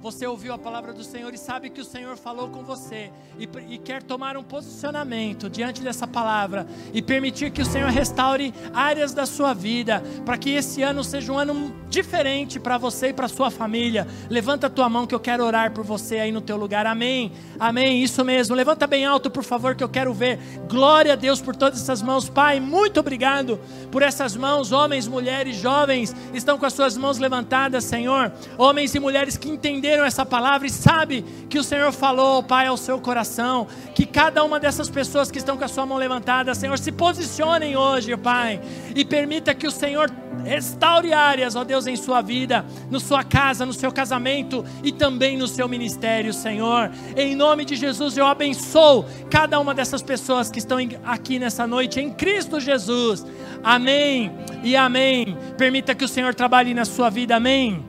você 0.01 0.27
ouviu 0.27 0.53
a 0.53 0.57
palavra 0.57 0.93
do 0.93 1.03
Senhor 1.03 1.33
e 1.33 1.37
sabe 1.37 1.69
que 1.69 1.81
o 1.81 1.85
Senhor 1.85 2.17
falou 2.17 2.49
com 2.49 2.63
você 2.63 3.11
e, 3.39 3.49
e, 3.69 3.77
quer 3.77 4.03
tomar 4.03 4.37
um 4.37 4.43
posicionamento 4.43 5.49
diante 5.49 5.81
dessa 5.81 6.05
palavra 6.05 6.67
e 6.93 7.01
permitir 7.01 7.51
que 7.51 7.61
o 7.61 7.65
Senhor 7.65 7.89
restaure 7.89 8.53
áreas 8.73 9.13
da 9.13 9.25
sua 9.25 9.53
vida, 9.53 10.03
para 10.23 10.37
que 10.37 10.51
esse 10.51 10.83
ano 10.83 11.03
seja 11.03 11.31
um 11.31 11.37
ano 11.37 11.73
diferente 11.89 12.59
para 12.59 12.77
você 12.77 13.07
e 13.07 13.13
para 13.13 13.27
sua 13.27 13.49
família. 13.49 14.07
Levanta 14.29 14.67
a 14.67 14.69
tua 14.69 14.89
mão 14.89 15.07
que 15.07 15.15
eu 15.15 15.19
quero 15.19 15.43
orar 15.43 15.71
por 15.71 15.83
você 15.83 16.19
aí 16.19 16.31
no 16.31 16.41
teu 16.41 16.57
lugar. 16.57 16.85
Amém. 16.85 17.31
Amém. 17.59 18.03
Isso 18.03 18.23
mesmo. 18.23 18.55
Levanta 18.55 18.85
bem 18.85 19.05
alto, 19.05 19.31
por 19.31 19.43
favor, 19.43 19.75
que 19.75 19.83
eu 19.83 19.89
quero 19.89 20.13
ver. 20.13 20.37
Glória 20.69 21.13
a 21.13 21.15
Deus 21.15 21.41
por 21.41 21.55
todas 21.55 21.81
essas 21.81 22.01
mãos. 22.01 22.29
Pai, 22.29 22.59
muito 22.59 22.99
obrigado 22.99 23.59
por 23.91 24.01
essas 24.01 24.35
mãos, 24.35 24.71
homens, 24.71 25.07
mulheres, 25.07 25.55
jovens, 25.55 26.15
estão 26.33 26.57
com 26.57 26.65
as 26.65 26.73
suas 26.73 26.97
mãos 26.97 27.17
levantadas, 27.17 27.83
Senhor. 27.85 28.31
Homens 28.57 28.93
e 28.93 28.99
mulheres 28.99 29.37
que 29.45 29.51
entenderam 29.51 30.03
essa 30.03 30.25
palavra 30.25 30.65
e 30.65 30.71
sabe 30.71 31.23
que 31.47 31.59
o 31.59 31.63
Senhor 31.63 31.91
falou, 31.91 32.41
Pai, 32.41 32.65
ao 32.65 32.75
seu 32.75 32.99
coração, 32.99 33.67
que 33.93 34.03
cada 34.03 34.43
uma 34.43 34.59
dessas 34.59 34.89
pessoas 34.89 35.29
que 35.29 35.37
estão 35.37 35.55
com 35.55 35.63
a 35.63 35.67
sua 35.67 35.85
mão 35.85 35.99
levantada, 35.99 36.55
Senhor, 36.55 36.79
se 36.79 36.91
posicionem 36.91 37.77
hoje, 37.77 38.17
Pai, 38.17 38.59
e 38.95 39.05
permita 39.05 39.53
que 39.53 39.67
o 39.67 39.71
Senhor 39.71 40.11
restaure 40.43 41.13
áreas, 41.13 41.55
ó 41.55 41.63
Deus, 41.63 41.85
em 41.85 41.95
sua 41.95 42.23
vida, 42.23 42.65
na 42.89 42.99
sua 42.99 43.23
casa, 43.23 43.67
no 43.67 43.73
seu 43.73 43.91
casamento 43.91 44.65
e 44.83 44.91
também 44.91 45.37
no 45.37 45.47
seu 45.47 45.67
ministério, 45.67 46.33
Senhor. 46.33 46.89
Em 47.15 47.35
nome 47.35 47.65
de 47.65 47.75
Jesus, 47.75 48.17
eu 48.17 48.25
abençoo 48.25 49.05
cada 49.29 49.59
uma 49.59 49.75
dessas 49.75 50.01
pessoas 50.01 50.49
que 50.49 50.57
estão 50.57 50.79
aqui 51.03 51.37
nessa 51.37 51.67
noite, 51.67 51.99
em 51.99 52.11
Cristo 52.11 52.59
Jesus. 52.59 53.23
Amém 53.63 54.31
e 54.63 54.75
amém. 54.75 55.37
Permita 55.55 55.93
que 55.93 56.03
o 56.03 56.07
Senhor 56.07 56.33
trabalhe 56.33 56.73
na 56.73 56.83
sua 56.83 57.11
vida, 57.11 57.35
amém. 57.35 57.85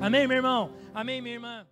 Amém, 0.00 0.26
meu 0.26 0.36
irmão. 0.36 0.79
Amém, 0.94 1.22
minha 1.22 1.34
irmã? 1.34 1.66